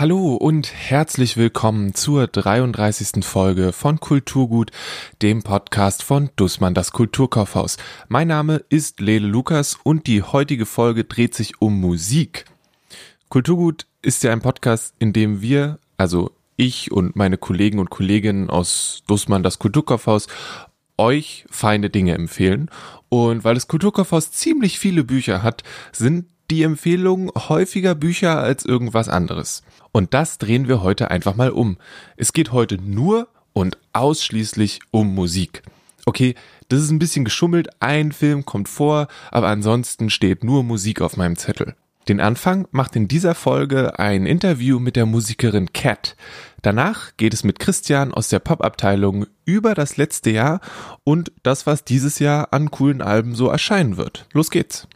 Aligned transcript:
Hallo 0.00 0.36
und 0.36 0.72
herzlich 0.72 1.36
willkommen 1.36 1.92
zur 1.92 2.28
33. 2.28 3.24
Folge 3.24 3.72
von 3.72 3.98
Kulturgut, 3.98 4.70
dem 5.22 5.42
Podcast 5.42 6.04
von 6.04 6.30
Dussmann 6.36 6.72
das 6.72 6.92
Kulturkaufhaus. 6.92 7.78
Mein 8.06 8.28
Name 8.28 8.62
ist 8.68 9.00
Lele 9.00 9.26
Lukas 9.26 9.76
und 9.82 10.06
die 10.06 10.22
heutige 10.22 10.66
Folge 10.66 11.02
dreht 11.02 11.34
sich 11.34 11.60
um 11.60 11.80
Musik. 11.80 12.44
Kulturgut 13.28 13.86
ist 14.00 14.22
ja 14.22 14.30
ein 14.30 14.40
Podcast, 14.40 14.94
in 15.00 15.12
dem 15.12 15.42
wir, 15.42 15.80
also 15.96 16.30
ich 16.54 16.92
und 16.92 17.16
meine 17.16 17.36
Kollegen 17.36 17.80
und 17.80 17.90
Kolleginnen 17.90 18.50
aus 18.50 19.02
Dussmann 19.08 19.42
das 19.42 19.58
Kulturkaufhaus, 19.58 20.28
euch 20.96 21.44
feine 21.50 21.90
Dinge 21.90 22.14
empfehlen. 22.14 22.70
Und 23.08 23.42
weil 23.42 23.54
das 23.54 23.66
Kulturkaufhaus 23.66 24.30
ziemlich 24.30 24.78
viele 24.78 25.02
Bücher 25.02 25.42
hat, 25.42 25.64
sind 25.90 26.26
die 26.50 26.62
Empfehlungen 26.62 27.30
häufiger 27.36 27.94
Bücher 27.94 28.38
als 28.38 28.64
irgendwas 28.64 29.08
anderes. 29.08 29.62
Und 29.92 30.14
das 30.14 30.38
drehen 30.38 30.68
wir 30.68 30.82
heute 30.82 31.10
einfach 31.10 31.36
mal 31.36 31.50
um. 31.50 31.76
Es 32.16 32.32
geht 32.32 32.52
heute 32.52 32.76
nur 32.76 33.28
und 33.52 33.78
ausschließlich 33.92 34.80
um 34.90 35.14
Musik. 35.14 35.62
Okay, 36.06 36.34
das 36.68 36.80
ist 36.80 36.90
ein 36.90 36.98
bisschen 36.98 37.24
geschummelt, 37.24 37.68
ein 37.80 38.12
Film 38.12 38.44
kommt 38.44 38.68
vor, 38.68 39.08
aber 39.30 39.48
ansonsten 39.48 40.10
steht 40.10 40.44
nur 40.44 40.62
Musik 40.62 41.00
auf 41.00 41.16
meinem 41.16 41.36
Zettel. 41.36 41.74
Den 42.08 42.20
Anfang 42.20 42.66
macht 42.70 42.96
in 42.96 43.06
dieser 43.06 43.34
Folge 43.34 43.98
ein 43.98 44.24
Interview 44.24 44.78
mit 44.78 44.96
der 44.96 45.04
Musikerin 45.04 45.74
Cat. 45.74 46.16
Danach 46.62 47.14
geht 47.18 47.34
es 47.34 47.44
mit 47.44 47.58
Christian 47.58 48.14
aus 48.14 48.28
der 48.28 48.38
Pop-Abteilung 48.38 49.26
über 49.44 49.74
das 49.74 49.98
letzte 49.98 50.30
Jahr 50.30 50.60
und 51.04 51.30
das, 51.42 51.66
was 51.66 51.84
dieses 51.84 52.18
Jahr 52.18 52.54
an 52.54 52.70
coolen 52.70 53.02
Alben 53.02 53.34
so 53.34 53.48
erscheinen 53.48 53.98
wird. 53.98 54.26
Los 54.32 54.50
geht's! 54.50 54.88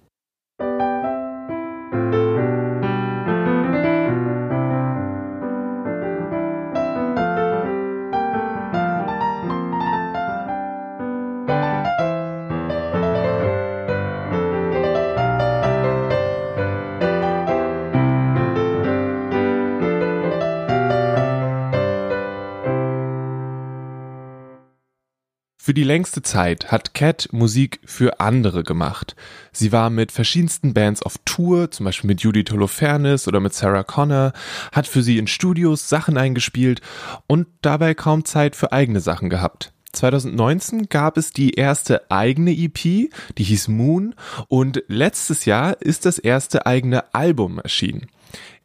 Für 25.65 25.75
die 25.75 25.85
längste 25.85 26.23
Zeit 26.23 26.73
hat 26.73 26.93
Cat 26.93 27.29
Musik 27.31 27.79
für 27.85 28.19
andere 28.19 28.65
gemacht. 28.65 29.15
Sie 29.53 29.71
war 29.71 29.91
mit 29.91 30.11
verschiedensten 30.11 30.75
Bands 30.75 31.05
auf 31.05 31.19
Tour, 31.25 31.71
zum 31.71 31.85
Beispiel 31.85 32.09
mit 32.09 32.21
Judy 32.21 32.43
Holofernes 32.43 33.29
oder 33.29 33.39
mit 33.39 33.55
Sarah 33.55 33.85
Connor, 33.85 34.33
hat 34.73 34.89
für 34.89 35.05
sie 35.05 35.19
in 35.19 35.29
Studios 35.29 35.89
Sachen 35.89 36.19
eingespielt 36.19 36.81
und 37.29 37.47
dabei 37.61 37.95
kaum 37.95 38.25
Zeit 38.25 38.57
für 38.57 38.73
eigene 38.73 38.99
Sachen 38.99 39.31
gehabt. 39.31 39.73
2019 39.93 40.89
gab 40.89 41.17
es 41.17 41.31
die 41.31 41.53
erste 41.53 42.11
eigene 42.11 42.51
EP, 42.51 42.83
die 42.83 43.45
hieß 43.45 43.69
Moon 43.69 44.17
und 44.49 44.83
letztes 44.89 45.45
Jahr 45.45 45.81
ist 45.81 46.07
das 46.07 46.19
erste 46.19 46.67
eigene 46.67 47.15
Album 47.15 47.61
erschienen. 47.61 48.09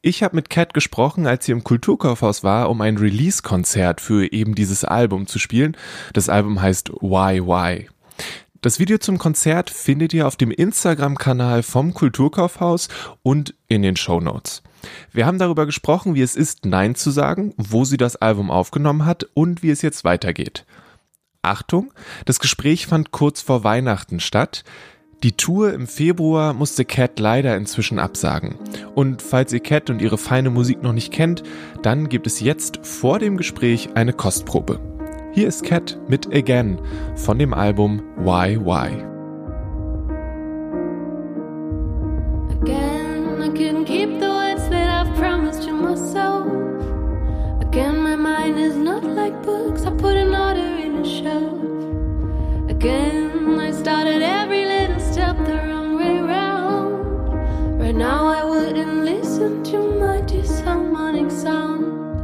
Ich 0.01 0.21
habe 0.21 0.35
mit 0.35 0.49
Cat 0.49 0.73
gesprochen, 0.73 1.25
als 1.25 1.45
sie 1.45 1.51
im 1.51 1.63
Kulturkaufhaus 1.63 2.43
war, 2.43 2.69
um 2.69 2.81
ein 2.81 2.97
Release-Konzert 2.97 3.99
für 3.99 4.31
eben 4.31 4.53
dieses 4.53 4.83
Album 4.83 5.25
zu 5.25 5.39
spielen. 5.39 5.75
Das 6.13 6.29
Album 6.29 6.61
heißt 6.61 6.89
Why 7.01 7.41
Why. 7.41 7.89
Das 8.61 8.79
Video 8.79 8.97
zum 8.99 9.17
Konzert 9.17 9.69
findet 9.69 10.13
ihr 10.13 10.27
auf 10.27 10.35
dem 10.35 10.51
Instagram-Kanal 10.51 11.63
vom 11.63 11.93
Kulturkaufhaus 11.93 12.89
und 13.23 13.55
in 13.67 13.81
den 13.81 13.95
Show 13.95 14.19
Notes. 14.19 14.61
Wir 15.11 15.25
haben 15.25 15.39
darüber 15.39 15.65
gesprochen, 15.65 16.15
wie 16.15 16.21
es 16.21 16.35
ist, 16.35 16.65
Nein 16.65 16.95
zu 16.95 17.09
sagen, 17.09 17.53
wo 17.57 17.83
sie 17.83 17.97
das 17.97 18.15
Album 18.15 18.51
aufgenommen 18.51 19.05
hat 19.05 19.27
und 19.33 19.63
wie 19.63 19.71
es 19.71 19.81
jetzt 19.81 20.03
weitergeht. 20.03 20.65
Achtung, 21.41 21.93
das 22.25 22.39
Gespräch 22.39 22.87
fand 22.87 23.11
kurz 23.11 23.41
vor 23.41 23.63
Weihnachten 23.63 24.19
statt. 24.19 24.63
Die 25.23 25.31
Tour 25.31 25.73
im 25.73 25.87
Februar 25.87 26.53
musste 26.53 26.85
Cat 26.85 27.19
leider 27.19 27.57
inzwischen 27.57 27.97
absagen. 27.97 28.53
Und 28.93 29.23
falls 29.23 29.51
ihr 29.51 29.61
Cat 29.61 29.89
und 29.89 29.99
ihre 29.99 30.19
feine 30.19 30.51
Musik 30.51 30.83
noch 30.83 30.93
nicht 30.93 31.11
kennt, 31.11 31.41
dann 31.81 32.07
gibt 32.07 32.27
es 32.27 32.39
jetzt 32.39 32.85
vor 32.85 33.17
dem 33.17 33.35
Gespräch 33.35 33.89
eine 33.95 34.13
Kostprobe. 34.13 34.79
Hier 35.33 35.47
ist 35.47 35.63
Cat 35.63 35.97
mit 36.07 36.27
Again 36.35 36.79
von 37.15 37.39
dem 37.39 37.55
Album 37.55 38.03
Why 38.17 38.59
Why. 38.63 39.03
Again, 42.61 43.41
I 43.41 43.49
couldn't 43.49 43.85
keep 43.85 44.19
the 44.19 44.27
words 44.27 44.69
that 44.69 44.87
I've 44.87 45.15
promised 45.15 45.63
to 45.63 45.73
myself. 45.73 46.45
Again, 47.61 48.03
my 48.03 48.15
mind 48.15 48.59
is 48.59 48.75
not 48.75 49.03
like 49.03 49.33
books. 49.41 49.83
I 49.83 49.89
put 49.97 50.15
an 50.15 50.35
order 50.35 50.77
in 50.77 50.97
a 50.97 51.05
shelf. 51.05 51.86
Again, 52.77 53.59
I 53.59 53.71
started 53.71 54.21
every 54.21 54.63
little 54.63 54.99
step 54.99 55.35
the 55.47 55.55
wrong 55.65 55.95
way 55.95 56.19
round. 56.19 57.79
Right 57.79 57.95
now, 57.95 58.27
I 58.27 58.43
wouldn't 58.43 59.03
listen 59.03 59.63
to 59.63 59.79
my 59.99 60.21
disharmonic 60.21 61.31
sound. 61.31 62.16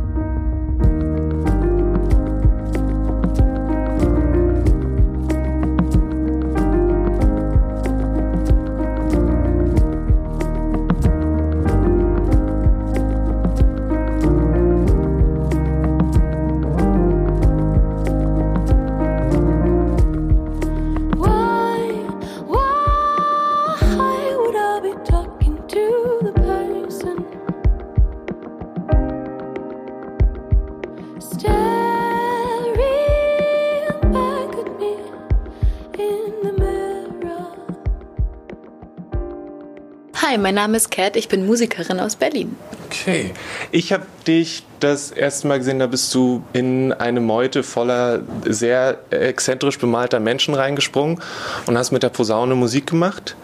Mein 40.44 40.56
Name 40.56 40.76
ist 40.78 40.92
Kat, 40.92 41.16
ich 41.16 41.30
bin 41.30 41.48
Musikerin 41.48 42.00
aus 42.02 42.18
Berlin. 42.18 42.56
Okay. 42.86 43.31
Ich 43.72 43.94
habe 43.94 44.06
dich 44.28 44.64
das 44.81 45.09
erste 45.09 45.48
Mal 45.48 45.58
gesehen, 45.58 45.80
da 45.80 45.88
bist 45.88 46.14
du 46.14 46.44
in 46.52 46.92
eine 46.92 47.22
Meute 47.22 47.64
voller 47.64 48.20
sehr 48.46 49.00
exzentrisch 49.09 49.80
bemalter 49.80 50.20
Menschen 50.20 50.53
reingesprungen 50.53 51.22
und 51.66 51.78
hast 51.78 51.92
mit 51.92 52.03
der 52.03 52.09
Posaune 52.09 52.56
Musik 52.56 52.88
gemacht. 52.88 53.38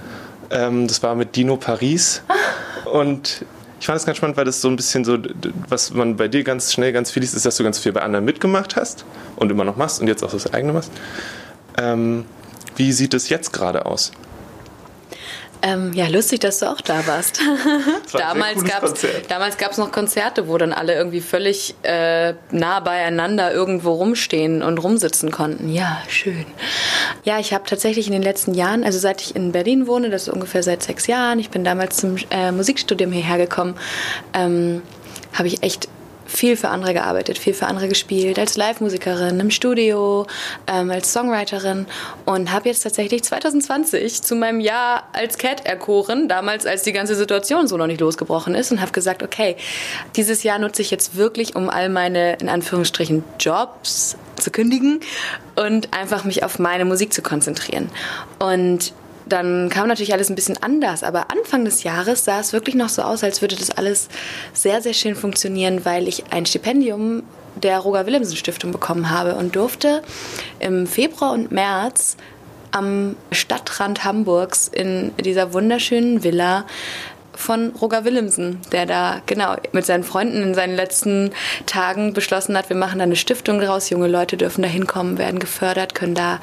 Ähm, 0.51 0.87
das 0.87 1.01
war 1.01 1.15
mit 1.15 1.35
Dino 1.35 1.55
Paris. 1.55 2.21
Und 2.91 3.45
ich 3.79 3.85
fand 3.85 3.97
es 3.97 4.05
ganz 4.05 4.17
spannend, 4.17 4.35
weil 4.35 4.45
das 4.45 4.59
so 4.59 4.67
ein 4.67 4.75
bisschen 4.75 5.05
so, 5.05 5.17
was 5.69 5.93
man 5.93 6.17
bei 6.17 6.27
dir 6.27 6.43
ganz 6.43 6.73
schnell 6.73 6.91
ganz 6.91 7.11
viel 7.11 7.21
liest, 7.21 7.33
ist, 7.33 7.45
dass 7.45 7.55
du 7.55 7.63
ganz 7.63 7.79
viel 7.79 7.93
bei 7.93 8.01
anderen 8.01 8.25
mitgemacht 8.25 8.75
hast 8.75 9.05
und 9.37 9.49
immer 9.49 9.63
noch 9.63 9.77
machst 9.77 10.01
und 10.01 10.07
jetzt 10.07 10.21
auch 10.21 10.31
das 10.31 10.53
eigene 10.53 10.73
machst. 10.73 10.91
Ähm, 11.77 12.25
wie 12.75 12.91
sieht 12.91 13.13
es 13.13 13.29
jetzt 13.29 13.53
gerade 13.53 13.85
aus? 13.85 14.11
Ähm, 15.61 15.91
ja, 15.93 16.07
lustig, 16.07 16.39
dass 16.39 16.59
du 16.59 16.67
auch 16.67 16.79
da 16.81 17.05
warst. 17.05 17.41
War 18.11 18.21
damals 18.21 19.57
gab 19.57 19.71
es 19.71 19.77
noch 19.77 19.91
Konzerte, 19.91 20.47
wo 20.47 20.57
dann 20.57 20.71
alle 20.71 20.93
irgendwie 20.95 21.19
völlig 21.19 21.75
äh, 21.83 22.33
nah 22.51 22.79
beieinander 22.79 23.51
irgendwo 23.51 23.93
rumstehen 23.93 24.63
und 24.63 24.77
rumsitzen 24.77 25.31
konnten. 25.31 25.69
Ja, 25.69 26.01
schön. 26.07 26.45
Ja, 27.23 27.39
ich 27.39 27.53
habe 27.53 27.65
tatsächlich 27.65 28.07
in 28.07 28.13
den 28.13 28.23
letzten 28.23 28.53
Jahren, 28.53 28.83
also 28.83 28.99
seit 28.99 29.21
ich 29.21 29.35
in 29.35 29.51
Berlin 29.51 29.87
wohne, 29.87 30.09
das 30.09 30.23
ist 30.23 30.29
ungefähr 30.29 30.63
seit 30.63 30.81
sechs 30.81 31.07
Jahren, 31.07 31.39
ich 31.39 31.49
bin 31.49 31.63
damals 31.63 31.97
zum 31.97 32.15
äh, 32.29 32.51
Musikstudium 32.51 33.11
hierher 33.11 33.37
gekommen, 33.37 33.75
ähm, 34.33 34.81
habe 35.33 35.47
ich 35.47 35.61
echt 35.61 35.89
viel 36.29 36.55
für 36.55 36.69
andere 36.69 36.93
gearbeitet, 36.93 37.37
viel 37.37 37.53
für 37.53 37.65
andere 37.65 37.87
gespielt, 37.87 38.39
als 38.39 38.55
Live-Musikerin 38.55 39.39
im 39.39 39.51
Studio, 39.51 40.27
ähm, 40.67 40.91
als 40.91 41.11
Songwriterin 41.11 41.87
und 42.25 42.51
habe 42.51 42.69
jetzt 42.69 42.83
tatsächlich 42.83 43.23
2020 43.23 44.21
zu 44.21 44.35
meinem 44.35 44.59
Jahr 44.59 45.09
als 45.13 45.37
Cat 45.37 45.65
erkoren, 45.65 46.27
damals 46.27 46.65
als 46.65 46.83
die 46.83 46.93
ganze 46.93 47.15
Situation 47.15 47.67
so 47.67 47.77
noch 47.77 47.87
nicht 47.87 47.99
losgebrochen 47.99 48.55
ist 48.55 48.71
und 48.71 48.79
habe 48.79 48.91
gesagt, 48.91 49.23
okay, 49.23 49.57
dieses 50.15 50.43
Jahr 50.43 50.59
nutze 50.59 50.81
ich 50.81 50.91
jetzt 50.91 51.15
wirklich, 51.15 51.55
um 51.55 51.69
all 51.69 51.89
meine, 51.89 52.35
in 52.35 52.49
Anführungsstrichen, 52.49 53.23
Jobs 53.39 54.15
zu 54.35 54.51
kündigen 54.51 54.99
und 55.55 55.93
einfach 55.93 56.23
mich 56.23 56.43
auf 56.43 56.59
meine 56.59 56.85
Musik 56.85 57.11
zu 57.11 57.21
konzentrieren. 57.21 57.89
Und 58.39 58.93
dann 59.29 59.69
kam 59.69 59.87
natürlich 59.87 60.13
alles 60.13 60.29
ein 60.29 60.35
bisschen 60.35 60.61
anders, 60.61 61.03
aber 61.03 61.31
Anfang 61.31 61.65
des 61.65 61.83
Jahres 61.83 62.25
sah 62.25 62.39
es 62.39 62.53
wirklich 62.53 62.75
noch 62.75 62.89
so 62.89 63.01
aus, 63.01 63.23
als 63.23 63.41
würde 63.41 63.55
das 63.55 63.71
alles 63.71 64.09
sehr, 64.53 64.81
sehr 64.81 64.93
schön 64.93 65.15
funktionieren, 65.15 65.85
weil 65.85 66.07
ich 66.07 66.31
ein 66.31 66.45
Stipendium 66.45 67.23
der 67.55 67.79
Roger 67.79 68.05
Willemsen 68.05 68.35
Stiftung 68.35 68.71
bekommen 68.71 69.09
habe 69.09 69.35
und 69.35 69.55
durfte 69.55 70.01
im 70.59 70.87
Februar 70.87 71.33
und 71.33 71.51
März 71.51 72.17
am 72.71 73.15
Stadtrand 73.31 74.03
Hamburgs 74.03 74.67
in 74.67 75.11
dieser 75.17 75.53
wunderschönen 75.53 76.23
Villa 76.23 76.65
von 77.39 77.69
Roger 77.81 78.03
Willemsen, 78.03 78.59
der 78.71 78.85
da 78.85 79.21
genau 79.25 79.55
mit 79.71 79.85
seinen 79.85 80.03
Freunden 80.03 80.43
in 80.43 80.53
seinen 80.53 80.75
letzten 80.75 81.31
Tagen 81.65 82.13
beschlossen 82.13 82.57
hat, 82.57 82.69
wir 82.69 82.75
machen 82.75 82.99
da 82.99 83.03
eine 83.03 83.15
Stiftung 83.15 83.59
draus, 83.59 83.89
junge 83.89 84.07
Leute 84.07 84.35
dürfen 84.35 84.61
da 84.61 84.67
hinkommen, 84.67 85.17
werden 85.17 85.39
gefördert, 85.39 85.95
können 85.95 86.15
da 86.15 86.41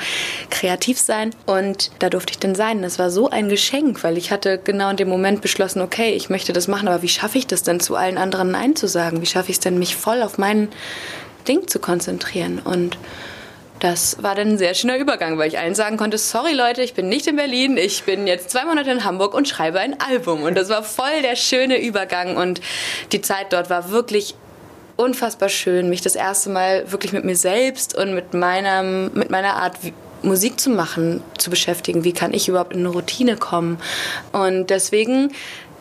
kreativ 0.50 0.98
sein 0.98 1.34
und 1.44 1.90
da 1.98 2.08
durfte 2.08 2.32
ich 2.32 2.38
dann 2.38 2.54
sein. 2.54 2.80
Das 2.80 2.98
war 2.98 3.10
so 3.10 3.28
ein 3.28 3.50
Geschenk, 3.50 4.02
weil 4.02 4.16
ich 4.16 4.30
hatte 4.30 4.58
genau 4.58 4.88
in 4.90 4.96
dem 4.96 5.08
Moment 5.08 5.42
beschlossen, 5.42 5.82
okay, 5.82 6.14
ich 6.14 6.30
möchte 6.30 6.54
das 6.54 6.66
machen, 6.66 6.88
aber 6.88 7.02
wie 7.02 7.08
schaffe 7.08 7.36
ich 7.36 7.46
das 7.46 7.62
denn 7.62 7.78
zu 7.78 7.94
allen 7.94 8.16
anderen 8.16 8.50
Nein 8.50 8.74
zu 8.74 8.88
sagen? 8.88 9.20
Wie 9.20 9.26
schaffe 9.26 9.50
ich 9.50 9.56
es 9.56 9.60
denn, 9.60 9.78
mich 9.78 9.96
voll 9.96 10.22
auf 10.22 10.38
mein 10.38 10.68
Ding 11.46 11.68
zu 11.68 11.78
konzentrieren 11.78 12.58
und 12.58 12.96
das 13.80 14.22
war 14.22 14.34
dann 14.34 14.48
ein 14.48 14.58
sehr 14.58 14.74
schöner 14.74 14.96
Übergang, 14.96 15.38
weil 15.38 15.48
ich 15.48 15.58
allen 15.58 15.74
sagen 15.74 15.96
konnte, 15.96 16.18
sorry 16.18 16.52
Leute, 16.52 16.82
ich 16.82 16.94
bin 16.94 17.08
nicht 17.08 17.26
in 17.26 17.36
Berlin, 17.36 17.76
ich 17.76 18.04
bin 18.04 18.26
jetzt 18.26 18.50
zwei 18.50 18.64
Monate 18.64 18.90
in 18.90 19.04
Hamburg 19.04 19.34
und 19.34 19.48
schreibe 19.48 19.80
ein 19.80 20.00
Album. 20.00 20.42
Und 20.42 20.56
das 20.56 20.68
war 20.68 20.82
voll 20.82 21.22
der 21.22 21.36
schöne 21.36 21.80
Übergang 21.80 22.36
und 22.36 22.60
die 23.12 23.20
Zeit 23.20 23.52
dort 23.52 23.68
war 23.68 23.90
wirklich 23.90 24.34
unfassbar 24.96 25.50
schön, 25.50 25.90
mich 25.90 26.00
das 26.00 26.14
erste 26.14 26.48
Mal 26.50 26.90
wirklich 26.90 27.12
mit 27.12 27.24
mir 27.24 27.36
selbst 27.36 27.96
und 27.96 28.14
mit, 28.14 28.32
meinem, 28.32 29.10
mit 29.12 29.30
meiner 29.30 29.54
Art 29.56 29.76
Musik 30.22 30.58
zu 30.58 30.70
machen, 30.70 31.22
zu 31.36 31.50
beschäftigen. 31.50 32.02
Wie 32.02 32.12
kann 32.12 32.32
ich 32.32 32.48
überhaupt 32.48 32.72
in 32.72 32.80
eine 32.80 32.88
Routine 32.88 33.36
kommen? 33.36 33.78
Und 34.32 34.70
deswegen 34.70 35.32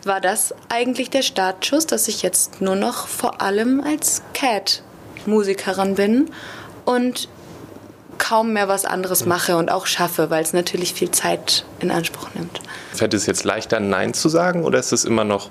war 0.04 0.20
das 0.20 0.54
eigentlich 0.68 1.08
der 1.08 1.22
Startschuss, 1.22 1.86
dass 1.86 2.08
ich 2.08 2.22
jetzt 2.22 2.60
nur 2.60 2.76
noch 2.76 3.08
vor 3.08 3.40
allem 3.40 3.80
als 3.80 4.22
Cat 4.34 4.82
Musikerin 5.24 5.94
bin 5.96 6.30
und 6.84 7.28
kaum 8.18 8.52
mehr 8.52 8.68
was 8.68 8.84
anderes 8.84 9.26
mache 9.26 9.56
und 9.56 9.70
auch 9.70 9.86
schaffe, 9.86 10.30
weil 10.30 10.42
es 10.42 10.52
natürlich 10.52 10.94
viel 10.94 11.10
Zeit 11.10 11.64
in 11.80 11.90
Anspruch 11.90 12.28
nimmt. 12.34 12.60
Fällt 12.92 13.14
es 13.14 13.26
jetzt 13.26 13.44
leichter, 13.44 13.80
Nein 13.80 14.14
zu 14.14 14.28
sagen 14.28 14.64
oder 14.64 14.78
ist 14.78 14.92
es 14.92 15.04
immer 15.04 15.24
noch 15.24 15.50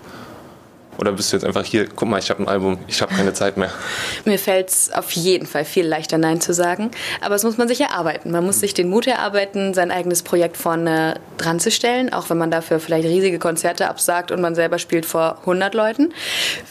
oder 0.98 1.12
bist 1.12 1.32
du 1.32 1.38
jetzt 1.38 1.46
einfach 1.46 1.64
hier, 1.64 1.88
guck 1.88 2.08
mal, 2.08 2.20
ich 2.20 2.30
habe 2.30 2.44
ein 2.44 2.48
Album, 2.48 2.78
ich 2.88 3.02
habe 3.02 3.14
keine 3.14 3.34
Zeit 3.34 3.58
mehr? 3.58 3.72
Mir 4.26 4.40
fällt 4.40 4.70
es 4.70 4.92
auf 4.92 5.12
jeden 5.12 5.46
Fall 5.46 5.66
viel 5.66 5.86
leichter, 5.86 6.18
Nein 6.18 6.42
zu 6.42 6.54
sagen. 6.54 6.92
Aber 7.22 7.36
es 7.36 7.44
muss 7.44 7.58
man 7.58 7.68
sich 7.68 7.82
erarbeiten. 7.82 8.32
Man 8.32 8.46
muss 8.46 8.60
sich 8.60 8.74
den 8.74 8.90
Mut 8.90 9.08
erarbeiten, 9.08 9.74
sein 9.74 9.92
eigenes 9.92 10.24
Projekt 10.24 10.58
vorne 10.58 11.20
dran 11.38 11.60
zu 11.60 11.72
stellen, 11.72 12.14
auch 12.14 12.30
wenn 12.30 12.38
man 12.38 12.52
dafür 12.52 12.80
vielleicht 12.80 13.08
riesige 13.08 13.40
Konzerte 13.40 13.90
absagt 13.90 14.32
und 14.32 14.42
man 14.42 14.56
selber 14.56 14.80
spielt 14.80 15.06
vor 15.06 15.40
100 15.42 15.74
Leuten. 15.74 16.14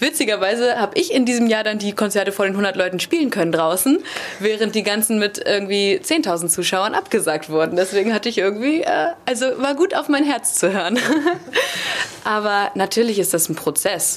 Witzigerweise 0.00 0.80
habe 0.80 0.98
ich 0.98 1.12
in 1.12 1.26
diesem 1.26 1.46
Jahr 1.46 1.64
dann 1.64 1.78
die 1.78 1.92
Konzerte 1.92 2.32
vor 2.32 2.46
den 2.46 2.52
100 2.52 2.76
Leuten 2.76 3.00
spielen 3.00 3.30
können 3.30 3.52
draußen, 3.52 3.98
während 4.40 4.74
die 4.74 4.82
ganzen 4.82 5.18
mit 5.18 5.38
irgendwie 5.44 6.00
10.000 6.02 6.48
Zuschauern 6.48 6.94
abgesagt 6.94 7.50
wurden. 7.50 7.76
Deswegen 7.76 8.14
hatte 8.14 8.28
ich 8.28 8.38
irgendwie, 8.38 8.82
äh, 8.82 9.08
also 9.26 9.46
war 9.58 9.74
gut 9.74 9.94
auf 9.94 10.08
mein 10.08 10.24
Herz 10.24 10.54
zu 10.54 10.72
hören. 10.72 10.98
Aber 12.24 12.70
natürlich 12.74 13.18
ist 13.18 13.34
das 13.34 13.48
ein 13.48 13.54
Prozess. 13.54 14.13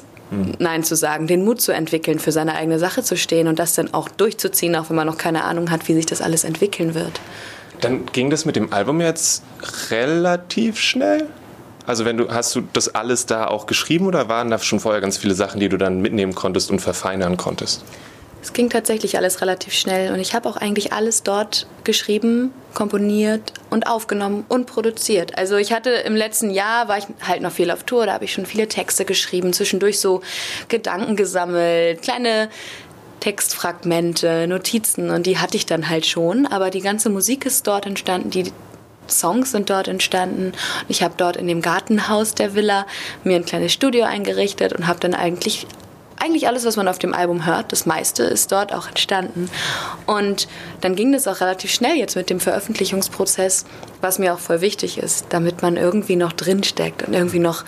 Nein 0.60 0.84
zu 0.84 0.96
sagen, 0.96 1.28
den 1.28 1.46
Mut 1.46 1.62
zu 1.62 1.72
entwickeln, 1.72 2.20
für 2.20 2.32
seine 2.32 2.56
eigene 2.56 2.80
Sache 2.80 3.04
zu 3.04 3.16
stehen 3.16 3.48
und 3.48 3.60
das 3.60 3.74
dann 3.76 3.94
auch 3.94 4.10
durchzuziehen, 4.10 4.76
auch 4.76 4.90
wenn 4.90 4.96
man 4.96 5.08
noch 5.08 5.18
keine 5.18 5.44
Ahnung 5.44 5.72
hat, 5.72 5.88
wie 5.88 5.94
sich 5.94 6.06
das 6.06 6.22
alles 6.22 6.44
entwickeln 6.44 6.96
wird. 6.96 7.22
Dann 7.82 8.06
ging 8.08 8.30
das 8.30 8.46
mit 8.46 8.56
dem 8.56 8.74
Album 8.74 9.02
jetzt 9.02 9.44
relativ 9.90 10.80
schnell? 10.80 11.28
Also 11.86 12.04
wenn 12.04 12.18
du 12.18 12.30
hast 12.30 12.54
du 12.56 12.64
das 12.74 12.94
alles 12.94 13.26
da 13.26 13.48
auch 13.48 13.66
geschrieben 13.66 14.08
oder 14.08 14.28
waren 14.28 14.50
da 14.50 14.60
schon 14.60 14.80
vorher 14.80 15.00
ganz 15.00 15.18
viele 15.18 15.34
Sachen, 15.34 15.62
die 15.62 15.70
du 15.70 15.78
dann 15.78 16.02
mitnehmen 16.02 16.36
konntest 16.36 16.70
und 16.70 16.80
verfeinern 16.80 17.38
konntest? 17.38 17.84
Es 18.48 18.54
ging 18.54 18.70
tatsächlich 18.70 19.18
alles 19.18 19.42
relativ 19.42 19.74
schnell 19.74 20.14
und 20.14 20.22
ich 20.22 20.34
habe 20.34 20.48
auch 20.48 20.56
eigentlich 20.56 20.94
alles 20.94 21.22
dort 21.22 21.68
geschrieben, 21.84 22.54
komponiert 22.74 23.52
und 23.70 23.88
aufgenommen 23.88 24.46
und 24.48 24.68
produziert. 24.68 25.38
Also 25.38 25.58
ich 25.58 25.74
hatte 25.74 25.90
im 25.90 26.16
letzten 26.16 26.50
Jahr, 26.50 26.88
war 26.88 26.98
ich 26.98 27.08
halt 27.28 27.42
noch 27.42 27.52
viel 27.52 27.70
auf 27.72 27.84
Tour, 27.84 28.06
da 28.06 28.14
habe 28.14 28.24
ich 28.24 28.32
schon 28.32 28.46
viele 28.46 28.70
Texte 28.70 29.04
geschrieben, 29.04 29.52
zwischendurch 29.52 30.00
so 30.00 30.22
Gedanken 30.70 31.18
gesammelt, 31.18 32.02
kleine 32.02 32.48
Textfragmente, 33.20 34.48
Notizen 34.48 35.10
und 35.10 35.26
die 35.26 35.40
hatte 35.40 35.58
ich 35.58 35.66
dann 35.66 35.90
halt 35.90 36.06
schon, 36.06 36.46
aber 36.46 36.70
die 36.70 36.80
ganze 36.80 37.10
Musik 37.10 37.46
ist 37.46 37.68
dort 37.68 37.86
entstanden, 37.86 38.30
die 38.30 38.54
Songs 39.10 39.52
sind 39.52 39.70
dort 39.70 39.90
entstanden. 39.90 40.54
Ich 40.88 41.04
habe 41.04 41.16
dort 41.18 41.36
in 41.36 41.48
dem 41.48 41.62
Gartenhaus 41.62 42.34
der 42.34 42.56
Villa 42.56 42.88
mir 43.26 43.36
ein 43.36 43.46
kleines 43.46 43.74
Studio 43.74 44.06
eingerichtet 44.06 44.72
und 44.72 44.88
habe 44.88 45.02
dann 45.02 45.14
eigentlich 45.14 45.68
eigentlich 46.20 46.48
alles, 46.48 46.66
was 46.66 46.76
man 46.76 46.88
auf 46.88 47.00
dem 47.00 47.14
Album 47.14 47.46
hört, 47.46 47.72
das 47.72 47.86
meiste 47.86 48.24
ist 48.24 48.52
dort 48.52 48.74
auch 48.74 48.88
entstanden. 48.88 49.50
Und 50.06 50.48
dann 50.82 50.96
ging 50.96 51.12
das 51.12 51.28
auch 51.28 51.42
relativ 51.42 51.72
schnell 51.72 51.96
jetzt 51.96 52.16
mit 52.16 52.30
dem 52.30 52.40
Veröffentlichungsprozess, 52.40 53.66
was 54.02 54.20
mir 54.20 54.34
auch 54.34 54.40
voll 54.40 54.62
wichtig 54.62 54.98
ist, 54.98 55.28
damit 55.30 55.62
man 55.62 55.78
irgendwie 55.78 56.16
noch 56.16 56.34
drinsteckt 56.34 57.08
und 57.08 57.14
irgendwie 57.14 57.40
noch 57.40 57.64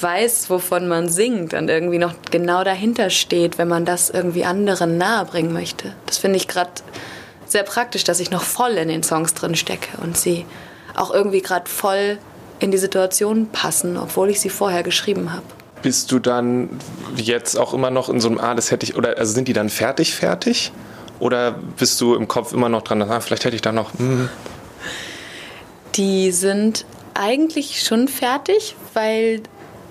weiß, 0.00 0.50
wovon 0.50 0.86
man 0.86 1.08
singt 1.08 1.54
und 1.54 1.68
irgendwie 1.68 1.98
noch 1.98 2.14
genau 2.30 2.62
dahinter 2.62 3.10
steht, 3.10 3.58
wenn 3.58 3.68
man 3.68 3.84
das 3.84 4.10
irgendwie 4.10 4.44
anderen 4.44 4.96
nahebringen 4.96 5.52
möchte. 5.52 5.94
Das 6.06 6.18
finde 6.18 6.36
ich 6.36 6.46
gerade 6.46 6.70
sehr 7.46 7.64
praktisch, 7.64 8.04
dass 8.04 8.20
ich 8.20 8.30
noch 8.30 8.42
voll 8.42 8.72
in 8.72 8.88
den 8.88 9.02
Songs 9.02 9.34
drin 9.34 9.56
stecke 9.56 9.98
und 10.02 10.16
sie 10.16 10.44
auch 10.94 11.12
irgendwie 11.12 11.40
gerade 11.40 11.68
voll 11.68 12.18
in 12.60 12.70
die 12.70 12.78
Situation 12.78 13.48
passen, 13.48 13.96
obwohl 13.96 14.30
ich 14.30 14.40
sie 14.40 14.50
vorher 14.50 14.82
geschrieben 14.82 15.32
habe 15.32 15.57
bist 15.82 16.12
du 16.12 16.18
dann 16.18 16.70
jetzt 17.16 17.56
auch 17.56 17.74
immer 17.74 17.90
noch 17.90 18.08
in 18.08 18.20
so 18.20 18.28
einem, 18.28 18.38
ah, 18.38 18.54
das 18.54 18.70
hätte 18.70 18.84
ich, 18.84 18.96
oder 18.96 19.18
also 19.18 19.32
sind 19.32 19.48
die 19.48 19.52
dann 19.52 19.68
fertig, 19.68 20.14
fertig? 20.14 20.72
Oder 21.20 21.52
bist 21.76 22.00
du 22.00 22.14
im 22.14 22.28
Kopf 22.28 22.52
immer 22.52 22.68
noch 22.68 22.82
dran, 22.82 23.02
ah, 23.02 23.20
vielleicht 23.20 23.44
hätte 23.44 23.56
ich 23.56 23.62
da 23.62 23.72
noch. 23.72 23.92
Hm. 23.98 24.28
Die 25.96 26.30
sind 26.30 26.84
eigentlich 27.14 27.82
schon 27.82 28.06
fertig, 28.06 28.76
weil 28.94 29.42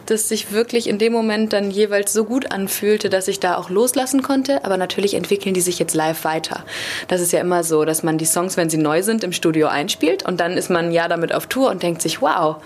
das 0.10 0.30
sich 0.30 0.52
wirklich 0.52 0.88
in 0.88 0.98
dem 0.98 1.12
Moment 1.12 1.54
dann 1.54 1.70
jeweils 1.70 2.14
so 2.14 2.24
gut 2.24 2.52
anfühlte, 2.52 3.10
dass 3.10 3.28
ich 3.28 3.40
da 3.40 3.58
auch 3.58 3.70
loslassen 3.70 4.24
konnte. 4.24 4.64
Aber 4.64 4.78
natürlich 4.78 5.14
entwickeln 5.14 5.54
die 5.54 5.62
sich 5.62 5.80
jetzt 5.80 5.94
live 5.94 6.24
weiter. 6.24 6.64
Das 7.08 7.22
ist 7.22 7.34
ja 7.34 7.42
immer 7.42 7.64
so, 7.64 7.86
dass 7.86 8.04
man 8.04 8.18
die 8.18 8.26
Songs, 8.26 8.58
wenn 8.58 8.70
sie 8.70 8.78
neu 8.78 9.04
sind, 9.04 9.24
im 9.24 9.34
Studio 9.34 9.68
einspielt 9.68 10.26
und 10.26 10.40
dann 10.40 10.54
ist 10.54 10.70
man 10.70 10.92
Jahr 10.92 11.10
damit 11.10 11.34
auf 11.34 11.48
Tour 11.48 11.70
und 11.70 11.84
denkt 11.84 12.02
sich, 12.02 12.22
wow, 12.22 12.58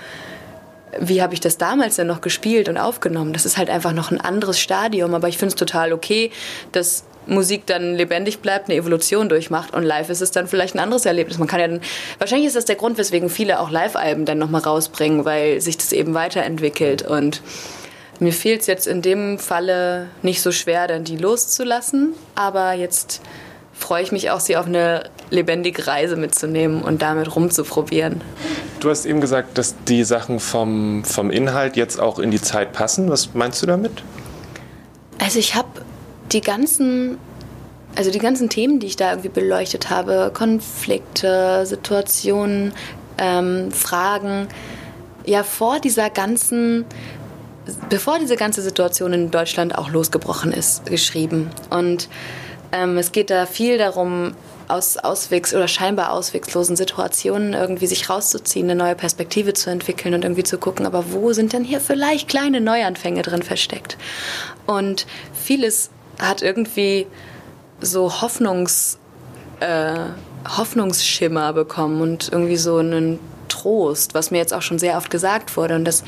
wie 0.99 1.21
habe 1.21 1.33
ich 1.33 1.39
das 1.39 1.57
damals 1.57 1.95
denn 1.95 2.07
noch 2.07 2.21
gespielt 2.21 2.69
und 2.69 2.77
aufgenommen? 2.77 3.33
Das 3.33 3.45
ist 3.45 3.57
halt 3.57 3.69
einfach 3.69 3.93
noch 3.93 4.11
ein 4.11 4.19
anderes 4.21 4.59
Stadium, 4.59 5.13
aber 5.13 5.27
ich 5.27 5.37
finde 5.37 5.53
es 5.53 5.55
total 5.55 5.93
okay, 5.93 6.31
dass 6.71 7.03
Musik 7.27 7.65
dann 7.67 7.93
lebendig 7.93 8.39
bleibt, 8.39 8.69
eine 8.69 8.77
Evolution 8.77 9.29
durchmacht 9.29 9.73
und 9.73 9.83
live 9.83 10.09
ist 10.09 10.21
es 10.21 10.31
dann 10.31 10.47
vielleicht 10.47 10.75
ein 10.75 10.79
anderes 10.79 11.05
Erlebnis. 11.05 11.37
Man 11.37 11.47
kann 11.47 11.59
ja 11.59 11.67
dann, 11.67 11.81
wahrscheinlich 12.17 12.47
ist 12.47 12.55
das 12.55 12.65
der 12.65 12.75
Grund, 12.75 12.97
weswegen 12.97 13.29
viele 13.29 13.59
auch 13.59 13.69
Live-Alben 13.69 14.25
dann 14.25 14.39
nochmal 14.39 14.61
rausbringen, 14.61 15.23
weil 15.23 15.61
sich 15.61 15.77
das 15.77 15.91
eben 15.91 16.13
weiterentwickelt 16.13 17.03
und 17.03 17.41
mir 18.19 18.33
fehlt 18.33 18.61
es 18.61 18.67
jetzt 18.67 18.85
in 18.85 19.01
dem 19.01 19.39
Falle 19.39 20.07
nicht 20.21 20.41
so 20.41 20.51
schwer, 20.51 20.87
dann 20.87 21.03
die 21.03 21.17
loszulassen, 21.17 22.13
aber 22.35 22.73
jetzt 22.73 23.21
freue 23.73 24.03
ich 24.03 24.11
mich 24.11 24.29
auch, 24.29 24.39
sie 24.39 24.57
auf 24.57 24.67
eine 24.67 25.09
lebendige 25.31 25.87
Reise 25.87 26.15
mitzunehmen 26.15 26.83
und 26.83 27.01
damit 27.01 27.35
rumzuprobieren. 27.35 28.21
Du 28.81 28.89
hast 28.89 29.05
eben 29.05 29.21
gesagt, 29.21 29.59
dass 29.59 29.75
die 29.87 30.03
Sachen 30.03 30.39
vom, 30.39 31.03
vom 31.03 31.29
Inhalt 31.29 31.77
jetzt 31.77 31.99
auch 31.99 32.17
in 32.17 32.31
die 32.31 32.41
Zeit 32.41 32.73
passen. 32.73 33.09
Was 33.11 33.35
meinst 33.35 33.61
du 33.61 33.67
damit? 33.67 33.91
Also 35.19 35.37
ich 35.37 35.53
habe 35.53 35.69
die 36.31 36.41
ganzen, 36.41 37.19
also 37.95 38.09
die 38.09 38.17
ganzen 38.17 38.49
Themen, 38.49 38.79
die 38.79 38.87
ich 38.87 38.95
da 38.95 39.11
irgendwie 39.11 39.29
beleuchtet 39.29 39.91
habe, 39.91 40.31
Konflikte, 40.33 41.63
Situationen, 41.67 42.73
ähm, 43.19 43.71
Fragen, 43.71 44.47
ja 45.27 45.43
vor 45.43 45.79
dieser 45.79 46.09
ganzen 46.09 46.85
bevor 47.89 48.17
diese 48.17 48.35
ganze 48.35 48.63
Situation 48.63 49.13
in 49.13 49.31
Deutschland 49.31 49.77
auch 49.77 49.91
losgebrochen 49.91 50.51
ist, 50.51 50.85
geschrieben. 50.87 51.51
Und 51.69 52.09
ähm, 52.71 52.97
es 52.97 53.11
geht 53.11 53.29
da 53.29 53.45
viel 53.45 53.77
darum, 53.77 54.33
aus 54.71 54.97
auswegs- 54.97 55.53
oder 55.53 55.67
scheinbar 55.67 56.11
auswegslosen 56.11 56.75
Situationen 56.75 57.53
irgendwie 57.53 57.87
sich 57.87 58.09
rauszuziehen, 58.09 58.69
eine 58.69 58.81
neue 58.81 58.95
Perspektive 58.95 59.53
zu 59.53 59.69
entwickeln 59.69 60.13
und 60.13 60.23
irgendwie 60.23 60.43
zu 60.43 60.57
gucken, 60.57 60.85
aber 60.85 61.11
wo 61.11 61.33
sind 61.33 61.53
denn 61.53 61.63
hier 61.63 61.79
vielleicht 61.79 62.27
kleine 62.27 62.61
Neuanfänge 62.61 63.21
drin 63.21 63.43
versteckt? 63.43 63.97
Und 64.65 65.05
vieles 65.33 65.89
hat 66.19 66.41
irgendwie 66.41 67.07
so 67.81 68.21
Hoffnungs, 68.21 68.97
äh, 69.59 69.99
Hoffnungsschimmer 70.57 71.53
bekommen 71.53 72.01
und 72.01 72.29
irgendwie 72.31 72.57
so 72.57 72.77
einen 72.77 73.19
Trost, 73.47 74.13
was 74.13 74.31
mir 74.31 74.37
jetzt 74.37 74.53
auch 74.53 74.61
schon 74.61 74.79
sehr 74.79 74.97
oft 74.97 75.11
gesagt 75.11 75.57
wurde. 75.57 75.75
Und 75.75 75.85
das 75.85 76.03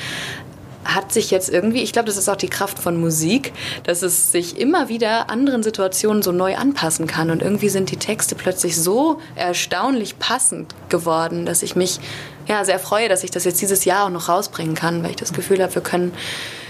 hat 0.86 1.12
sich 1.12 1.32
jetzt 1.32 1.50
irgendwie, 1.50 1.82
ich 1.82 1.94
glaube, 1.94 2.08
das 2.08 2.18
ist 2.18 2.30
auch 2.30 2.36
die 2.36 2.50
Kraft 2.50 2.80
von 2.80 3.00
Musik, 3.00 3.54
dass 3.84 4.02
es 4.02 4.32
sich 4.32 4.60
immer 4.60 4.90
wieder 4.90 5.30
anderen 5.30 5.63
Situationen 5.63 6.22
so 6.22 6.32
neu 6.32 6.56
anpassen 6.56 7.08
kann. 7.08 7.32
Und 7.32 7.42
irgendwie 7.42 7.70
sind 7.70 7.92
die 7.92 7.98
Texte 7.98 8.36
plötzlich 8.36 8.75
so 8.75 9.20
erstaunlich 9.36 10.20
passend 10.20 10.74
geworden, 10.90 11.46
dass 11.46 11.63
ich 11.63 11.75
mich 11.75 12.00
ja, 12.48 12.66
sehr 12.66 12.80
freue, 12.80 13.08
dass 13.08 13.24
ich 13.24 13.32
das 13.32 13.46
jetzt 13.46 13.62
dieses 13.62 13.86
Jahr 13.86 14.06
auch 14.06 14.10
noch 14.10 14.28
rausbringen 14.28 14.75
kann, 14.75 15.04
weil 15.04 15.12
ich 15.12 15.16
das 15.16 15.34
Gefühl 15.34 15.62
habe, 15.62 15.74
wir 15.75 15.82
können 15.82 16.13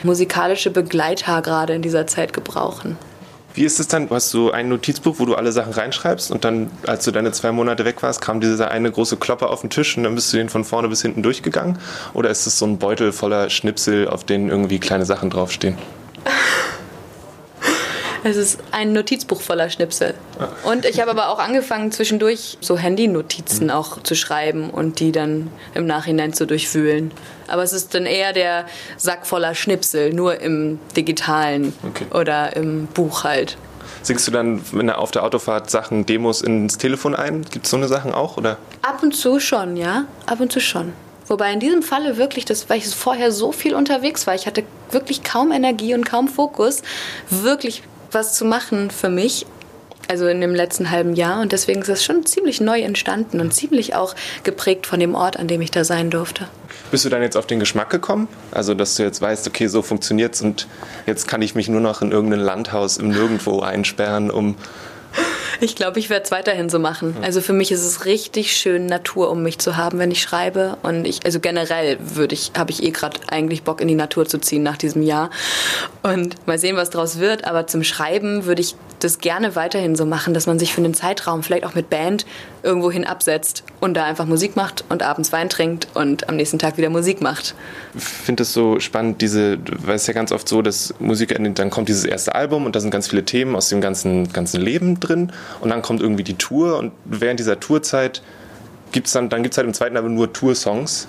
musikalische 0.04 0.70
Begleiter 0.70 1.42
gerade 1.42 1.74
in 1.74 1.82
dieser 1.82 2.06
Zeit 2.08 2.34
gebrauchen. 2.34 2.98
Wie 3.56 3.66
ist 3.66 3.80
es 3.80 3.88
dann? 3.88 4.10
Hast 4.10 4.34
du 4.34 4.52
ein 4.52 4.70
Notizbuch, 4.70 5.20
wo 5.20 5.26
du 5.26 5.36
alle 5.36 5.52
Sachen 5.52 5.74
reinschreibst 5.74 6.32
und 6.32 6.44
dann, 6.44 6.72
als 6.88 7.06
du 7.06 7.12
deine 7.12 7.32
zwei 7.32 7.52
Monate 7.52 7.86
weg 7.86 8.02
warst, 8.02 8.20
kam 8.20 8.42
dieser 8.42 8.72
eine 8.72 8.92
große 8.92 9.18
Klopper 9.18 9.52
auf 9.52 9.62
den 9.62 9.70
Tisch 9.70 9.96
und 9.96 10.04
dann 10.04 10.16
bist 10.16 10.34
du 10.34 10.38
den 10.38 10.50
von 10.50 10.64
vorne 10.64 10.88
bis 10.88 11.04
hinten 11.04 11.22
durchgegangen? 11.22 11.78
Oder 12.14 12.30
ist 12.30 12.48
es 12.48 12.58
so 12.58 12.66
ein 12.66 12.80
Beutel 12.80 13.12
voller 13.12 13.50
Schnipsel, 13.50 14.08
auf 14.08 14.24
denen 14.24 14.50
irgendwie 14.50 14.80
kleine 14.80 15.06
Sachen 15.06 15.30
draufstehen? 15.30 15.78
Es 18.26 18.38
ist 18.38 18.60
ein 18.72 18.94
Notizbuch 18.94 19.42
voller 19.42 19.70
Schnipsel. 19.70 20.14
Und 20.64 20.86
ich 20.86 21.02
habe 21.02 21.12
aber 21.12 21.30
auch 21.30 21.40
angefangen, 21.40 21.92
zwischendurch 21.92 22.58
so 22.62 22.78
Handy-Notizen 22.78 23.70
auch 23.70 24.02
zu 24.02 24.16
schreiben 24.16 24.70
und 24.70 25.02
die 25.02 25.12
dann 25.12 25.50
im 25.74 25.86
Nachhinein 25.86 26.34
zu 26.34 26.48
durchwühlen. 26.48 27.12
Aber 27.48 27.64
es 27.64 27.74
ist 27.74 27.94
dann 27.94 28.06
eher 28.06 28.32
der 28.32 28.66
Sack 28.96 29.28
voller 29.28 29.56
Schnipsel, 29.56 30.14
nur 30.14 30.40
im 30.40 30.80
digitalen 30.96 31.74
okay. 31.86 32.06
oder 32.12 32.56
im 32.56 32.88
Buch 32.88 33.26
halt. 33.26 33.58
Singst 34.04 34.28
du 34.28 34.32
dann 34.32 34.62
auf 34.90 35.12
der 35.12 35.24
Autofahrt 35.24 35.70
Sachen, 35.70 36.06
Demos 36.06 36.42
ins 36.42 36.78
Telefon 36.78 37.16
ein? 37.16 37.44
Gibt 37.52 37.66
es 37.66 37.72
so 37.72 37.78
eine 37.78 37.88
Sachen 37.88 38.14
auch? 38.14 38.38
Oder? 38.38 38.58
Ab 38.82 39.04
und 39.04 39.16
zu 39.16 39.40
schon, 39.40 39.76
ja. 39.76 40.06
Ab 40.26 40.40
und 40.40 40.52
zu 40.52 40.62
schon. 40.62 40.94
Wobei 41.28 41.54
in 41.54 41.60
diesem 41.60 41.84
Falle 41.84 42.18
wirklich, 42.18 42.46
das, 42.46 42.70
weil 42.70 42.80
ich 42.80 42.88
vorher 42.88 43.32
so 43.32 43.52
viel 43.52 43.76
unterwegs 43.76 44.28
war, 44.28 44.36
ich 44.36 44.46
hatte 44.46 44.64
wirklich 44.92 45.24
kaum 45.24 45.52
Energie 45.52 45.94
und 45.94 46.06
kaum 46.06 46.28
Fokus, 46.28 46.82
wirklich 47.30 47.84
was 48.14 48.34
zu 48.34 48.46
machen 48.46 48.92
für 48.92 49.10
mich. 49.10 49.46
Also 50.10 50.28
in 50.28 50.42
dem 50.42 50.54
letzten 50.54 50.92
halben 50.92 51.14
Jahr. 51.14 51.42
Und 51.42 51.54
deswegen 51.54 51.82
ist 51.82 51.88
es 51.88 52.04
schon 52.04 52.26
ziemlich 52.26 52.60
neu 52.60 52.82
entstanden 52.82 53.40
und 53.40 53.54
ziemlich 53.54 53.96
auch 53.96 54.16
geprägt 54.44 54.86
von 54.86 55.00
dem 55.00 55.16
Ort, 55.16 55.38
an 55.38 55.48
dem 55.48 55.62
ich 55.62 55.72
da 55.72 55.86
sein 55.86 56.10
durfte. 56.10 56.48
Bist 56.92 57.06
du 57.06 57.10
dann 57.10 57.22
jetzt 57.22 57.38
auf 57.38 57.48
den 57.48 57.60
Geschmack 57.60 57.90
gekommen? 57.90 58.28
Also, 58.52 58.74
dass 58.74 58.96
du 58.96 59.04
jetzt 59.04 59.22
weißt, 59.22 59.48
okay, 59.48 59.68
so 59.68 59.82
funktioniert's 59.82 60.42
und 60.42 60.68
jetzt 61.06 61.28
kann 61.28 61.42
ich 61.42 61.56
mich 61.56 61.70
nur 61.70 61.80
noch 61.80 62.02
in 62.02 62.12
irgendein 62.12 62.42
Landhaus 62.42 62.98
im 62.98 63.10
Nirgendwo 63.10 63.62
einsperren, 63.62 64.30
um 64.30 64.56
ich 65.62 65.76
glaube, 65.76 66.00
ich 66.00 66.10
werde 66.10 66.26
es 66.26 66.32
weiterhin 66.32 66.70
so 66.70 66.80
machen. 66.80 67.16
Also 67.22 67.42
für 67.42 67.54
mich 67.54 67.72
ist 67.72 67.86
es 67.86 68.06
richtig 68.06 68.56
schön, 68.56 68.86
Natur 68.86 69.30
um 69.30 69.44
mich 69.44 69.60
zu 69.60 69.78
haben, 69.78 70.00
wenn 70.00 70.12
ich 70.12 70.22
schreibe. 70.22 70.78
Und 70.84 71.06
ich, 71.06 71.26
also 71.26 71.40
generell 71.40 71.98
würde 72.00 72.34
ich, 72.34 72.52
habe 72.58 72.72
ich 72.72 72.84
eh 72.84 72.92
gerade 72.92 73.20
eigentlich 73.30 73.64
Bock 73.64 73.82
in 73.82 73.88
die 73.88 73.96
Natur 73.96 74.26
zu 74.26 74.40
ziehen 74.40 74.64
nach 74.64 74.78
diesem 74.78 75.02
Jahr. 75.02 75.30
Und 76.02 76.48
mal 76.48 76.58
sehen, 76.58 76.76
was 76.76 76.90
draus 76.90 77.20
wird. 77.20 77.46
Aber 77.46 77.68
zum 77.68 77.84
Schreiben 77.84 78.46
würde 78.46 78.62
ich 78.62 78.76
das 79.04 79.20
gerne 79.20 79.56
weiterhin 79.56 79.96
so 79.96 80.06
machen, 80.06 80.34
dass 80.34 80.48
man 80.48 80.60
sich 80.60 80.74
für 80.74 80.82
einen 80.82 80.94
Zeitraum, 80.94 81.44
vielleicht 81.44 81.66
auch 81.66 81.76
mit 81.76 81.90
Band, 81.90 82.26
irgendwo 82.62 82.90
hin 82.90 83.06
absetzt 83.06 83.64
und 83.82 83.96
da 83.96 84.06
einfach 84.06 84.26
Musik 84.26 84.56
macht 84.56 84.86
und 84.90 85.04
abends 85.04 85.32
Wein 85.34 85.50
trinkt 85.50 85.88
und 85.94 86.30
am 86.30 86.38
nächsten 86.38 86.60
Tag 86.60 86.78
wieder 86.78 86.90
Musik 86.90 87.22
macht. 87.22 87.56
Ich 87.96 88.04
finde 88.04 88.44
es 88.44 88.54
so 88.54 88.80
spannend, 88.80 89.22
diese, 89.22 89.58
weil 89.86 89.96
es 89.96 90.08
ja 90.08 90.14
ganz 90.14 90.32
oft 90.32 90.48
so, 90.48 90.62
dass 90.62 90.94
Musik, 91.00 91.38
dann 91.56 91.70
kommt 91.70 91.90
dieses 91.90 92.06
erste 92.06 92.34
Album 92.36 92.66
und 92.66 92.76
da 92.76 92.80
sind 92.80 92.92
ganz 92.92 93.10
viele 93.10 93.26
Themen 93.26 93.56
aus 93.56 93.70
dem 93.70 93.82
ganzen, 93.82 94.32
ganzen 94.32 94.62
Leben 94.62 95.00
drin 95.00 95.32
und 95.62 95.70
dann 95.70 95.82
kommt 95.82 96.02
irgendwie 96.02 96.24
die 96.24 96.36
Tour 96.36 96.78
und 96.78 96.92
während 97.06 97.40
dieser 97.40 97.60
Tourzeit 97.60 98.22
gibt 98.92 99.08
es 99.08 99.14
dann, 99.14 99.30
dann 99.30 99.44
gibt's 99.44 99.58
halt 99.58 99.68
im 99.68 99.74
zweiten 99.74 99.98
Album 99.98 100.16
nur 100.16 100.32
Tour-Songs 100.34 101.08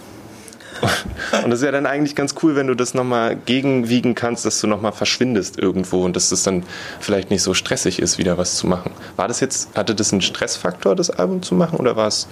und 1.45 1.50
das 1.50 1.61
ist 1.61 1.64
ja 1.64 1.73
dann 1.73 1.87
eigentlich 1.87 2.14
ganz 2.14 2.35
cool, 2.43 2.57
wenn 2.57 2.67
du 2.67 2.75
das 2.75 2.95
nochmal 2.95 3.37
gegenwiegen 3.37 4.14
kannst, 4.14 4.45
dass 4.45 4.61
du 4.61 4.67
nochmal 4.67 4.93
verschwindest 4.93 5.59
irgendwo 5.59 6.05
und 6.05 6.17
dass 6.17 6.31
das 6.31 6.43
dann 6.43 6.64
vielleicht 7.00 7.31
nicht 7.31 7.43
so 7.43 7.55
stressig 7.55 8.00
ist, 8.00 8.19
wieder 8.19 8.38
was 8.38 8.57
zu 8.57 8.67
machen. 8.67 8.93
War 9.17 9.29
das 9.29 9.41
jetzt, 9.41 9.76
hatte 9.76 9.95
das 9.95 10.12
einen 10.12 10.23
Stressfaktor, 10.23 10.97
das 10.97 11.11
Album 11.11 11.43
zu 11.43 11.55
machen 11.55 11.79
oder 11.79 11.97
war 11.97 12.09
es 12.09 12.29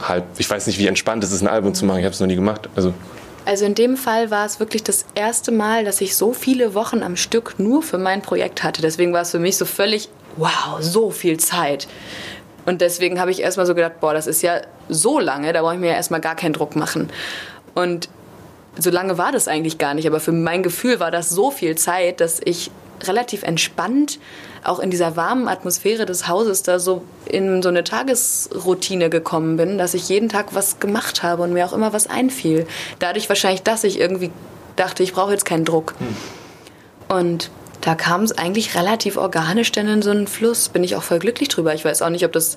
halb, 0.00 0.24
ich 0.38 0.48
weiß 0.48 0.66
nicht, 0.66 0.78
wie 0.78 0.86
entspannt 0.86 1.24
es 1.24 1.32
ist, 1.32 1.42
ein 1.42 1.48
Album 1.48 1.74
zu 1.74 1.84
machen, 1.84 1.98
ich 1.98 2.04
habe 2.04 2.14
es 2.14 2.20
noch 2.20 2.26
nie 2.26 2.36
gemacht. 2.36 2.68
Also. 2.76 2.94
Also 3.46 3.66
in 3.66 3.74
dem 3.74 3.96
Fall 3.96 4.30
war 4.30 4.46
es 4.46 4.58
wirklich 4.58 4.82
das 4.82 5.04
erste 5.14 5.52
Mal, 5.52 5.84
dass 5.84 6.00
ich 6.00 6.16
so 6.16 6.32
viele 6.32 6.74
Wochen 6.74 7.02
am 7.02 7.16
Stück 7.16 7.56
nur 7.58 7.82
für 7.82 7.98
mein 7.98 8.22
Projekt 8.22 8.62
hatte. 8.62 8.80
Deswegen 8.80 9.12
war 9.12 9.20
es 9.20 9.32
für 9.32 9.38
mich 9.38 9.58
so 9.58 9.66
völlig, 9.66 10.08
wow, 10.36 10.78
so 10.80 11.10
viel 11.10 11.38
Zeit. 11.38 11.88
Und 12.66 12.80
deswegen 12.80 13.20
habe 13.20 13.30
ich 13.30 13.40
erstmal 13.40 13.66
so 13.66 13.74
gedacht, 13.74 14.00
boah, 14.00 14.14
das 14.14 14.26
ist 14.26 14.42
ja 14.42 14.62
so 14.88 15.18
lange, 15.18 15.52
da 15.52 15.62
brauche 15.62 15.74
ich 15.74 15.80
mir 15.80 15.88
ja 15.88 15.94
erstmal 15.94 16.20
gar 16.20 16.34
keinen 16.34 16.54
Druck 16.54 16.76
machen. 16.76 17.10
Und 17.74 18.08
so 18.78 18.90
lange 18.90 19.18
war 19.18 19.32
das 19.32 19.48
eigentlich 19.48 19.78
gar 19.78 19.94
nicht, 19.94 20.06
aber 20.06 20.20
für 20.20 20.32
mein 20.32 20.62
Gefühl 20.62 21.00
war 21.00 21.10
das 21.10 21.30
so 21.30 21.50
viel 21.50 21.76
Zeit, 21.76 22.20
dass 22.20 22.40
ich 22.44 22.70
relativ 23.02 23.42
entspannt 23.42 24.18
auch 24.64 24.78
in 24.78 24.90
dieser 24.90 25.14
warmen 25.16 25.46
Atmosphäre 25.46 26.06
des 26.06 26.26
Hauses 26.26 26.62
da 26.62 26.78
so 26.78 27.02
in 27.26 27.62
so 27.62 27.68
eine 27.68 27.84
Tagesroutine 27.84 29.10
gekommen 29.10 29.56
bin, 29.58 29.76
dass 29.76 29.92
ich 29.92 30.08
jeden 30.08 30.30
Tag 30.30 30.54
was 30.54 30.80
gemacht 30.80 31.22
habe 31.22 31.42
und 31.42 31.52
mir 31.52 31.66
auch 31.66 31.74
immer 31.74 31.92
was 31.92 32.08
einfiel. 32.08 32.66
Dadurch 32.98 33.28
wahrscheinlich, 33.28 33.62
dass 33.62 33.84
ich 33.84 34.00
irgendwie 34.00 34.30
dachte, 34.76 35.02
ich 35.02 35.12
brauche 35.12 35.32
jetzt 35.32 35.44
keinen 35.44 35.66
Druck. 35.66 35.94
Hm. 35.98 37.16
Und 37.16 37.50
da 37.84 37.94
kam 37.94 38.22
es 38.22 38.32
eigentlich 38.32 38.74
relativ 38.76 39.18
organisch 39.18 39.70
dann 39.70 39.88
in 39.88 40.00
so 40.00 40.10
einen 40.10 40.26
Fluss. 40.26 40.70
Bin 40.70 40.82
ich 40.82 40.96
auch 40.96 41.02
voll 41.02 41.18
glücklich 41.18 41.48
drüber. 41.48 41.74
Ich 41.74 41.84
weiß 41.84 42.00
auch 42.00 42.08
nicht, 42.08 42.24
ob 42.24 42.32
das 42.32 42.56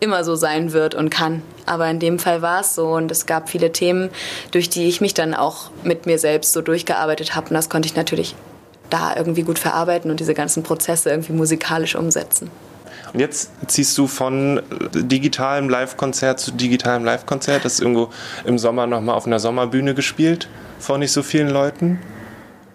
immer 0.00 0.24
so 0.24 0.34
sein 0.34 0.72
wird 0.72 0.96
und 0.96 1.10
kann. 1.10 1.42
Aber 1.64 1.88
in 1.88 2.00
dem 2.00 2.18
Fall 2.18 2.42
war 2.42 2.60
es 2.60 2.74
so 2.74 2.88
und 2.88 3.08
es 3.12 3.26
gab 3.26 3.48
viele 3.48 3.70
Themen, 3.70 4.10
durch 4.50 4.68
die 4.68 4.88
ich 4.88 5.00
mich 5.00 5.14
dann 5.14 5.32
auch 5.32 5.70
mit 5.84 6.06
mir 6.06 6.18
selbst 6.18 6.52
so 6.52 6.60
durchgearbeitet 6.60 7.36
habe. 7.36 7.50
Und 7.50 7.54
das 7.54 7.68
konnte 7.68 7.86
ich 7.86 7.94
natürlich 7.94 8.34
da 8.90 9.14
irgendwie 9.16 9.44
gut 9.44 9.60
verarbeiten 9.60 10.10
und 10.10 10.18
diese 10.18 10.34
ganzen 10.34 10.64
Prozesse 10.64 11.08
irgendwie 11.08 11.34
musikalisch 11.34 11.94
umsetzen. 11.94 12.50
Und 13.12 13.20
jetzt 13.20 13.52
ziehst 13.68 13.96
du 13.96 14.08
von 14.08 14.60
digitalem 14.92 15.68
Live-Konzert 15.68 16.40
zu 16.40 16.50
digitalem 16.50 17.04
Live-Konzert. 17.04 17.64
Das 17.64 17.74
ist 17.74 17.80
irgendwo 17.80 18.08
im 18.44 18.58
Sommer 18.58 18.88
nochmal 18.88 19.14
auf 19.14 19.26
einer 19.28 19.38
Sommerbühne 19.38 19.94
gespielt 19.94 20.48
vor 20.80 20.98
nicht 20.98 21.12
so 21.12 21.22
vielen 21.22 21.48
Leuten. 21.48 22.00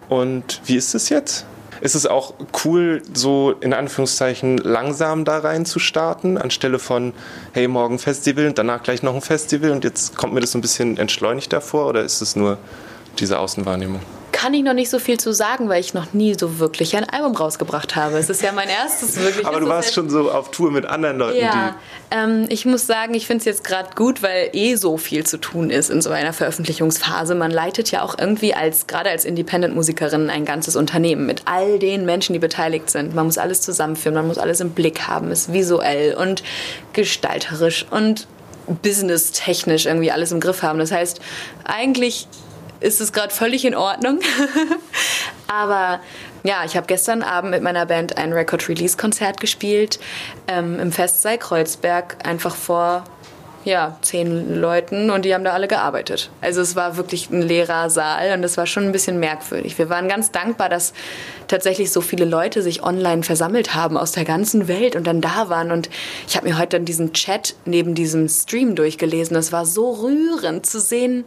Und 0.08 0.62
wie 0.64 0.76
ist 0.76 0.94
es 0.94 1.10
jetzt? 1.10 1.44
Ist 1.80 1.94
es 1.94 2.06
auch 2.06 2.34
cool, 2.64 3.02
so 3.14 3.52
in 3.60 3.72
Anführungszeichen 3.72 4.58
langsam 4.58 5.24
da 5.24 5.38
rein 5.38 5.64
zu 5.64 5.78
starten, 5.78 6.38
anstelle 6.38 6.78
von, 6.78 7.12
hey, 7.52 7.68
morgen 7.68 7.98
Festival 7.98 8.46
und 8.46 8.58
danach 8.58 8.82
gleich 8.82 9.02
noch 9.02 9.14
ein 9.14 9.22
Festival 9.22 9.70
und 9.70 9.84
jetzt 9.84 10.16
kommt 10.16 10.34
mir 10.34 10.40
das 10.40 10.54
ein 10.54 10.60
bisschen 10.60 10.98
entschleunigt 10.98 11.52
davor 11.52 11.86
oder 11.86 12.02
ist 12.02 12.20
es 12.20 12.36
nur 12.36 12.58
diese 13.18 13.38
Außenwahrnehmung? 13.38 14.00
Kann 14.40 14.54
ich 14.54 14.62
noch 14.62 14.72
nicht 14.72 14.88
so 14.88 14.98
viel 14.98 15.20
zu 15.20 15.34
sagen, 15.34 15.68
weil 15.68 15.80
ich 15.80 15.92
noch 15.92 16.14
nie 16.14 16.34
so 16.38 16.58
wirklich 16.58 16.96
ein 16.96 17.04
Album 17.04 17.36
rausgebracht 17.36 17.94
habe. 17.94 18.16
Es 18.16 18.30
ist 18.30 18.40
ja 18.40 18.52
mein 18.52 18.70
erstes 18.70 19.20
wirklich. 19.20 19.46
Aber 19.46 19.60
du 19.60 19.68
warst 19.68 19.92
schon 19.92 20.08
so 20.08 20.30
auf 20.30 20.50
Tour 20.50 20.70
mit 20.70 20.86
anderen 20.86 21.18
Leuten. 21.18 21.38
Ja, 21.38 21.76
ähm, 22.10 22.46
ich 22.48 22.64
muss 22.64 22.86
sagen, 22.86 23.12
ich 23.12 23.26
finde 23.26 23.40
es 23.40 23.44
jetzt 23.44 23.64
gerade 23.64 23.90
gut, 23.94 24.22
weil 24.22 24.48
eh 24.54 24.76
so 24.76 24.96
viel 24.96 25.26
zu 25.26 25.36
tun 25.36 25.68
ist 25.68 25.90
in 25.90 26.00
so 26.00 26.08
einer 26.08 26.32
Veröffentlichungsphase. 26.32 27.34
Man 27.34 27.50
leitet 27.50 27.90
ja 27.90 28.00
auch 28.00 28.16
irgendwie 28.18 28.54
als 28.54 28.86
gerade 28.86 29.10
als 29.10 29.26
Independent-Musikerin 29.26 30.30
ein 30.30 30.46
ganzes 30.46 30.74
Unternehmen 30.74 31.26
mit 31.26 31.42
all 31.44 31.78
den 31.78 32.06
Menschen, 32.06 32.32
die 32.32 32.38
beteiligt 32.38 32.88
sind. 32.88 33.14
Man 33.14 33.26
muss 33.26 33.36
alles 33.36 33.60
zusammenführen, 33.60 34.14
man 34.14 34.26
muss 34.26 34.38
alles 34.38 34.60
im 34.60 34.70
Blick 34.70 35.02
haben, 35.02 35.30
ist 35.30 35.52
visuell 35.52 36.14
und 36.14 36.42
gestalterisch 36.94 37.84
und 37.90 38.26
businesstechnisch 38.80 39.84
irgendwie 39.84 40.12
alles 40.12 40.32
im 40.32 40.40
Griff 40.40 40.62
haben. 40.62 40.78
Das 40.78 40.92
heißt, 40.92 41.20
eigentlich 41.64 42.26
ist 42.80 43.00
es 43.00 43.12
gerade 43.12 43.32
völlig 43.32 43.64
in 43.64 43.74
Ordnung. 43.74 44.20
Aber 45.46 46.00
ja, 46.42 46.64
ich 46.64 46.76
habe 46.76 46.86
gestern 46.86 47.22
Abend 47.22 47.50
mit 47.50 47.62
meiner 47.62 47.86
Band 47.86 48.16
ein 48.16 48.32
Record-Release-Konzert 48.32 49.40
gespielt 49.40 50.00
ähm, 50.48 50.78
im 50.80 50.92
Festsaal 50.92 51.38
Kreuzberg, 51.38 52.16
einfach 52.24 52.54
vor 52.54 53.04
ja, 53.64 53.98
zehn 54.00 54.58
Leuten 54.58 55.10
und 55.10 55.26
die 55.26 55.34
haben 55.34 55.44
da 55.44 55.52
alle 55.52 55.68
gearbeitet. 55.68 56.30
Also 56.40 56.62
es 56.62 56.76
war 56.76 56.96
wirklich 56.96 57.28
ein 57.28 57.42
leerer 57.42 57.90
Saal 57.90 58.32
und 58.32 58.42
es 58.42 58.56
war 58.56 58.66
schon 58.66 58.84
ein 58.84 58.92
bisschen 58.92 59.20
merkwürdig. 59.20 59.76
Wir 59.76 59.90
waren 59.90 60.08
ganz 60.08 60.30
dankbar, 60.30 60.70
dass 60.70 60.94
tatsächlich 61.46 61.92
so 61.92 62.00
viele 62.00 62.24
Leute 62.24 62.62
sich 62.62 62.82
online 62.82 63.22
versammelt 63.22 63.74
haben 63.74 63.98
aus 63.98 64.12
der 64.12 64.24
ganzen 64.24 64.66
Welt 64.66 64.96
und 64.96 65.06
dann 65.06 65.20
da 65.20 65.50
waren. 65.50 65.72
Und 65.72 65.90
ich 66.26 66.36
habe 66.36 66.48
mir 66.48 66.58
heute 66.58 66.78
dann 66.78 66.86
diesen 66.86 67.12
Chat 67.12 67.54
neben 67.66 67.94
diesem 67.94 68.28
Stream 68.28 68.76
durchgelesen. 68.76 69.36
Es 69.36 69.52
war 69.52 69.66
so 69.66 69.90
rührend 69.90 70.64
zu 70.64 70.80
sehen, 70.80 71.26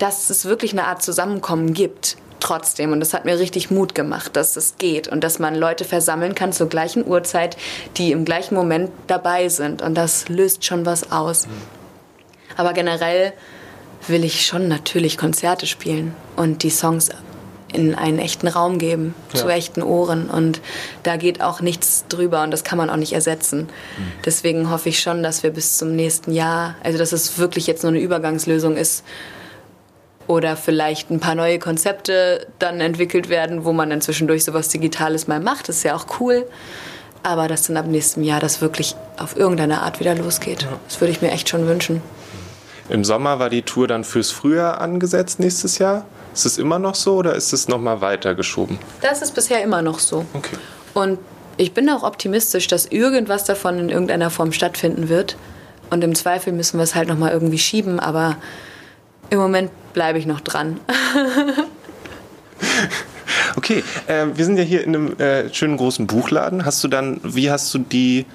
dass 0.00 0.30
es 0.30 0.46
wirklich 0.46 0.72
eine 0.72 0.86
Art 0.86 1.02
Zusammenkommen 1.02 1.72
gibt 1.72 2.16
trotzdem. 2.40 2.92
Und 2.92 3.00
das 3.00 3.14
hat 3.14 3.26
mir 3.26 3.38
richtig 3.38 3.70
Mut 3.70 3.94
gemacht, 3.94 4.34
dass 4.34 4.56
es 4.56 4.76
geht 4.78 5.08
und 5.08 5.22
dass 5.22 5.38
man 5.38 5.54
Leute 5.54 5.84
versammeln 5.84 6.34
kann 6.34 6.52
zur 6.52 6.68
gleichen 6.68 7.06
Uhrzeit, 7.06 7.56
die 7.96 8.12
im 8.12 8.24
gleichen 8.24 8.54
Moment 8.54 8.90
dabei 9.06 9.48
sind. 9.48 9.82
Und 9.82 9.94
das 9.94 10.28
löst 10.28 10.64
schon 10.64 10.86
was 10.86 11.12
aus. 11.12 11.46
Aber 12.56 12.72
generell 12.72 13.32
will 14.08 14.24
ich 14.24 14.46
schon 14.46 14.68
natürlich 14.68 15.18
Konzerte 15.18 15.66
spielen 15.66 16.14
und 16.34 16.62
die 16.62 16.70
Songs 16.70 17.10
in 17.72 17.94
einen 17.94 18.18
echten 18.18 18.48
Raum 18.48 18.78
geben, 18.78 19.14
ja. 19.32 19.40
zu 19.40 19.48
echten 19.48 19.82
Ohren. 19.82 20.28
Und 20.28 20.60
da 21.02 21.16
geht 21.16 21.40
auch 21.42 21.60
nichts 21.60 22.06
drüber 22.08 22.42
und 22.42 22.50
das 22.50 22.64
kann 22.64 22.78
man 22.78 22.90
auch 22.90 22.96
nicht 22.96 23.12
ersetzen. 23.12 23.60
Mhm. 23.62 24.12
Deswegen 24.24 24.70
hoffe 24.70 24.88
ich 24.88 25.00
schon, 25.00 25.22
dass 25.22 25.42
wir 25.42 25.50
bis 25.50 25.76
zum 25.76 25.94
nächsten 25.94 26.32
Jahr, 26.32 26.76
also 26.82 26.98
dass 26.98 27.12
es 27.12 27.38
wirklich 27.38 27.66
jetzt 27.66 27.82
nur 27.82 27.92
eine 27.92 28.00
Übergangslösung 28.00 28.76
ist, 28.76 29.04
oder 30.30 30.56
vielleicht 30.56 31.10
ein 31.10 31.18
paar 31.18 31.34
neue 31.34 31.58
Konzepte 31.58 32.46
dann 32.60 32.80
entwickelt 32.80 33.28
werden, 33.28 33.64
wo 33.64 33.72
man 33.72 33.90
dann 33.90 34.00
zwischendurch 34.00 34.44
sowas 34.44 34.68
Digitales 34.68 35.26
mal 35.26 35.40
macht. 35.40 35.68
Das 35.68 35.78
ist 35.78 35.82
ja 35.82 35.96
auch 35.96 36.06
cool. 36.20 36.46
Aber 37.24 37.48
dass 37.48 37.66
dann 37.66 37.76
ab 37.76 37.86
nächstem 37.86 38.22
Jahr 38.22 38.38
das 38.38 38.60
wirklich 38.60 38.94
auf 39.18 39.36
irgendeine 39.36 39.82
Art 39.82 39.98
wieder 39.98 40.14
losgeht. 40.14 40.68
Das 40.86 41.00
würde 41.00 41.10
ich 41.10 41.20
mir 41.20 41.32
echt 41.32 41.48
schon 41.48 41.66
wünschen. 41.66 42.00
Im 42.88 43.04
Sommer 43.04 43.40
war 43.40 43.50
die 43.50 43.62
Tour 43.62 43.88
dann 43.88 44.04
fürs 44.04 44.30
Frühjahr 44.30 44.80
angesetzt 44.80 45.40
nächstes 45.40 45.78
Jahr. 45.78 46.06
Ist 46.32 46.46
es 46.46 46.58
immer 46.58 46.78
noch 46.78 46.94
so 46.94 47.16
oder 47.16 47.34
ist 47.34 47.52
es 47.52 47.66
nochmal 47.66 48.00
weiter 48.00 48.36
geschoben? 48.36 48.78
Das 49.02 49.22
ist 49.22 49.34
bisher 49.34 49.64
immer 49.64 49.82
noch 49.82 49.98
so. 49.98 50.24
Okay. 50.32 50.56
Und 50.94 51.18
ich 51.56 51.74
bin 51.74 51.90
auch 51.90 52.04
optimistisch, 52.04 52.68
dass 52.68 52.86
irgendwas 52.86 53.42
davon 53.42 53.80
in 53.80 53.88
irgendeiner 53.88 54.30
Form 54.30 54.52
stattfinden 54.52 55.08
wird. 55.08 55.36
Und 55.90 56.04
im 56.04 56.14
Zweifel 56.14 56.52
müssen 56.52 56.78
wir 56.78 56.84
es 56.84 56.94
halt 56.94 57.08
nochmal 57.08 57.32
irgendwie 57.32 57.58
schieben, 57.58 57.98
aber 57.98 58.36
im 59.30 59.38
Moment 59.38 59.70
bleibe 59.92 60.18
ich 60.18 60.26
noch 60.26 60.40
dran. 60.40 60.80
okay, 63.56 63.82
äh, 64.06 64.26
wir 64.34 64.44
sind 64.44 64.56
ja 64.56 64.62
hier 64.62 64.84
in 64.84 64.94
einem 64.94 65.18
äh, 65.18 65.52
schönen 65.52 65.76
großen 65.76 66.06
Buchladen. 66.06 66.64
Hast 66.64 66.82
du 66.84 66.88
dann, 66.88 67.20
wie 67.22 67.50
hast 67.50 67.72
du 67.74 67.78
die, 67.78 68.26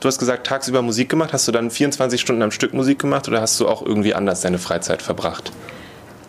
du 0.00 0.08
hast 0.08 0.18
gesagt, 0.18 0.46
tagsüber 0.46 0.82
Musik 0.82 1.08
gemacht, 1.08 1.32
hast 1.32 1.46
du 1.48 1.52
dann 1.52 1.70
24 1.70 2.20
Stunden 2.20 2.42
am 2.42 2.50
Stück 2.50 2.74
Musik 2.74 2.98
gemacht 2.98 3.28
oder 3.28 3.40
hast 3.40 3.58
du 3.60 3.68
auch 3.68 3.84
irgendwie 3.84 4.14
anders 4.14 4.40
deine 4.40 4.58
Freizeit 4.58 5.02
verbracht? 5.02 5.52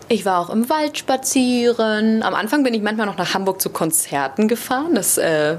Ich 0.09 0.23
war 0.23 0.39
auch 0.39 0.49
im 0.49 0.69
Wald 0.69 0.97
spazieren. 0.97 2.23
Am 2.23 2.33
Anfang 2.33 2.63
bin 2.63 2.73
ich 2.73 2.81
manchmal 2.81 3.07
noch 3.07 3.17
nach 3.17 3.33
Hamburg 3.33 3.61
zu 3.61 3.69
Konzerten 3.69 4.47
gefahren. 4.47 4.95
Das 4.95 5.17
äh, 5.17 5.57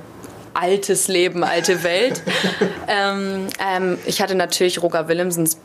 altes 0.55 1.09
Leben, 1.09 1.45
alte 1.45 1.83
Welt. 1.83 2.23
ähm, 2.89 3.49
ähm, 3.61 3.99
ich 4.07 4.23
hatte 4.23 4.35
natürlich 4.35 4.83
Roger 4.83 5.09
Willemsens 5.09 5.59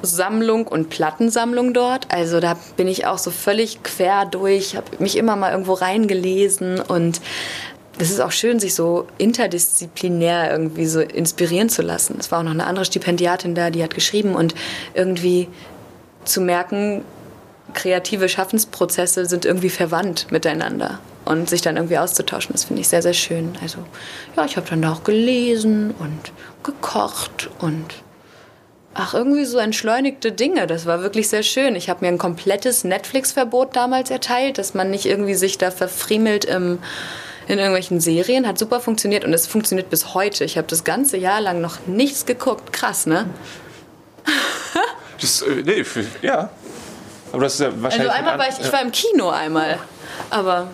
Buchsammlung 0.00 0.66
und 0.66 0.90
Plattensammlung 0.90 1.74
dort. 1.74 2.06
Also 2.12 2.40
da 2.40 2.56
bin 2.76 2.88
ich 2.88 3.06
auch 3.06 3.18
so 3.18 3.30
völlig 3.30 3.82
quer 3.82 4.24
durch, 4.24 4.76
habe 4.76 4.86
mich 4.98 5.16
immer 5.16 5.36
mal 5.36 5.52
irgendwo 5.52 5.74
reingelesen 5.74 6.80
und 6.80 7.20
es 7.98 8.10
ist 8.10 8.20
auch 8.20 8.32
schön, 8.32 8.60
sich 8.60 8.74
so 8.74 9.06
interdisziplinär 9.18 10.50
irgendwie 10.50 10.86
so 10.86 11.00
inspirieren 11.00 11.68
zu 11.68 11.82
lassen. 11.82 12.16
Es 12.18 12.32
war 12.32 12.38
auch 12.38 12.44
noch 12.44 12.52
eine 12.52 12.66
andere 12.66 12.86
Stipendiatin 12.86 13.54
da, 13.54 13.70
die 13.70 13.82
hat 13.82 13.94
geschrieben 13.94 14.34
und 14.34 14.54
irgendwie 14.94 15.48
zu 16.24 16.40
merken, 16.40 17.04
kreative 17.74 18.28
Schaffensprozesse 18.28 19.26
sind 19.26 19.44
irgendwie 19.44 19.68
verwandt 19.68 20.32
miteinander 20.32 20.98
und 21.24 21.48
sich 21.48 21.60
dann 21.60 21.76
irgendwie 21.76 21.98
auszutauschen, 21.98 22.52
das 22.52 22.64
finde 22.64 22.80
ich 22.80 22.88
sehr, 22.88 23.02
sehr 23.02 23.12
schön. 23.12 23.56
Also 23.62 23.78
ja, 24.36 24.44
ich 24.44 24.56
habe 24.56 24.68
dann 24.68 24.82
da 24.82 24.92
auch 24.92 25.04
gelesen 25.04 25.94
und 25.98 26.32
gekocht 26.64 27.50
und 27.60 28.02
ach, 28.94 29.14
irgendwie 29.14 29.44
so 29.44 29.58
entschleunigte 29.58 30.32
Dinge. 30.32 30.66
Das 30.66 30.86
war 30.86 31.02
wirklich 31.02 31.28
sehr 31.28 31.42
schön. 31.42 31.76
Ich 31.76 31.88
habe 31.88 32.04
mir 32.04 32.08
ein 32.08 32.18
komplettes 32.18 32.84
Netflix-Verbot 32.84 33.76
damals 33.76 34.10
erteilt, 34.10 34.58
dass 34.58 34.74
man 34.74 34.90
nicht 34.90 35.06
irgendwie 35.06 35.34
sich 35.34 35.58
da 35.58 35.70
verfriemelt 35.70 36.44
im 36.44 36.78
in 37.48 37.58
irgendwelchen 37.58 37.98
Serien, 38.00 38.46
hat 38.46 38.58
super 38.58 38.78
funktioniert 38.78 39.24
und 39.24 39.34
es 39.34 39.48
funktioniert 39.48 39.90
bis 39.90 40.14
heute. 40.14 40.44
Ich 40.44 40.56
habe 40.56 40.68
das 40.68 40.84
ganze 40.84 41.16
Jahr 41.16 41.40
lang 41.40 41.60
noch 41.60 41.78
nichts 41.86 42.24
geguckt. 42.24 42.72
Krass, 42.72 43.06
ne? 43.06 43.28
das, 45.20 45.42
äh, 45.42 45.62
nee, 45.64 45.84
ja, 46.22 46.50
aber 47.32 47.42
das 47.42 47.54
ist 47.54 47.60
ja 47.60 47.72
wahrscheinlich. 47.82 48.08
Also 48.08 48.18
einmal 48.18 48.38
war 48.38 48.48
ich, 48.48 48.64
ich 48.64 48.72
war 48.72 48.82
im 48.82 48.92
Kino 48.92 49.30
einmal, 49.30 49.78
aber 50.30 50.68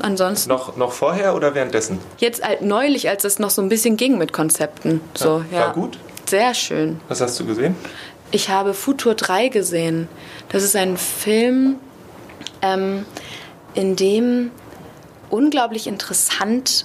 ansonsten. 0.00 0.50
Noch, 0.50 0.76
noch 0.76 0.92
vorher 0.92 1.34
oder 1.34 1.54
währenddessen? 1.54 1.98
Jetzt 2.18 2.44
halt 2.44 2.60
neulich, 2.60 3.08
als 3.08 3.24
es 3.24 3.38
noch 3.38 3.50
so 3.50 3.62
ein 3.62 3.70
bisschen 3.70 3.96
ging 3.96 4.18
mit 4.18 4.34
Konzepten. 4.34 5.00
So, 5.14 5.42
ja, 5.50 5.60
War 5.60 5.72
gut? 5.72 5.98
Sehr 6.28 6.52
schön. 6.52 7.00
Was 7.08 7.22
hast 7.22 7.40
du 7.40 7.46
gesehen? 7.46 7.74
Ich 8.30 8.50
habe 8.50 8.74
Futur 8.74 9.14
3 9.14 9.48
gesehen. 9.48 10.08
Das 10.50 10.62
ist 10.62 10.76
ein 10.76 10.98
Film, 10.98 11.76
ähm, 12.60 13.06
in 13.72 13.96
dem 13.96 14.50
unglaublich 15.30 15.86
interessant 15.86 16.84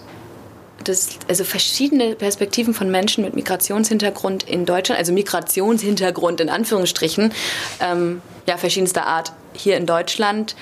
das, 0.85 1.09
also 1.27 1.43
verschiedene 1.43 2.15
Perspektiven 2.15 2.73
von 2.73 2.89
Menschen 2.89 3.23
mit 3.23 3.35
Migrationshintergrund 3.35 4.43
in 4.43 4.65
Deutschland, 4.65 4.99
also 4.99 5.11
Migrationshintergrund 5.11 6.39
in 6.39 6.49
Anführungsstrichen, 6.49 7.33
ähm, 7.81 8.21
ja, 8.47 8.57
verschiedenster 8.57 9.05
Art 9.05 9.33
hier 9.53 9.77
in 9.77 9.85
Deutschland 9.85 10.55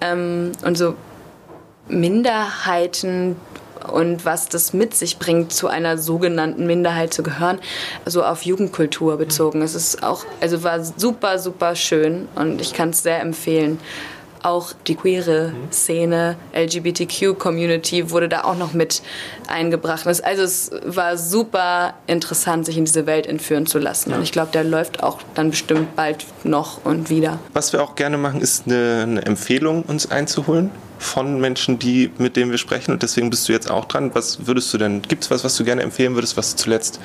ähm, 0.00 0.52
und 0.62 0.76
so 0.76 0.94
Minderheiten 1.88 3.36
und 3.92 4.24
was 4.24 4.48
das 4.48 4.72
mit 4.72 4.94
sich 4.94 5.18
bringt, 5.18 5.52
zu 5.52 5.68
einer 5.68 5.98
sogenannten 5.98 6.66
Minderheit 6.66 7.12
zu 7.12 7.22
gehören, 7.22 7.58
so 8.04 8.24
auf 8.24 8.42
Jugendkultur 8.42 9.16
bezogen. 9.16 9.62
Es 9.62 9.74
ist 9.74 10.02
auch, 10.02 10.24
also 10.40 10.62
war 10.62 10.82
super, 10.82 11.38
super 11.38 11.76
schön 11.76 12.28
und 12.34 12.60
ich 12.60 12.72
kann 12.72 12.90
es 12.90 13.02
sehr 13.02 13.20
empfehlen 13.20 13.78
auch 14.46 14.72
die 14.86 14.94
queere 14.94 15.52
Szene, 15.72 16.36
LGBTQ-Community 16.54 18.10
wurde 18.10 18.28
da 18.28 18.44
auch 18.44 18.56
noch 18.56 18.72
mit 18.72 19.02
eingebracht. 19.48 20.06
Also 20.06 20.42
es 20.42 20.70
war 20.84 21.18
super 21.18 21.94
interessant, 22.06 22.64
sich 22.64 22.78
in 22.78 22.84
diese 22.84 23.06
Welt 23.06 23.26
entführen 23.26 23.66
zu 23.66 23.78
lassen. 23.78 24.12
Und 24.12 24.22
ich 24.22 24.30
glaube, 24.30 24.52
der 24.52 24.62
läuft 24.62 25.02
auch 25.02 25.18
dann 25.34 25.50
bestimmt 25.50 25.96
bald 25.96 26.24
noch 26.44 26.84
und 26.84 27.10
wieder. 27.10 27.40
Was 27.54 27.72
wir 27.72 27.82
auch 27.82 27.96
gerne 27.96 28.18
machen, 28.18 28.40
ist 28.40 28.66
eine, 28.66 29.02
eine 29.02 29.26
Empfehlung 29.26 29.82
uns 29.82 30.10
einzuholen 30.10 30.70
von 30.98 31.40
Menschen, 31.40 31.78
die, 31.78 32.10
mit 32.18 32.36
denen 32.36 32.50
wir 32.50 32.58
sprechen. 32.58 32.92
Und 32.92 33.02
deswegen 33.02 33.30
bist 33.30 33.48
du 33.48 33.52
jetzt 33.52 33.70
auch 33.70 33.84
dran. 33.84 34.14
Was 34.14 34.46
würdest 34.46 34.72
du 34.72 34.78
denn, 34.78 35.02
gibt 35.02 35.24
es 35.24 35.30
was, 35.30 35.44
was 35.44 35.56
du 35.56 35.64
gerne 35.64 35.82
empfehlen 35.82 36.14
würdest, 36.14 36.36
was 36.36 36.56
zuletzt 36.56 37.00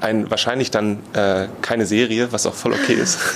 ein, 0.00 0.30
wahrscheinlich 0.30 0.70
dann 0.70 0.98
äh, 1.12 1.46
keine 1.62 1.86
Serie, 1.86 2.32
was 2.32 2.46
auch 2.46 2.54
voll 2.54 2.72
okay 2.72 2.94
ist. 2.94 3.18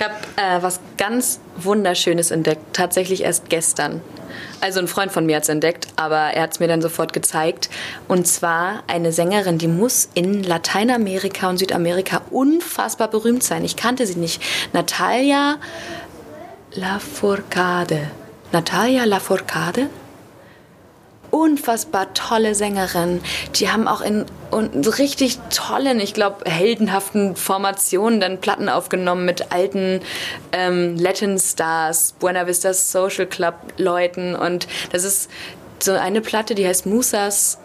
Ich 0.00 0.06
habe 0.06 0.14
äh, 0.36 0.62
was 0.62 0.80
ganz 0.96 1.40
Wunderschönes 1.58 2.30
entdeckt, 2.30 2.62
tatsächlich 2.72 3.22
erst 3.22 3.50
gestern. 3.50 4.00
Also 4.62 4.80
ein 4.80 4.88
Freund 4.88 5.12
von 5.12 5.26
mir 5.26 5.36
hat 5.36 5.42
es 5.42 5.50
entdeckt, 5.50 5.88
aber 5.96 6.16
er 6.16 6.44
hat 6.44 6.52
es 6.54 6.58
mir 6.60 6.68
dann 6.68 6.80
sofort 6.80 7.12
gezeigt. 7.12 7.68
Und 8.08 8.26
zwar 8.26 8.82
eine 8.86 9.12
Sängerin, 9.12 9.58
die 9.58 9.68
muss 9.68 10.08
in 10.14 10.42
Lateinamerika 10.42 11.50
und 11.50 11.58
Südamerika 11.58 12.22
unfassbar 12.30 13.08
berühmt 13.08 13.42
sein. 13.42 13.62
Ich 13.62 13.76
kannte 13.76 14.06
sie 14.06 14.14
nicht. 14.16 14.42
Natalia 14.72 15.58
Lafourcade. 16.72 18.10
Natalia 18.52 19.04
Lafourcade? 19.04 19.88
unfassbar 21.30 22.12
tolle 22.14 22.54
Sängerin. 22.54 23.20
Die 23.56 23.70
haben 23.70 23.88
auch 23.88 24.00
in 24.00 24.26
und 24.50 24.84
so 24.84 24.90
richtig 24.90 25.38
tollen, 25.54 26.00
ich 26.00 26.12
glaube, 26.12 26.50
heldenhaften 26.50 27.36
Formationen 27.36 28.20
dann 28.20 28.40
Platten 28.40 28.68
aufgenommen 28.68 29.24
mit 29.24 29.52
alten 29.52 30.00
ähm, 30.50 30.96
Latin 30.96 31.38
Stars, 31.38 32.14
Buena 32.18 32.48
Vista 32.48 32.74
Social 32.74 33.26
Club 33.26 33.54
Leuten. 33.76 34.34
Und 34.34 34.66
das 34.90 35.04
ist 35.04 35.30
so 35.78 35.92
eine 35.92 36.20
Platte, 36.20 36.56
die 36.56 36.66
heißt 36.66 36.86
Musas 36.86 37.58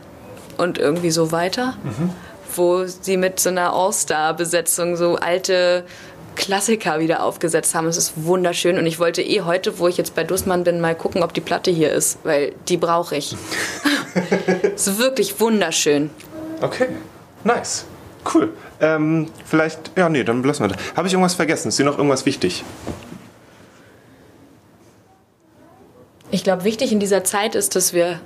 und 0.58 0.78
irgendwie 0.78 1.10
so 1.10 1.32
weiter. 1.32 1.76
Mhm. 1.84 2.12
Wo 2.56 2.86
sie 2.86 3.18
mit 3.18 3.40
so 3.40 3.50
einer 3.50 3.74
All-Star-Besetzung 3.74 4.96
so 4.96 5.16
alte 5.16 5.86
Klassiker 6.36 7.00
wieder 7.00 7.24
aufgesetzt 7.24 7.74
haben. 7.76 7.88
Es 7.88 7.98
ist 7.98 8.14
wunderschön 8.16 8.78
und 8.78 8.86
ich 8.86 9.00
wollte 9.00 9.22
eh 9.22 9.42
heute, 9.42 9.80
wo 9.80 9.88
ich 9.88 9.98
jetzt 9.98 10.16
bei 10.16 10.24
Dussmann 10.24 10.64
bin, 10.64 10.82
mal 10.82 10.96
gucken, 10.96 11.24
ob 11.24 11.34
die 11.34 11.42
Platte 11.42 11.72
hier 11.72 11.92
ist, 11.92 12.20
weil 12.24 12.54
die 12.68 12.78
brauche 12.78 13.16
ich. 13.16 13.36
es 14.76 14.88
ist 14.88 15.00
wirklich 15.00 15.40
wunderschön. 15.40 16.10
Okay, 16.62 16.88
nice. 17.44 17.86
Cool. 18.34 18.54
Ähm, 18.82 19.28
vielleicht, 19.46 19.92
ja, 19.96 20.10
nee, 20.10 20.24
dann 20.24 20.44
lassen 20.44 20.64
wir 20.64 20.70
das. 20.70 20.78
Habe 20.96 21.08
ich 21.08 21.14
irgendwas 21.14 21.36
vergessen? 21.36 21.70
Ist 21.70 21.80
dir 21.80 21.86
noch 21.86 21.98
irgendwas 21.98 22.26
wichtig? 22.26 22.64
Ich 26.32 26.44
glaube, 26.44 26.64
wichtig 26.64 26.92
in 26.92 27.00
dieser 27.00 27.24
Zeit 27.24 27.56
ist, 27.56 27.76
dass 27.76 27.94
wir 27.94 28.20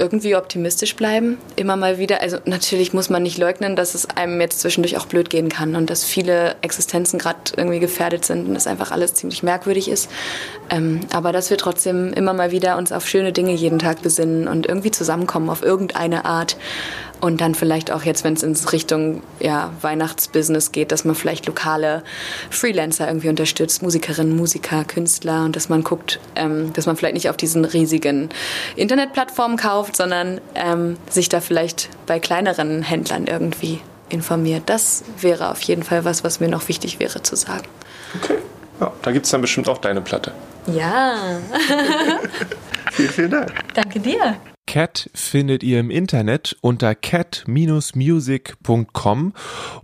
irgendwie 0.00 0.34
optimistisch 0.34 0.96
bleiben, 0.96 1.36
immer 1.56 1.76
mal 1.76 1.98
wieder. 1.98 2.22
Also 2.22 2.38
natürlich 2.46 2.92
muss 2.92 3.10
man 3.10 3.22
nicht 3.22 3.38
leugnen, 3.38 3.76
dass 3.76 3.94
es 3.94 4.08
einem 4.08 4.40
jetzt 4.40 4.60
zwischendurch 4.60 4.96
auch 4.96 5.06
blöd 5.06 5.30
gehen 5.30 5.48
kann 5.48 5.76
und 5.76 5.90
dass 5.90 6.04
viele 6.04 6.56
Existenzen 6.62 7.18
gerade 7.18 7.38
irgendwie 7.56 7.78
gefährdet 7.78 8.24
sind 8.24 8.48
und 8.48 8.54
dass 8.54 8.66
einfach 8.66 8.90
alles 8.90 9.14
ziemlich 9.14 9.42
merkwürdig 9.42 9.88
ist. 9.88 10.10
Ähm, 10.70 11.00
aber 11.12 11.32
dass 11.32 11.50
wir 11.50 11.58
trotzdem 11.58 12.12
immer 12.14 12.32
mal 12.32 12.50
wieder 12.50 12.78
uns 12.78 12.90
auf 12.90 13.06
schöne 13.06 13.32
Dinge 13.32 13.52
jeden 13.52 13.78
Tag 13.78 14.02
besinnen 14.02 14.48
und 14.48 14.66
irgendwie 14.66 14.90
zusammenkommen 14.90 15.50
auf 15.50 15.62
irgendeine 15.62 16.24
Art. 16.24 16.56
Und 17.20 17.42
dann 17.42 17.54
vielleicht 17.54 17.90
auch 17.92 18.02
jetzt, 18.02 18.24
wenn 18.24 18.32
es 18.32 18.42
in 18.42 18.56
Richtung 18.72 19.22
ja, 19.40 19.72
Weihnachtsbusiness 19.82 20.72
geht, 20.72 20.90
dass 20.90 21.04
man 21.04 21.14
vielleicht 21.14 21.46
lokale 21.46 22.02
Freelancer 22.48 23.06
irgendwie 23.08 23.28
unterstützt, 23.28 23.82
Musikerinnen, 23.82 24.34
Musiker, 24.34 24.84
Künstler 24.84 25.44
und 25.44 25.54
dass 25.54 25.68
man 25.68 25.84
guckt, 25.84 26.18
ähm, 26.34 26.72
dass 26.72 26.86
man 26.86 26.96
vielleicht 26.96 27.14
nicht 27.14 27.28
auf 27.28 27.36
diesen 27.36 27.66
riesigen 27.66 28.30
Internetplattformen 28.74 29.58
kauft, 29.58 29.89
sondern 29.96 30.40
ähm, 30.54 30.96
sich 31.08 31.28
da 31.28 31.40
vielleicht 31.40 31.88
bei 32.06 32.18
kleineren 32.18 32.82
Händlern 32.82 33.26
irgendwie 33.26 33.80
informiert. 34.08 34.64
Das 34.66 35.04
wäre 35.20 35.50
auf 35.50 35.60
jeden 35.62 35.82
Fall 35.82 36.04
was, 36.04 36.24
was 36.24 36.40
mir 36.40 36.48
noch 36.48 36.68
wichtig 36.68 37.00
wäre 37.00 37.22
zu 37.22 37.36
sagen. 37.36 37.68
Okay. 38.20 38.38
Ja, 38.80 38.92
da 39.02 39.12
gibt 39.12 39.26
es 39.26 39.30
dann 39.30 39.42
bestimmt 39.42 39.68
auch 39.68 39.78
deine 39.78 40.00
Platte. 40.00 40.32
Ja. 40.66 41.14
vielen, 42.92 43.10
vielen 43.10 43.30
Dank. 43.30 43.52
Danke 43.74 44.00
dir. 44.00 44.36
Cat 44.66 45.08
findet 45.14 45.62
ihr 45.64 45.80
im 45.80 45.90
Internet 45.90 46.56
unter 46.60 46.94
cat-music.com 46.94 49.32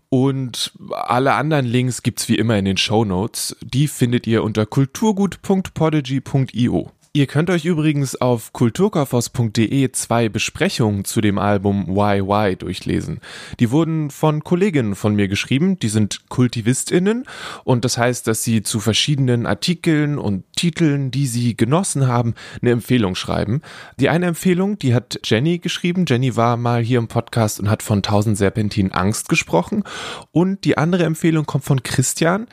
und 0.09 0.73
alle 0.93 1.33
anderen 1.35 1.67
Links 1.67 2.05
gibt's 2.05 2.29
wie 2.29 2.37
immer 2.37 2.57
in 2.57 2.67
den 2.67 2.77
Show 2.77 3.05
Notes. 3.05 3.57
Die 3.61 3.89
findet 3.89 4.29
ihr 4.29 4.45
unter 4.45 4.65
kulturgut.podigy.io. 4.65 6.93
Ihr 7.17 7.27
könnt 7.27 7.49
euch 7.49 7.65
übrigens 7.65 8.21
auf 8.21 8.53
kulturkaufhaus.de 8.53 9.91
zwei 9.93 10.29
Besprechungen 10.29 11.07
zu 11.07 11.23
dem 11.23 11.39
Album 11.39 11.87
Why 11.87 12.21
Why 12.21 12.57
durchlesen. 12.57 13.21
Die 13.59 13.71
wurden 13.71 14.11
von 14.11 14.45
Kolleginnen 14.45 14.95
von 14.95 15.15
mir 15.15 15.27
geschrieben, 15.27 15.79
die 15.79 15.89
sind 15.89 16.29
KultivistInnen 16.29 17.25
und 17.65 17.87
das 17.87 17.97
heißt, 17.97 18.27
dass 18.27 18.43
sie 18.43 18.63
zu 18.63 18.81
verschiedenen 18.81 19.47
Artikeln 19.47 20.19
und 20.19 20.45
Titeln, 20.57 21.11
die 21.11 21.27
sie 21.27 21.57
genossen 21.57 22.07
haben, 22.07 22.35
eine 22.61 22.73
Empfehlung 22.73 23.15
schreiben. 23.15 23.63
Die 23.99 24.11
eine 24.11 24.27
Empfehlung, 24.27 24.79
die 24.79 24.93
hat 24.93 25.19
Jenny 25.25 25.59
geschrieben. 25.59 26.05
Jenny 26.07 26.37
war 26.37 26.59
mal 26.59 26.83
hier 26.83 26.99
im 26.99 27.09
Podcast 27.09 27.61
und 27.61 27.71
hat 27.71 27.83
von 27.83 28.01
1000 28.01 28.37
Serpentinen 28.37 28.93
Angst 28.93 29.31
gesprochen. 29.31 29.85
Und 30.33 30.65
die 30.67 30.77
andere 30.77 31.05
Empfehlung 31.05 31.47
kommt 31.47 31.65
von 31.65 31.83
Christian. 31.83 32.47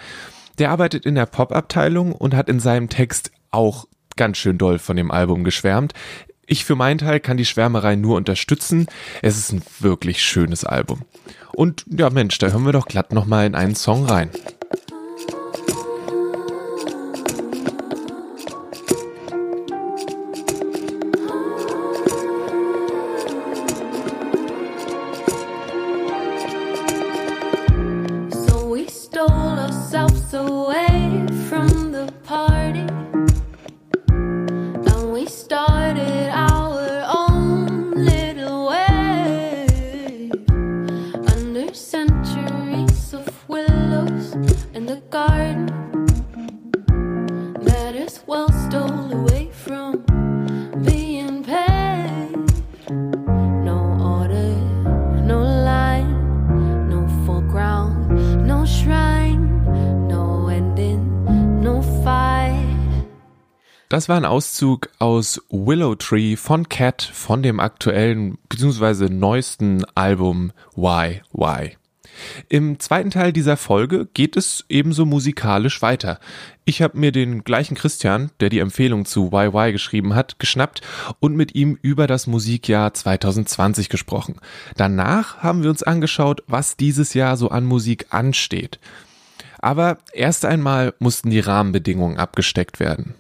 Der 0.58 0.72
arbeitet 0.72 1.06
in 1.06 1.16
der 1.16 1.26
Pop-Abteilung 1.26 2.14
und 2.14 2.34
hat 2.34 2.48
in 2.48 2.62
seinem 2.62 2.88
Text 2.88 3.32
auch 3.52 3.88
ganz 4.16 4.38
schön 4.38 4.58
doll 4.58 4.80
von 4.80 4.96
dem 4.96 5.12
Album 5.12 5.44
geschwärmt. 5.44 5.94
Ich 6.46 6.66
für 6.66 6.76
meinen 6.76 6.98
Teil 6.98 7.20
kann 7.20 7.38
die 7.38 7.46
Schwärmerei 7.46 7.96
nur 7.96 8.18
unterstützen. 8.18 8.88
Es 9.22 9.38
ist 9.38 9.54
ein 9.54 9.64
wirklich 9.80 10.22
schönes 10.22 10.66
Album. 10.66 11.02
Und 11.54 11.86
ja, 11.88 12.10
Mensch, 12.10 12.38
da 12.38 12.48
hören 12.48 12.66
wir 12.66 12.74
doch 12.74 12.88
glatt 12.88 13.14
nochmal 13.14 13.46
in 13.46 13.56
einen 13.56 13.76
Song 13.76 14.06
rein. 14.06 14.30
Das 63.94 64.10
war 64.10 64.18
ein 64.18 64.26
Auszug 64.26 64.90
aus 64.98 65.40
Willow 65.52 65.94
Tree 65.94 66.36
von 66.36 66.68
Cat 66.68 67.04
von 67.14 67.44
dem 67.44 67.60
aktuellen 67.60 68.40
bzw. 68.50 69.08
neuesten 69.08 69.86
Album 69.94 70.52
Why 70.76 71.22
Why. 71.32 71.78
Im 72.50 72.80
zweiten 72.80 73.12
Teil 73.12 73.32
dieser 73.32 73.56
Folge 73.56 74.08
geht 74.12 74.36
es 74.36 74.66
ebenso 74.68 75.06
musikalisch 75.06 75.84
weiter. 75.84 76.20
Ich 76.66 76.82
habe 76.82 76.98
mir 76.98 77.12
den 77.12 77.44
gleichen 77.44 77.76
Christian, 77.76 78.32
der 78.40 78.50
die 78.50 78.58
Empfehlung 78.58 79.06
zu 79.06 79.30
YY 79.32 79.74
geschrieben 79.74 80.16
hat, 80.16 80.40
geschnappt 80.40 80.82
und 81.20 81.36
mit 81.36 81.54
ihm 81.54 81.78
über 81.84 82.08
das 82.08 82.26
Musikjahr 82.26 82.96
2020 82.96 83.90
gesprochen. 83.90 84.40
Danach 84.76 85.44
haben 85.44 85.62
wir 85.62 85.70
uns 85.70 85.84
angeschaut, 85.84 86.42
was 86.48 86.78
dieses 86.78 87.14
Jahr 87.14 87.38
so 87.38 87.50
an 87.50 87.64
Musik 87.64 88.08
ansteht. 88.10 88.80
Aber 89.60 90.00
erst 90.14 90.46
einmal 90.46 90.96
mussten 90.98 91.30
die 91.30 91.40
Rahmenbedingungen 91.40 92.18
abgesteckt 92.18 92.80
werden. 92.80 93.14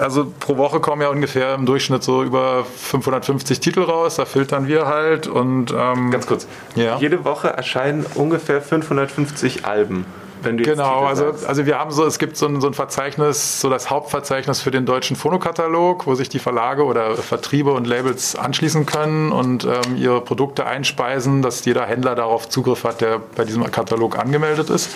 Also 0.00 0.32
pro 0.40 0.56
Woche 0.56 0.80
kommen 0.80 1.02
ja 1.02 1.08
ungefähr 1.08 1.54
im 1.54 1.66
Durchschnitt 1.66 2.02
so 2.02 2.22
über 2.22 2.64
550 2.64 3.60
Titel 3.60 3.82
raus, 3.82 4.16
da 4.16 4.24
filtern 4.24 4.66
wir 4.66 4.86
halt 4.86 5.26
und 5.26 5.72
ähm, 5.76 6.10
ganz 6.10 6.26
kurz. 6.26 6.46
Ja. 6.74 6.98
Jede 6.98 7.24
Woche 7.24 7.48
erscheinen 7.48 8.06
ungefähr 8.14 8.60
550 8.60 9.64
Alben. 9.64 10.06
Wenn 10.44 10.58
du 10.58 10.64
genau, 10.64 11.04
also, 11.04 11.32
also 11.46 11.66
wir 11.66 11.78
haben 11.78 11.90
so, 11.90 12.04
es 12.04 12.18
gibt 12.18 12.36
so 12.36 12.46
ein, 12.46 12.60
so 12.60 12.66
ein 12.66 12.74
Verzeichnis, 12.74 13.60
so 13.60 13.70
das 13.70 13.90
Hauptverzeichnis 13.90 14.60
für 14.60 14.70
den 14.70 14.84
deutschen 14.84 15.16
Phonokatalog, 15.16 16.06
wo 16.06 16.14
sich 16.14 16.28
die 16.28 16.38
Verlage 16.38 16.84
oder 16.84 17.16
Vertriebe 17.16 17.72
und 17.72 17.86
Labels 17.86 18.36
anschließen 18.36 18.86
können 18.86 19.32
und 19.32 19.64
ähm, 19.64 19.96
ihre 19.96 20.20
Produkte 20.20 20.66
einspeisen, 20.66 21.42
dass 21.42 21.64
jeder 21.64 21.86
Händler 21.86 22.14
darauf 22.14 22.48
Zugriff 22.48 22.84
hat, 22.84 23.00
der 23.00 23.20
bei 23.34 23.44
diesem 23.44 23.68
Katalog 23.70 24.18
angemeldet 24.18 24.70
ist. 24.70 24.90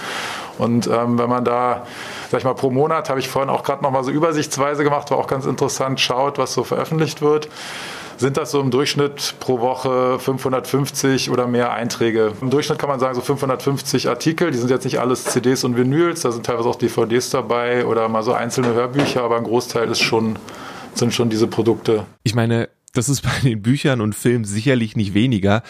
Und 0.58 0.86
ähm, 0.86 1.18
wenn 1.18 1.28
man 1.28 1.44
da, 1.44 1.86
sag 2.30 2.38
ich 2.38 2.44
mal, 2.44 2.54
pro 2.54 2.70
Monat, 2.70 3.08
habe 3.08 3.20
ich 3.20 3.28
vorhin 3.28 3.50
auch 3.50 3.62
gerade 3.62 3.82
nochmal 3.82 4.04
so 4.04 4.10
übersichtsweise 4.10 4.84
gemacht, 4.84 5.10
war 5.10 5.18
auch 5.18 5.26
ganz 5.26 5.46
interessant, 5.46 6.00
schaut, 6.00 6.38
was 6.38 6.52
so 6.52 6.64
veröffentlicht 6.64 7.22
wird 7.22 7.48
sind 8.18 8.36
das 8.36 8.50
so 8.50 8.60
im 8.60 8.70
Durchschnitt 8.70 9.36
pro 9.38 9.60
Woche 9.60 10.18
550 10.18 11.30
oder 11.30 11.46
mehr 11.46 11.72
Einträge. 11.72 12.32
Im 12.40 12.50
Durchschnitt 12.50 12.78
kann 12.78 12.88
man 12.88 13.00
sagen 13.00 13.14
so 13.14 13.20
550 13.20 14.08
Artikel. 14.08 14.50
Die 14.50 14.58
sind 14.58 14.70
jetzt 14.70 14.84
nicht 14.84 14.98
alles 14.98 15.24
CDs 15.24 15.64
und 15.64 15.76
Vinyls, 15.76 16.22
da 16.22 16.32
sind 16.32 16.44
teilweise 16.44 16.68
auch 16.68 16.76
DVDs 16.76 17.30
dabei 17.30 17.86
oder 17.86 18.08
mal 18.08 18.22
so 18.22 18.32
einzelne 18.32 18.74
Hörbücher, 18.74 19.22
aber 19.22 19.36
ein 19.36 19.44
Großteil 19.44 19.88
ist 19.88 20.00
schon, 20.00 20.36
sind 20.94 21.14
schon 21.14 21.30
diese 21.30 21.46
Produkte. 21.46 22.06
Ich 22.24 22.34
meine, 22.34 22.68
das 22.92 23.08
ist 23.08 23.22
bei 23.22 23.30
den 23.42 23.62
Büchern 23.62 24.00
und 24.00 24.14
Filmen 24.14 24.44
sicherlich 24.44 24.96
nicht 24.96 25.14
weniger, 25.14 25.62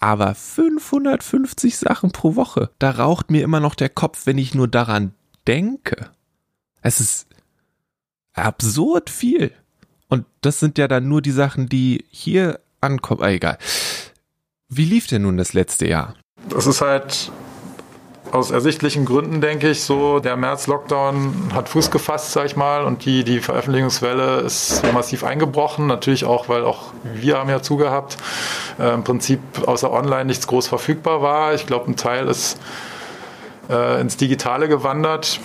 aber 0.00 0.34
550 0.34 1.76
Sachen 1.76 2.10
pro 2.10 2.34
Woche. 2.34 2.70
Da 2.78 2.90
raucht 2.90 3.30
mir 3.30 3.44
immer 3.44 3.60
noch 3.60 3.74
der 3.74 3.90
Kopf, 3.90 4.26
wenn 4.26 4.38
ich 4.38 4.54
nur 4.54 4.66
daran 4.66 5.14
denke. 5.46 6.10
Es 6.82 7.00
ist 7.00 7.26
absurd 8.32 9.10
viel. 9.10 9.52
Und 10.08 10.24
das 10.40 10.58
sind 10.58 10.78
ja 10.78 10.88
dann 10.88 11.06
nur 11.06 11.22
die 11.22 11.30
Sachen, 11.30 11.68
die 11.68 12.04
hier 12.10 12.60
ankommen. 12.80 13.22
Ah, 13.22 13.30
egal. 13.30 13.58
Wie 14.68 14.86
lief 14.86 15.06
denn 15.06 15.22
nun 15.22 15.36
das 15.36 15.52
letzte 15.52 15.86
Jahr? 15.86 16.14
Das 16.48 16.66
ist 16.66 16.80
halt 16.80 17.30
aus 18.32 18.50
ersichtlichen 18.50 19.04
Gründen, 19.04 19.40
denke 19.40 19.70
ich, 19.70 19.82
so 19.82 20.20
der 20.20 20.36
März-Lockdown 20.36 21.50
hat 21.54 21.68
Fuß 21.68 21.90
gefasst, 21.90 22.32
sag 22.32 22.46
ich 22.46 22.56
mal, 22.56 22.84
und 22.84 23.04
die, 23.04 23.24
die 23.24 23.40
Veröffentlichungswelle 23.40 24.40
ist 24.40 24.82
massiv 24.92 25.24
eingebrochen. 25.24 25.86
Natürlich 25.86 26.24
auch, 26.24 26.48
weil 26.48 26.64
auch 26.64 26.92
wir 27.02 27.38
haben 27.38 27.50
ja 27.50 27.62
zugehabt. 27.62 28.16
Äh, 28.78 28.94
Im 28.94 29.04
Prinzip 29.04 29.40
außer 29.66 29.90
online 29.92 30.26
nichts 30.26 30.46
groß 30.46 30.68
verfügbar 30.68 31.22
war. 31.22 31.54
Ich 31.54 31.66
glaube, 31.66 31.90
ein 31.90 31.96
Teil 31.96 32.28
ist 32.28 32.60
äh, 33.68 34.00
ins 34.00 34.16
Digitale 34.16 34.68
gewandert. 34.68 35.40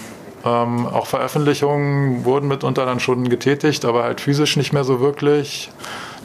Ähm, 0.45 0.85
auch 0.85 1.07
Veröffentlichungen 1.07 2.23
wurden 2.23 2.47
mitunter 2.47 2.85
dann 2.85 2.99
schon 2.99 3.27
getätigt, 3.29 3.83
aber 3.83 4.03
halt 4.03 4.21
physisch 4.21 4.57
nicht 4.57 4.73
mehr 4.73 4.83
so 4.83 4.99
wirklich. 4.99 5.71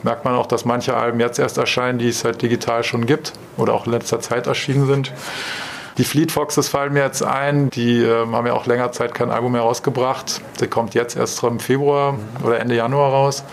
Merkt 0.03 0.25
man 0.25 0.35
auch, 0.35 0.47
dass 0.47 0.65
manche 0.65 0.97
Alben 0.97 1.21
jetzt 1.21 1.39
erst 1.39 1.59
erscheinen, 1.59 1.99
die 1.99 2.09
es 2.09 2.25
halt 2.25 2.43
digital 2.43 2.85
schon 2.85 3.07
gibt 3.07 3.33
oder 3.57 3.75
auch 3.75 3.87
in 3.87 3.93
letzter 3.93 4.21
Zeit 4.21 4.47
erschienen 4.47 4.87
sind. 4.87 5.13
Die 6.01 6.05
Fleet 6.05 6.33
Foxes 6.33 6.69
fallen 6.69 6.95
mir 6.95 7.03
jetzt 7.05 7.23
ein. 7.23 7.69
Die 7.69 7.99
äh, 7.99 8.27
haben 8.27 8.47
ja 8.47 8.55
auch 8.55 8.65
länger 8.65 8.91
Zeit 8.91 9.13
kein 9.13 9.31
Album 9.31 9.53
mehr 9.53 9.61
rausgebracht. 9.61 10.41
Der 10.59 10.67
kommt 10.67 10.95
jetzt 10.95 11.15
erst 11.15 11.43
im 11.43 11.61
Februar 11.61 12.19
oder 12.43 12.59
Ende 12.59 12.75
Januar 12.75 13.11
raus. 13.11 13.45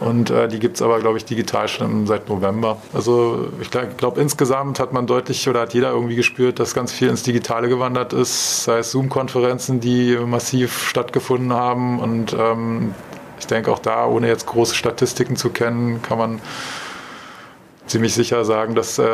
Und 0.00 0.28
äh, 0.28 0.46
die 0.46 0.58
gibt 0.58 0.76
es 0.76 0.82
aber, 0.82 1.00
glaube 1.00 1.16
ich, 1.16 1.24
digital 1.24 1.68
schon 1.68 2.06
seit 2.06 2.28
November. 2.28 2.76
Also 2.92 3.48
ich 3.62 3.70
glaube, 3.70 3.88
glaub, 3.96 4.18
insgesamt 4.18 4.78
hat 4.78 4.92
man 4.92 5.06
deutlich 5.06 5.48
oder 5.48 5.60
hat 5.60 5.72
jeder 5.72 5.88
irgendwie 5.88 6.16
gespürt, 6.16 6.58
dass 6.58 6.74
ganz 6.74 6.92
viel 6.92 7.08
ins 7.08 7.22
Digitale 7.22 7.66
gewandert 7.70 8.12
ist. 8.12 8.64
Sei 8.64 8.80
es 8.80 8.90
Zoom-Konferenzen, 8.90 9.80
die 9.80 10.18
massiv 10.18 10.88
stattgefunden 10.88 11.54
haben. 11.54 11.98
Und 11.98 12.36
ähm, 12.38 12.94
ich 13.40 13.46
denke 13.46 13.72
auch 13.72 13.78
da, 13.78 14.04
ohne 14.04 14.28
jetzt 14.28 14.44
große 14.44 14.74
Statistiken 14.74 15.36
zu 15.36 15.48
kennen, 15.48 16.02
kann 16.02 16.18
man 16.18 16.40
ziemlich 17.86 18.14
sicher 18.14 18.44
sagen, 18.44 18.74
dass 18.74 18.98
äh, 18.98 19.04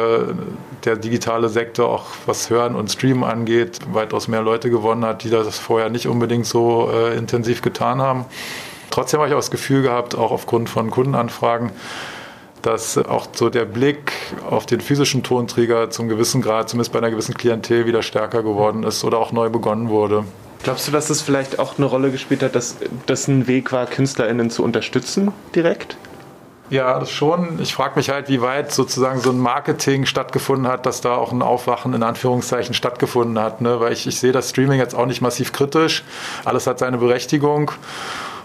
der 0.84 0.96
digitale 0.96 1.48
Sektor 1.48 1.88
auch 1.88 2.06
was 2.26 2.50
Hören 2.50 2.74
und 2.74 2.90
Streamen 2.90 3.24
angeht, 3.24 3.78
weitaus 3.92 4.28
mehr 4.28 4.42
Leute 4.42 4.70
gewonnen 4.70 5.04
hat, 5.04 5.24
die 5.24 5.30
das 5.30 5.58
vorher 5.58 5.90
nicht 5.90 6.06
unbedingt 6.06 6.46
so 6.46 6.90
äh, 6.92 7.16
intensiv 7.16 7.62
getan 7.62 8.00
haben. 8.00 8.24
Trotzdem 8.90 9.20
habe 9.20 9.28
ich 9.28 9.34
auch 9.34 9.38
das 9.38 9.50
Gefühl 9.50 9.82
gehabt, 9.82 10.14
auch 10.14 10.30
aufgrund 10.30 10.68
von 10.68 10.90
Kundenanfragen, 10.90 11.70
dass 12.60 12.98
auch 12.98 13.26
so 13.34 13.50
der 13.50 13.64
Blick 13.64 14.12
auf 14.48 14.66
den 14.66 14.80
physischen 14.80 15.22
Tonträger 15.22 15.90
zum 15.90 16.08
gewissen 16.08 16.42
Grad, 16.42 16.68
zumindest 16.68 16.92
bei 16.92 16.98
einer 16.98 17.10
gewissen 17.10 17.34
Klientel, 17.34 17.86
wieder 17.86 18.02
stärker 18.02 18.42
geworden 18.42 18.82
ist 18.84 19.02
oder 19.04 19.18
auch 19.18 19.32
neu 19.32 19.48
begonnen 19.48 19.88
wurde. 19.88 20.24
Glaubst 20.62 20.86
du, 20.86 20.92
dass 20.92 21.08
das 21.08 21.22
vielleicht 21.22 21.58
auch 21.58 21.76
eine 21.76 21.86
Rolle 21.86 22.10
gespielt 22.10 22.42
hat, 22.42 22.54
dass 22.54 22.76
das 23.06 23.26
ein 23.26 23.48
Weg 23.48 23.72
war, 23.72 23.86
KünstlerInnen 23.86 24.48
zu 24.50 24.62
unterstützen 24.62 25.32
direkt? 25.54 25.96
Ja, 26.72 26.98
das 26.98 27.10
schon. 27.10 27.60
Ich 27.60 27.74
frage 27.74 27.96
mich 27.96 28.08
halt, 28.08 28.30
wie 28.30 28.40
weit 28.40 28.72
sozusagen 28.72 29.20
so 29.20 29.28
ein 29.28 29.38
Marketing 29.38 30.06
stattgefunden 30.06 30.66
hat, 30.66 30.86
dass 30.86 31.02
da 31.02 31.16
auch 31.16 31.30
ein 31.30 31.42
Aufwachen 31.42 31.92
in 31.92 32.02
Anführungszeichen 32.02 32.72
stattgefunden 32.72 33.38
hat. 33.38 33.60
Ne? 33.60 33.78
Weil 33.78 33.92
ich, 33.92 34.06
ich 34.06 34.18
sehe 34.18 34.32
das 34.32 34.48
Streaming 34.48 34.78
jetzt 34.78 34.94
auch 34.94 35.04
nicht 35.04 35.20
massiv 35.20 35.52
kritisch. 35.52 36.02
Alles 36.46 36.66
hat 36.66 36.78
seine 36.78 36.96
Berechtigung. 36.96 37.72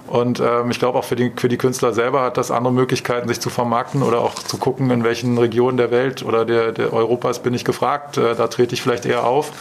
Und 0.07 0.39
ähm, 0.39 0.71
ich 0.71 0.79
glaube 0.79 0.97
auch 0.97 1.03
für 1.03 1.15
die, 1.15 1.31
für 1.35 1.49
die 1.49 1.57
Künstler 1.57 1.93
selber 1.93 2.21
hat 2.21 2.37
das 2.37 2.49
andere 2.49 2.73
Möglichkeiten, 2.73 3.27
sich 3.27 3.41
zu 3.41 3.49
vermarkten 3.49 4.03
oder 4.03 4.21
auch 4.21 4.35
zu 4.35 4.57
gucken, 4.57 4.89
in 4.89 5.03
welchen 5.03 5.37
Regionen 5.37 5.77
der 5.77 5.91
Welt 5.91 6.23
oder 6.23 6.45
der, 6.45 6.71
der 6.71 6.93
Europas 6.93 7.39
bin 7.39 7.53
ich 7.53 7.65
gefragt. 7.65 8.17
Äh, 8.17 8.35
da 8.35 8.47
trete 8.47 8.73
ich 8.73 8.81
vielleicht 8.81 9.05
eher 9.05 9.25
auf. 9.25 9.51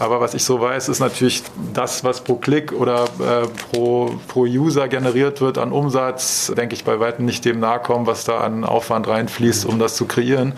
Aber 0.00 0.20
was 0.20 0.34
ich 0.34 0.44
so 0.44 0.60
weiß, 0.60 0.88
ist 0.88 1.00
natürlich 1.00 1.42
das, 1.74 2.04
was 2.04 2.20
pro 2.20 2.36
Klick 2.36 2.72
oder 2.72 3.04
äh, 3.04 3.46
pro, 3.70 4.14
pro 4.28 4.42
User 4.42 4.88
generiert 4.88 5.40
wird 5.40 5.58
an 5.58 5.72
Umsatz, 5.72 6.52
denke 6.56 6.74
ich 6.74 6.84
bei 6.84 7.00
weitem 7.00 7.24
nicht 7.24 7.44
dem 7.44 7.58
nahe 7.58 7.80
kommen, 7.80 8.06
was 8.06 8.24
da 8.24 8.38
an 8.38 8.64
Aufwand 8.64 9.08
reinfließt, 9.08 9.66
um 9.66 9.78
das 9.78 9.96
zu 9.96 10.06
kreieren. 10.06 10.52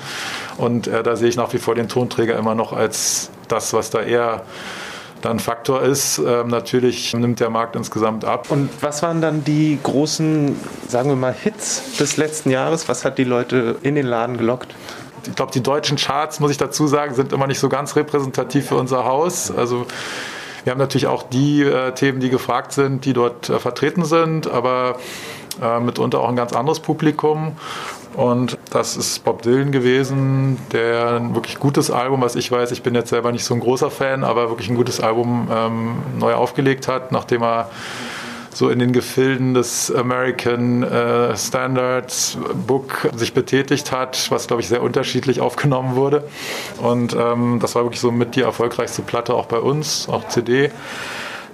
Und 0.58 0.88
äh, 0.88 1.02
da 1.02 1.16
sehe 1.16 1.28
ich 1.28 1.36
nach 1.36 1.52
wie 1.52 1.58
vor 1.58 1.74
den 1.74 1.88
Tonträger 1.88 2.36
immer 2.38 2.54
noch 2.54 2.72
als 2.72 3.30
das, 3.48 3.72
was 3.72 3.90
da 3.90 4.00
eher 4.00 4.42
dann 5.22 5.38
Faktor 5.38 5.82
ist. 5.82 6.18
Ähm, 6.18 6.48
natürlich 6.48 7.12
nimmt 7.14 7.40
der 7.40 7.50
Markt 7.50 7.76
insgesamt 7.76 8.24
ab. 8.24 8.50
Und 8.50 8.70
was 8.80 9.02
waren 9.02 9.20
dann 9.20 9.44
die 9.44 9.78
großen, 9.82 10.56
sagen 10.88 11.10
wir 11.10 11.16
mal, 11.16 11.34
Hits 11.34 11.96
des 11.98 12.16
letzten 12.16 12.50
Jahres? 12.50 12.88
Was 12.88 13.04
hat 13.04 13.18
die 13.18 13.24
Leute 13.24 13.76
in 13.82 13.94
den 13.94 14.06
Laden 14.06 14.38
gelockt? 14.38 14.74
Ich 15.26 15.34
glaube, 15.34 15.52
die 15.52 15.62
deutschen 15.62 15.96
Charts, 15.96 16.40
muss 16.40 16.50
ich 16.50 16.56
dazu 16.56 16.86
sagen, 16.86 17.14
sind 17.14 17.32
immer 17.32 17.46
nicht 17.46 17.58
so 17.58 17.68
ganz 17.68 17.94
repräsentativ 17.96 18.68
für 18.68 18.76
unser 18.76 19.04
Haus. 19.04 19.50
Also 19.50 19.86
wir 20.64 20.70
haben 20.70 20.78
natürlich 20.78 21.06
auch 21.06 21.22
die 21.22 21.62
äh, 21.62 21.92
Themen, 21.92 22.20
die 22.20 22.30
gefragt 22.30 22.72
sind, 22.72 23.04
die 23.04 23.12
dort 23.12 23.48
äh, 23.48 23.58
vertreten 23.58 24.04
sind, 24.04 24.46
aber 24.46 24.98
äh, 25.62 25.80
mitunter 25.80 26.20
auch 26.20 26.28
ein 26.28 26.36
ganz 26.36 26.52
anderes 26.52 26.80
Publikum. 26.80 27.56
Und 28.14 28.58
das 28.70 28.96
ist 28.96 29.24
Bob 29.24 29.42
Dylan 29.42 29.72
gewesen, 29.72 30.58
der 30.72 31.16
ein 31.16 31.34
wirklich 31.34 31.58
gutes 31.58 31.90
Album, 31.90 32.20
was 32.20 32.34
ich 32.36 32.50
weiß, 32.50 32.72
ich 32.72 32.82
bin 32.82 32.94
jetzt 32.94 33.10
selber 33.10 33.32
nicht 33.32 33.44
so 33.44 33.54
ein 33.54 33.60
großer 33.60 33.90
Fan, 33.90 34.24
aber 34.24 34.48
wirklich 34.48 34.68
ein 34.68 34.76
gutes 34.76 35.00
Album 35.00 35.48
ähm, 35.52 35.96
neu 36.18 36.34
aufgelegt 36.34 36.88
hat, 36.88 37.12
nachdem 37.12 37.42
er 37.42 37.70
so 38.52 38.68
in 38.68 38.78
den 38.78 38.92
Gefilden 38.92 39.54
des 39.54 39.94
American 39.94 40.82
äh, 40.82 41.36
Standards 41.36 42.36
Book 42.66 43.08
sich 43.14 43.32
betätigt 43.32 43.92
hat, 43.92 44.30
was 44.30 44.48
glaube 44.48 44.60
ich 44.60 44.68
sehr 44.68 44.82
unterschiedlich 44.82 45.40
aufgenommen 45.40 45.94
wurde. 45.94 46.24
Und 46.78 47.14
ähm, 47.18 47.58
das 47.60 47.74
war 47.74 47.84
wirklich 47.84 48.00
so 48.00 48.10
mit 48.10 48.36
die 48.36 48.42
erfolgreichste 48.42 49.02
Platte 49.02 49.34
auch 49.34 49.46
bei 49.46 49.58
uns, 49.58 50.08
auch 50.08 50.28
CD. 50.28 50.70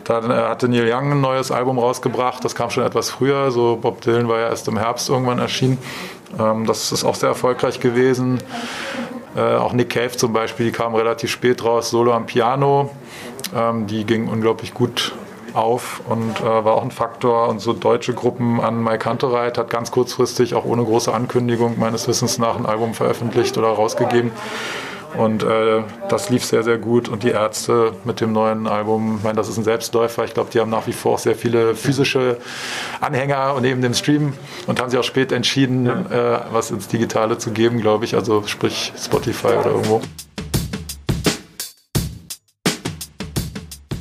Dann 0.06 0.30
äh, 0.30 0.34
hatte 0.34 0.68
Neil 0.68 0.90
Young 0.92 1.12
ein 1.12 1.20
neues 1.20 1.50
Album 1.50 1.78
rausgebracht, 1.78 2.44
das 2.44 2.54
kam 2.54 2.70
schon 2.70 2.84
etwas 2.84 3.10
früher, 3.10 3.50
so 3.50 3.76
Bob 3.76 4.00
Dylan 4.00 4.28
war 4.28 4.38
ja 4.38 4.48
erst 4.48 4.68
im 4.68 4.78
Herbst 4.78 5.08
irgendwann 5.08 5.38
erschienen. 5.38 5.78
Ähm, 6.38 6.66
das 6.66 6.92
ist 6.92 7.04
auch 7.04 7.14
sehr 7.14 7.30
erfolgreich 7.30 7.80
gewesen. 7.80 8.38
Äh, 9.36 9.56
auch 9.56 9.72
Nick 9.72 9.90
Cave 9.90 10.12
zum 10.12 10.32
Beispiel, 10.32 10.66
die 10.66 10.72
kam 10.72 10.94
relativ 10.94 11.30
spät 11.30 11.64
raus, 11.64 11.90
Solo 11.90 12.12
am 12.12 12.26
Piano. 12.26 12.90
Ähm, 13.54 13.86
die 13.86 14.04
ging 14.04 14.28
unglaublich 14.28 14.74
gut 14.74 15.12
auf 15.52 16.02
und 16.08 16.40
äh, 16.40 16.44
war 16.44 16.74
auch 16.74 16.82
ein 16.82 16.90
Faktor. 16.90 17.48
Und 17.48 17.60
so 17.60 17.72
deutsche 17.72 18.14
Gruppen 18.14 18.60
an 18.60 18.82
Mike 18.82 19.08
Hunterreit 19.08 19.58
hat 19.58 19.70
ganz 19.70 19.90
kurzfristig, 19.90 20.54
auch 20.54 20.64
ohne 20.64 20.84
große 20.84 21.12
Ankündigung 21.12 21.78
meines 21.78 22.06
Wissens 22.08 22.38
nach, 22.38 22.56
ein 22.56 22.66
Album 22.66 22.94
veröffentlicht 22.94 23.58
oder 23.58 23.68
rausgegeben. 23.68 24.30
Und 25.18 25.42
äh, 25.42 25.83
das 26.09 26.31
lief 26.31 26.44
sehr, 26.44 26.62
sehr 26.62 26.79
gut. 26.79 27.09
Und 27.09 27.22
die 27.22 27.31
Ärzte 27.31 27.92
mit 28.05 28.20
dem 28.20 28.33
neuen 28.33 28.66
Album, 28.66 29.16
ich 29.18 29.24
meine, 29.24 29.37
das 29.37 29.48
ist 29.48 29.57
ein 29.57 29.64
Selbstläufer. 29.64 30.24
Ich 30.24 30.35
glaube, 30.35 30.50
die 30.52 30.61
haben 30.61 30.70
nach 30.70 30.87
wie 30.87 30.92
vor 30.92 31.14
auch 31.14 31.18
sehr 31.18 31.35
viele 31.35 31.74
physische 31.74 32.38
Anhänger 33.00 33.55
und 33.55 33.64
eben 33.64 33.81
den 33.83 33.94
Stream 33.94 34.35
und 34.66 34.81
haben 34.81 34.90
sich 34.90 34.98
auch 34.98 35.05
spät 35.05 35.33
entschieden, 35.33 35.87
ja. 35.87 36.37
äh, 36.37 36.40
was 36.50 36.70
ins 36.70 36.88
Digitale 36.88 37.38
zu 37.38 37.50
geben, 37.50 37.81
glaube 37.81 38.05
ich. 38.05 38.14
Also 38.14 38.42
sprich 38.46 38.92
Spotify 38.96 39.48
oder 39.48 39.70
irgendwo. 39.70 40.00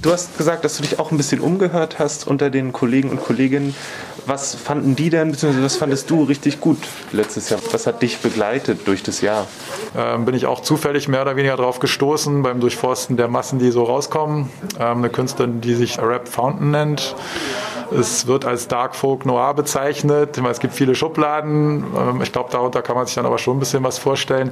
Du 0.06 0.12
hast 0.12 0.38
gesagt, 0.38 0.64
dass 0.64 0.78
du 0.78 0.84
dich 0.84 1.00
auch 1.00 1.10
ein 1.10 1.18
bisschen 1.18 1.42
umgehört 1.42 1.98
hast 1.98 2.28
unter 2.28 2.52
den 2.52 2.72
Kollegen 2.72 3.10
und 3.10 3.24
Kolleginnen. 3.24 3.74
Was 4.28 4.54
fanden 4.54 4.96
die 4.96 5.10
denn, 5.10 5.32
beziehungsweise 5.32 5.66
was 5.66 5.78
fandest 5.78 6.12
du 6.12 6.22
richtig 6.26 6.60
gut 6.60 6.78
letztes 7.12 7.50
Jahr? 7.50 7.60
Was 7.72 7.88
hat 7.88 8.04
dich 8.04 8.20
begleitet 8.20 8.88
durch 8.88 9.02
das 9.02 9.22
Jahr? 9.22 9.48
Ähm, 9.98 10.26
bin 10.26 10.36
ich 10.36 10.46
auch 10.46 10.62
zufällig 10.62 11.08
mehr 11.08 11.24
oder 11.24 11.36
weniger 11.36 11.58
drauf 11.58 11.80
gestoßen 11.80 12.44
beim 12.44 12.60
Durchforsten 12.60 13.18
der 13.18 13.30
Massen, 13.30 13.58
die 13.58 13.72
so 13.72 13.82
rauskommen. 13.82 14.52
Ähm, 14.80 15.00
eine 15.00 15.10
Künstlerin, 15.10 15.60
die 15.62 15.74
sich 15.74 15.98
Rap 15.98 16.28
Fountain 16.28 16.70
nennt. 16.70 17.16
Es 18.00 18.28
wird 18.28 18.46
als 18.46 18.68
Dark 18.68 18.96
Folk 18.96 19.26
Noir 19.26 19.54
bezeichnet. 19.54 20.38
Es 20.38 20.60
gibt 20.60 20.74
viele 20.74 20.96
Schubladen. 20.96 21.84
Ähm, 21.98 22.22
ich 22.22 22.32
glaube, 22.32 22.50
darunter 22.52 22.82
kann 22.82 22.96
man 22.96 23.06
sich 23.06 23.16
dann 23.16 23.26
aber 23.26 23.38
schon 23.38 23.58
ein 23.58 23.60
bisschen 23.60 23.84
was 23.84 23.98
vorstellen. 23.98 24.52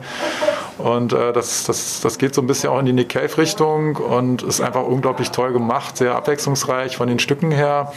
Und 0.77 1.13
äh, 1.13 1.33
das, 1.33 1.65
das, 1.65 2.01
das 2.01 2.17
geht 2.17 2.33
so 2.33 2.41
ein 2.41 2.47
bisschen 2.47 2.69
auch 2.69 2.79
in 2.79 2.85
die 2.85 2.93
Nick 2.93 3.09
Cave-Richtung 3.09 3.97
und 3.97 4.43
ist 4.43 4.61
einfach 4.61 4.83
unglaublich 4.83 5.31
toll 5.31 5.53
gemacht, 5.53 5.97
sehr 5.97 6.15
abwechslungsreich 6.15 6.97
von 6.97 7.07
den 7.07 7.19
Stücken 7.19 7.51
her 7.51 7.91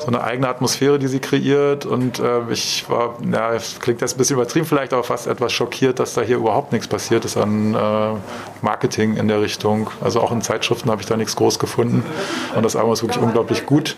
so 0.00 0.06
eine 0.06 0.22
eigene 0.24 0.48
Atmosphäre, 0.48 0.98
die 0.98 1.08
sie 1.08 1.20
kreiert. 1.20 1.86
Und 1.86 2.18
äh, 2.18 2.40
ich 2.50 2.88
war, 2.88 3.16
ja, 3.30 3.52
klingt 3.80 4.00
jetzt 4.00 4.14
ein 4.14 4.18
bisschen 4.18 4.36
übertrieben 4.36 4.66
vielleicht, 4.66 4.92
aber 4.92 5.04
fast 5.04 5.26
etwas 5.26 5.52
schockiert, 5.52 5.98
dass 5.98 6.14
da 6.14 6.22
hier 6.22 6.36
überhaupt 6.36 6.72
nichts 6.72 6.88
passiert 6.88 7.24
ist 7.24 7.36
an 7.36 7.74
äh, 7.74 8.14
Marketing 8.62 9.16
in 9.16 9.28
der 9.28 9.40
Richtung. 9.40 9.90
Also 10.00 10.20
auch 10.20 10.32
in 10.32 10.42
Zeitschriften 10.42 10.90
habe 10.90 11.02
ich 11.02 11.06
da 11.06 11.16
nichts 11.16 11.36
groß 11.36 11.58
gefunden. 11.58 12.04
Und 12.56 12.64
das 12.64 12.76
Album 12.76 12.92
ist 12.92 13.02
wirklich 13.02 13.22
unglaublich 13.22 13.66
gut. 13.66 13.96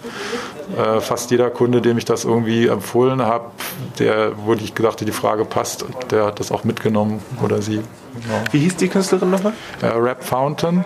Äh, 0.77 1.01
fast 1.01 1.31
jeder 1.31 1.51
Kunde, 1.51 1.81
dem 1.81 1.99
ich 1.99 2.05
das 2.05 2.25
irgendwie 2.25 2.67
empfohlen 2.67 3.23
habe, 3.23 3.51
der, 3.99 4.33
wo 4.45 4.55
ich 4.55 4.75
gedacht 4.75 4.95
habe, 4.95 5.05
die 5.05 5.13
Frage 5.13 5.45
passt, 5.45 5.85
der 6.11 6.27
hat 6.27 6.41
das 6.41 6.51
auch 6.51 6.65
mitgenommen 6.65 7.21
oder 7.43 7.61
sie. 7.61 7.81
Genau. 8.15 8.43
Wie 8.53 8.59
hieß 8.61 8.77
die 8.77 8.89
Künstlerin 8.89 9.31
nochmal? 9.31 9.53
Äh, 9.81 9.87
Rap 9.87 10.25
Fountain. 10.25 10.85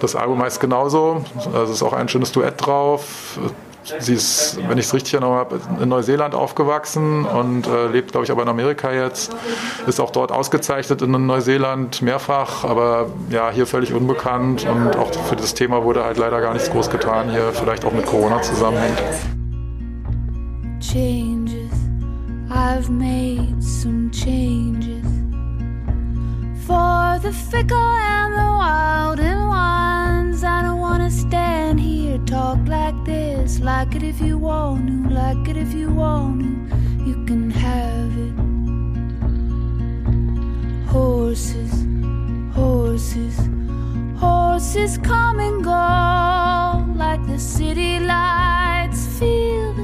Das 0.00 0.14
Album 0.16 0.42
heißt 0.42 0.60
genauso. 0.60 1.24
Also 1.46 1.64
es 1.64 1.70
ist 1.70 1.82
auch 1.82 1.92
ein 1.92 2.08
schönes 2.08 2.32
Duett 2.32 2.54
drauf. 2.64 3.38
Sie 3.98 4.14
ist, 4.14 4.58
wenn 4.68 4.78
ich 4.78 4.86
es 4.86 4.94
richtig 4.94 5.14
erinnere 5.14 5.46
in 5.80 5.88
Neuseeland 5.88 6.34
aufgewachsen 6.34 7.24
und 7.24 7.66
äh, 7.66 7.86
lebt, 7.88 8.12
glaube 8.12 8.24
ich, 8.24 8.30
aber 8.30 8.42
in 8.42 8.48
Amerika 8.48 8.92
jetzt. 8.92 9.36
Ist 9.86 10.00
auch 10.00 10.10
dort 10.10 10.32
ausgezeichnet 10.32 11.02
in 11.02 11.26
Neuseeland 11.26 12.00
mehrfach, 12.02 12.64
aber 12.64 13.10
ja, 13.30 13.50
hier 13.50 13.66
völlig 13.66 13.92
unbekannt 13.92 14.66
und 14.66 14.96
auch 14.96 15.12
für 15.12 15.36
das 15.36 15.54
Thema 15.54 15.84
wurde 15.84 16.04
halt 16.04 16.16
leider 16.16 16.40
gar 16.40 16.54
nichts 16.54 16.70
groß 16.70 16.90
getan, 16.90 17.30
hier 17.30 17.52
vielleicht 17.52 17.84
auch 17.84 17.92
mit 17.92 18.06
Corona 18.06 18.40
zusammenhängt. 18.42 18.98
Changes, 20.80 21.72
I've 22.50 22.90
made 22.90 23.62
some 23.62 24.10
changes 24.10 25.04
for 26.66 27.18
the 27.22 27.32
fickle 27.50 27.76
and 27.76 28.34
the 28.34 28.50
wild 28.58 29.20
and 29.20 29.48
ones. 29.48 30.44
I 30.44 30.62
don't 30.62 30.80
wanna 30.80 31.10
stand 31.10 31.80
here 31.80 32.18
talk 32.26 32.58
like 32.66 32.93
this. 33.54 33.64
Like 33.64 33.94
it 33.94 34.02
if 34.02 34.20
you 34.20 34.38
want 34.38 34.86
to, 34.86 35.14
like 35.14 35.48
it 35.48 35.56
if 35.56 35.72
you 35.72 35.90
want 35.92 36.40
to. 36.42 36.76
You 37.04 37.24
can 37.26 37.50
have 37.50 38.16
it. 38.18 38.34
Horses, 40.88 41.72
horses, 42.54 43.36
horses 44.18 44.98
come 44.98 45.40
and 45.40 45.64
go 45.64 46.94
like 46.96 47.26
the 47.26 47.38
city 47.38 48.00
lights. 48.00 49.06
Feel 49.18 49.72
the 49.74 49.83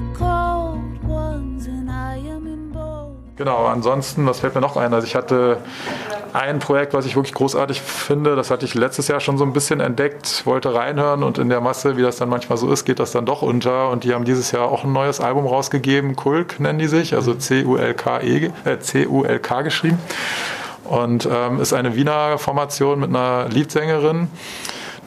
Genau, 3.40 3.64
ansonsten, 3.64 4.26
was 4.26 4.40
fällt 4.40 4.54
mir 4.54 4.60
noch 4.60 4.76
ein? 4.76 4.92
Also 4.92 5.06
ich 5.06 5.16
hatte 5.16 5.56
ein 6.34 6.58
Projekt, 6.58 6.92
was 6.92 7.06
ich 7.06 7.16
wirklich 7.16 7.32
großartig 7.32 7.80
finde, 7.80 8.36
das 8.36 8.50
hatte 8.50 8.66
ich 8.66 8.74
letztes 8.74 9.08
Jahr 9.08 9.18
schon 9.20 9.38
so 9.38 9.44
ein 9.44 9.54
bisschen 9.54 9.80
entdeckt, 9.80 10.42
wollte 10.44 10.74
reinhören 10.74 11.22
und 11.22 11.38
in 11.38 11.48
der 11.48 11.62
Masse, 11.62 11.96
wie 11.96 12.02
das 12.02 12.18
dann 12.18 12.28
manchmal 12.28 12.58
so 12.58 12.70
ist, 12.70 12.84
geht 12.84 12.98
das 12.98 13.12
dann 13.12 13.24
doch 13.24 13.40
unter. 13.40 13.88
Und 13.88 14.04
die 14.04 14.12
haben 14.12 14.26
dieses 14.26 14.52
Jahr 14.52 14.70
auch 14.70 14.84
ein 14.84 14.92
neues 14.92 15.20
Album 15.20 15.46
rausgegeben, 15.46 16.16
Kulk 16.16 16.60
nennen 16.60 16.78
die 16.78 16.86
sich, 16.86 17.14
also 17.14 17.32
C-U-L-K-E, 17.32 18.50
äh, 18.66 18.78
C-U-L-K 18.78 19.62
geschrieben. 19.62 19.98
Und 20.84 21.26
ähm, 21.32 21.62
ist 21.62 21.72
eine 21.72 21.96
Wiener 21.96 22.36
Formation 22.36 23.00
mit 23.00 23.08
einer 23.08 23.48
Leadsängerin 23.48 24.28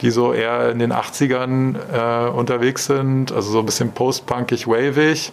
die 0.04 0.12
so 0.12 0.34
eher 0.34 0.70
in 0.70 0.80
den 0.80 0.92
80ern 0.92 1.76
äh, 1.92 2.30
unterwegs 2.30 2.86
sind, 2.86 3.32
also 3.32 3.52
so 3.52 3.60
ein 3.60 3.66
bisschen 3.66 3.94
post-punkig, 3.94 4.68
wavig. 4.68 5.32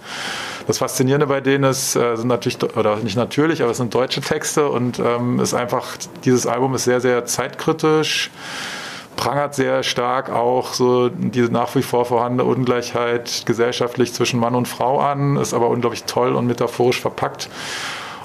Das 0.66 0.78
Faszinierende 0.78 1.26
bei 1.26 1.40
denen 1.40 1.64
ist, 1.64 1.96
äh, 1.96 2.16
sind 2.16 2.28
natürlich, 2.28 2.62
oder 2.76 2.96
nicht 2.96 3.16
natürlich, 3.16 3.62
aber 3.62 3.72
es 3.72 3.78
sind 3.78 3.92
deutsche 3.92 4.20
Texte 4.20 4.68
und 4.68 5.00
ähm, 5.00 5.40
ist 5.40 5.54
einfach, 5.54 5.96
dieses 6.24 6.46
Album 6.46 6.74
ist 6.74 6.84
sehr, 6.84 7.00
sehr 7.00 7.26
zeitkritisch 7.26 8.30
prangert 9.16 9.54
sehr 9.54 9.82
stark 9.82 10.30
auch 10.30 10.72
so 10.72 11.10
diese 11.10 11.52
nach 11.52 11.74
wie 11.74 11.82
vor 11.82 12.06
vorhandene 12.06 12.48
Ungleichheit 12.48 13.42
gesellschaftlich 13.44 14.14
zwischen 14.14 14.40
Mann 14.40 14.54
und 14.54 14.66
Frau 14.66 14.98
an, 14.98 15.36
ist 15.36 15.52
aber 15.52 15.68
unglaublich 15.68 16.04
toll 16.04 16.34
und 16.34 16.46
metaphorisch 16.46 17.00
verpackt. 17.00 17.50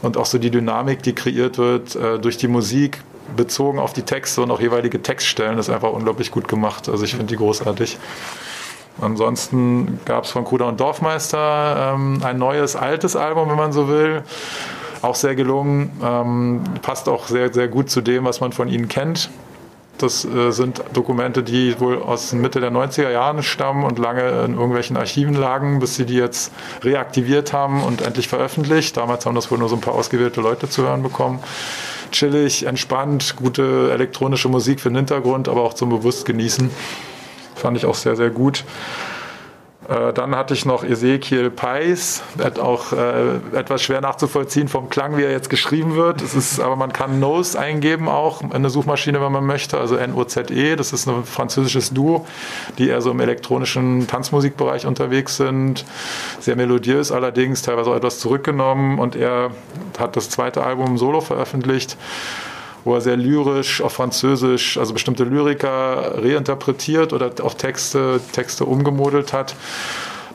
Und 0.04 0.16
auch 0.16 0.26
so 0.26 0.38
die 0.38 0.52
Dynamik, 0.52 1.04
die 1.04 1.14
kreiert 1.14 1.58
wird 1.58 1.98
äh, 1.98 2.18
durch 2.18 2.38
die 2.38 2.48
Musik, 2.48 3.02
bezogen 3.36 3.80
auf 3.80 3.94
die 3.94 4.04
Texte 4.04 4.42
und 4.42 4.52
auch 4.52 4.60
jeweilige 4.60 5.02
Textstellen, 5.02 5.58
ist 5.58 5.70
einfach 5.70 5.92
unglaublich 5.92 6.32
gut 6.32 6.48
gemacht. 6.48 6.90
Also 6.90 7.04
ich 7.04 7.12
finde 7.12 7.28
die 7.28 7.38
großartig. 7.38 7.98
Ansonsten 9.02 10.00
gab 10.06 10.24
es 10.24 10.32
von 10.32 10.46
Kruder 10.46 10.68
und 10.68 10.80
Dorfmeister 10.80 11.94
ähm, 11.96 12.22
ein 12.24 12.38
neues, 12.38 12.76
altes 12.76 13.16
Album, 13.16 13.50
wenn 13.50 13.58
man 13.58 13.74
so 13.74 13.90
will. 13.90 14.24
Auch 15.02 15.16
sehr 15.16 15.36
gelungen. 15.36 15.92
Ähm, 16.02 16.64
passt 16.82 17.10
auch 17.10 17.28
sehr, 17.28 17.54
sehr 17.54 17.68
gut 17.68 17.90
zu 17.90 18.02
dem, 18.02 18.24
was 18.26 18.40
man 18.40 18.54
von 18.54 18.70
ihnen 18.70 18.88
kennt. 18.88 19.30
Das 19.98 20.26
äh, 20.26 20.52
sind 20.52 20.84
Dokumente, 20.94 21.44
die 21.44 21.80
wohl 21.80 22.02
aus 22.02 22.34
Mitte 22.34 22.60
der 22.60 22.72
90er 22.72 23.10
Jahren 23.12 23.44
stammen 23.44 23.84
und 23.84 23.98
lange 24.00 24.44
in 24.44 24.56
irgendwelchen 24.56 24.98
Archiven 24.98 25.36
lagen, 25.36 25.80
bis 25.80 25.96
sie 25.96 26.06
die 26.06 26.16
jetzt 26.16 26.52
reaktiviert 26.82 27.54
haben 27.54 27.84
und 27.84 28.02
endlich 28.02 28.28
veröffentlicht. 28.28 28.98
Damals 28.98 29.26
haben 29.26 29.36
das 29.36 29.52
wohl 29.52 29.58
nur 29.58 29.70
so 29.70 29.76
ein 29.76 29.82
paar 29.82 29.96
ausgewählte 29.96 30.42
Leute 30.42 30.70
zu 30.70 30.84
hören 30.84 31.02
bekommen. 31.04 31.40
Chillig, 32.12 32.66
entspannt, 32.66 33.36
gute 33.36 33.92
elektronische 33.92 34.50
Musik 34.50 34.80
für 34.80 34.90
den 34.90 34.98
Hintergrund, 34.98 35.48
aber 35.48 35.62
auch 35.62 35.74
zum 35.74 35.90
bewusst 35.90 36.26
genießen. 36.26 36.70
Fand 37.56 37.78
ich 37.78 37.86
auch 37.86 37.96
sehr, 37.96 38.16
sehr 38.16 38.30
gut. 38.30 38.64
Äh, 39.88 40.14
dann 40.14 40.36
hatte 40.36 40.54
ich 40.54 40.66
noch 40.66 40.84
Ezekiel 40.84 41.50
Peis, 41.50 42.24
auch 42.60 42.92
äh, 42.92 43.36
etwas 43.54 43.84
schwer 43.84 44.02
nachzuvollziehen 44.02 44.68
vom 44.68 44.90
Klang, 44.90 45.18
wie 45.18 45.24
er 45.24 45.32
jetzt 45.32 45.50
geschrieben 45.50 45.96
wird. 45.96 46.22
Es 46.22 46.34
ist, 46.34 46.60
aber 46.60 46.76
man 46.76 46.92
kann 46.92 47.20
Nose 47.20 47.60
eingeben 47.60 48.10
auch 48.10 48.42
in 48.42 48.62
der 48.62 48.72
Suchmaschine, 48.72 49.22
wenn 49.22 49.32
man 49.32 49.46
möchte, 49.46 49.78
also 49.78 49.96
N-O-Z-E. 49.96 50.76
Das 50.76 50.94
ist 50.94 51.08
ein 51.08 51.24
französisches 51.24 51.92
Duo, 51.92 52.26
die 52.78 52.90
eher 52.90 53.02
so 53.02 53.12
im 53.12 53.20
elektronischen 53.20 54.08
Tanzmusikbereich 54.08 54.86
unterwegs 54.86 55.38
sind. 55.38 55.86
Sehr 56.40 56.56
melodiös 56.56 57.12
allerdings, 57.12 57.62
teilweise 57.62 57.92
auch 57.92 57.96
etwas 57.96 58.20
zurückgenommen 58.20 59.00
und 59.00 59.16
er 59.16 59.52
hat 60.00 60.16
das 60.16 60.30
zweite 60.30 60.64
Album 60.64 60.98
solo 60.98 61.22
veröffentlicht 61.22 61.98
wo 62.86 62.94
er 62.94 63.02
sehr 63.02 63.18
lyrisch 63.18 63.82
auf 63.82 63.94
Französisch, 63.94 64.78
also 64.78 64.94
bestimmte 64.94 65.26
Lyriker 65.26 66.24
reinterpretiert 66.24 67.12
oder 67.12 67.32
auch 67.44 67.56
Texte, 67.56 68.22
Texte 68.32 68.64
umgemodelt 68.64 69.34
hat 69.34 69.56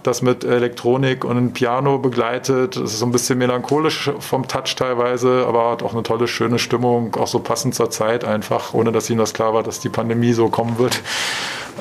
das 0.03 0.23
mit 0.23 0.45
Elektronik 0.45 1.25
und 1.25 1.53
Piano 1.53 1.99
begleitet. 1.99 2.77
Es 2.77 2.93
ist 2.93 2.99
so 3.01 3.07
ein 3.07 3.13
bisschen 3.13 3.39
melancholisch 3.39 4.11
vom 4.19 4.49
Touch 4.49 4.75
teilweise, 4.77 5.45
aber 5.47 5.71
hat 5.71 5.83
auch 5.83 5.93
eine 5.93 6.03
tolle, 6.03 6.27
schöne 6.27 6.59
Stimmung, 6.59 7.15
auch 7.17 7.27
so 7.27 7.41
passend 7.41 7.75
zur 7.75 7.91
Zeit 7.91 8.25
einfach, 8.25 8.75
ohne 8.75 8.93
dass 8.93 9.11
ihm 9.11 9.19
das 9.19 9.35
klar 9.35 9.53
war, 9.53 9.63
dass 9.63 9.81
die 9.81 9.89
Pandemie 9.89 10.33
so 10.33 10.49
kommen 10.49 10.79
wird. 10.79 11.01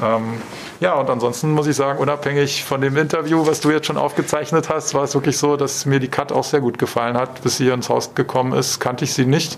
Ähm, 0.01 0.41
ja, 0.79 0.93
und 0.95 1.09
ansonsten 1.09 1.51
muss 1.51 1.67
ich 1.67 1.75
sagen, 1.75 1.99
unabhängig 1.99 2.63
von 2.63 2.81
dem 2.81 2.95
Interview, 2.95 3.45
was 3.45 3.59
du 3.59 3.71
jetzt 3.71 3.87
schon 3.87 3.97
aufgezeichnet 3.97 4.69
hast, 4.69 4.93
war 4.93 5.03
es 5.03 5.13
wirklich 5.13 5.37
so, 5.37 5.57
dass 5.57 5.85
mir 5.85 5.99
die 5.99 6.07
Cut 6.07 6.31
auch 6.31 6.43
sehr 6.43 6.61
gut 6.61 6.77
gefallen 6.77 7.17
hat. 7.17 7.41
Bis 7.41 7.57
sie 7.57 7.65
hier 7.65 7.73
ins 7.73 7.89
Haus 7.89 8.15
gekommen 8.15 8.53
ist, 8.53 8.79
kannte 8.79 9.03
ich 9.03 9.13
sie 9.13 9.25
nicht 9.25 9.57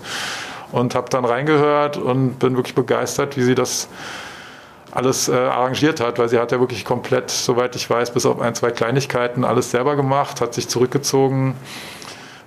und 0.72 0.94
habe 0.94 1.08
dann 1.10 1.24
reingehört 1.24 1.96
und 1.96 2.38
bin 2.38 2.56
wirklich 2.56 2.74
begeistert, 2.74 3.36
wie 3.36 3.42
sie 3.42 3.54
das 3.54 3.88
alles 4.90 5.28
äh, 5.28 5.34
arrangiert 5.34 6.00
hat, 6.00 6.18
weil 6.18 6.28
sie 6.28 6.38
hat 6.38 6.52
ja 6.52 6.60
wirklich 6.60 6.84
komplett, 6.84 7.30
soweit 7.30 7.74
ich 7.76 7.88
weiß, 7.88 8.12
bis 8.12 8.26
auf 8.26 8.40
ein, 8.40 8.54
zwei 8.54 8.70
Kleinigkeiten 8.70 9.44
alles 9.44 9.70
selber 9.70 9.96
gemacht, 9.96 10.40
hat 10.40 10.52
sich 10.52 10.68
zurückgezogen 10.68 11.54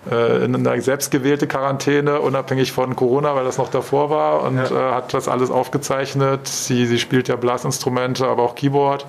äh, 0.10 0.46
in 0.46 0.56
eine 0.56 0.82
selbstgewählte 0.82 1.48
Quarantäne, 1.48 2.22
unabhängig 2.22 2.72
von 2.72 2.96
Corona, 2.96 3.36
weil 3.36 3.46
das 3.46 3.58
noch 3.58 3.70
davor 3.70 4.12
war 4.12 4.44
und 4.44 4.58
ja. 4.58 4.66
äh, 4.66 4.94
hat 4.94 5.14
das 5.16 5.28
alles 5.28 5.50
aufgezeichnet. 5.50 6.48
Sie, 6.48 6.86
sie 6.86 7.00
spielt 7.00 7.28
ja 7.28 7.36
Blasinstrumente, 7.36 8.28
aber 8.28 8.44
auch 8.44 8.54
Keyboard 8.54 9.08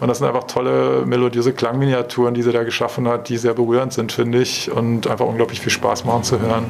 und 0.00 0.08
das 0.08 0.18
sind 0.18 0.26
einfach 0.26 0.44
tolle 0.44 1.04
melodiöse 1.06 1.52
Klangminiaturen, 1.52 2.34
die 2.34 2.42
sie 2.42 2.50
da 2.50 2.64
geschaffen 2.64 3.06
hat, 3.06 3.28
die 3.28 3.38
sehr 3.38 3.54
berührend 3.54 3.92
sind, 3.92 4.10
finde 4.10 4.40
ich 4.40 4.70
und 4.72 5.06
einfach 5.06 5.26
unglaublich 5.26 5.60
viel 5.60 5.72
Spaß 5.72 6.04
machen 6.04 6.24
zu 6.24 6.40
hören. 6.40 6.66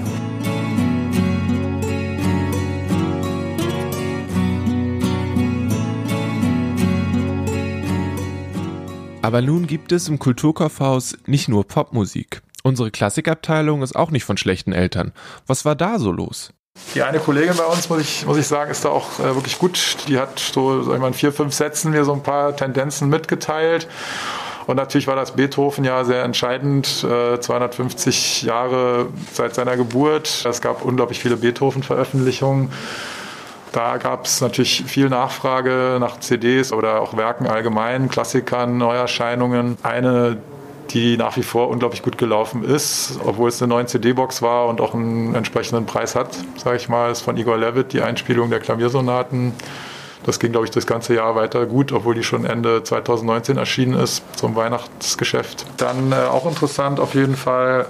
Aber 9.24 9.40
nun 9.40 9.66
gibt 9.66 9.90
es 9.90 10.06
im 10.10 10.18
Kulturkaufhaus 10.18 11.16
nicht 11.24 11.48
nur 11.48 11.66
Popmusik. 11.66 12.42
Unsere 12.62 12.90
Klassikabteilung 12.90 13.80
ist 13.82 13.96
auch 13.96 14.10
nicht 14.10 14.24
von 14.24 14.36
schlechten 14.36 14.74
Eltern. 14.74 15.14
Was 15.46 15.64
war 15.64 15.74
da 15.74 15.98
so 15.98 16.12
los? 16.12 16.52
Die 16.94 17.02
eine 17.02 17.20
Kollegin 17.20 17.56
bei 17.56 17.64
uns, 17.64 17.88
muss 17.88 18.02
ich, 18.02 18.26
muss 18.26 18.36
ich 18.36 18.46
sagen, 18.46 18.70
ist 18.70 18.84
da 18.84 18.90
auch 18.90 19.18
äh, 19.20 19.34
wirklich 19.34 19.58
gut. 19.58 19.96
Die 20.08 20.18
hat 20.18 20.38
so, 20.38 20.82
sag 20.82 20.96
ich 20.96 21.00
mal, 21.00 21.08
in 21.08 21.14
vier, 21.14 21.32
fünf 21.32 21.54
Sätzen 21.54 21.92
mir 21.92 22.04
so 22.04 22.12
ein 22.12 22.22
paar 22.22 22.54
Tendenzen 22.54 23.08
mitgeteilt. 23.08 23.88
Und 24.66 24.76
natürlich 24.76 25.06
war 25.06 25.16
das 25.16 25.34
Beethoven 25.34 25.84
ja 25.84 26.04
sehr 26.04 26.22
entscheidend. 26.22 27.02
Äh, 27.02 27.40
250 27.40 28.42
Jahre 28.42 29.06
seit 29.32 29.54
seiner 29.54 29.78
Geburt. 29.78 30.44
Es 30.46 30.60
gab 30.60 30.84
unglaublich 30.84 31.18
viele 31.18 31.38
Beethoven-Veröffentlichungen. 31.38 32.70
Da 33.74 33.96
gab 33.96 34.26
es 34.26 34.40
natürlich 34.40 34.84
viel 34.86 35.08
Nachfrage 35.08 35.96
nach 35.98 36.20
CDs 36.20 36.72
oder 36.72 37.00
auch 37.00 37.16
Werken 37.16 37.48
allgemein, 37.48 38.08
Klassikern, 38.08 38.78
Neuerscheinungen. 38.78 39.76
Eine 39.82 40.36
die 40.90 41.16
nach 41.16 41.36
wie 41.36 41.42
vor 41.42 41.70
unglaublich 41.70 42.02
gut 42.02 42.18
gelaufen 42.18 42.62
ist, 42.62 43.18
obwohl 43.24 43.48
es 43.48 43.60
eine 43.60 43.70
neue 43.70 43.86
CD-Box 43.86 44.42
war 44.42 44.68
und 44.68 44.80
auch 44.80 44.94
einen 44.94 45.34
entsprechenden 45.34 45.86
Preis 45.86 46.14
hat, 46.14 46.38
sage 46.56 46.76
ich 46.76 46.88
mal, 46.88 47.10
ist 47.10 47.22
von 47.22 47.36
Igor 47.36 47.56
Levitt 47.56 47.92
die 47.92 48.02
Einspielung 48.02 48.50
der 48.50 48.60
Klaviersonaten 48.60 49.54
das 50.24 50.40
ging, 50.40 50.52
glaube 50.52 50.66
ich, 50.66 50.70
das 50.70 50.86
ganze 50.86 51.14
Jahr 51.14 51.34
weiter 51.34 51.66
gut, 51.66 51.92
obwohl 51.92 52.14
die 52.14 52.22
schon 52.22 52.44
Ende 52.44 52.82
2019 52.82 53.56
erschienen 53.56 53.94
ist 53.94 54.22
zum 54.36 54.56
Weihnachtsgeschäft. 54.56 55.66
Dann 55.76 56.12
äh, 56.12 56.16
auch 56.16 56.46
interessant 56.46 56.98
auf 56.98 57.14
jeden 57.14 57.36
Fall 57.36 57.86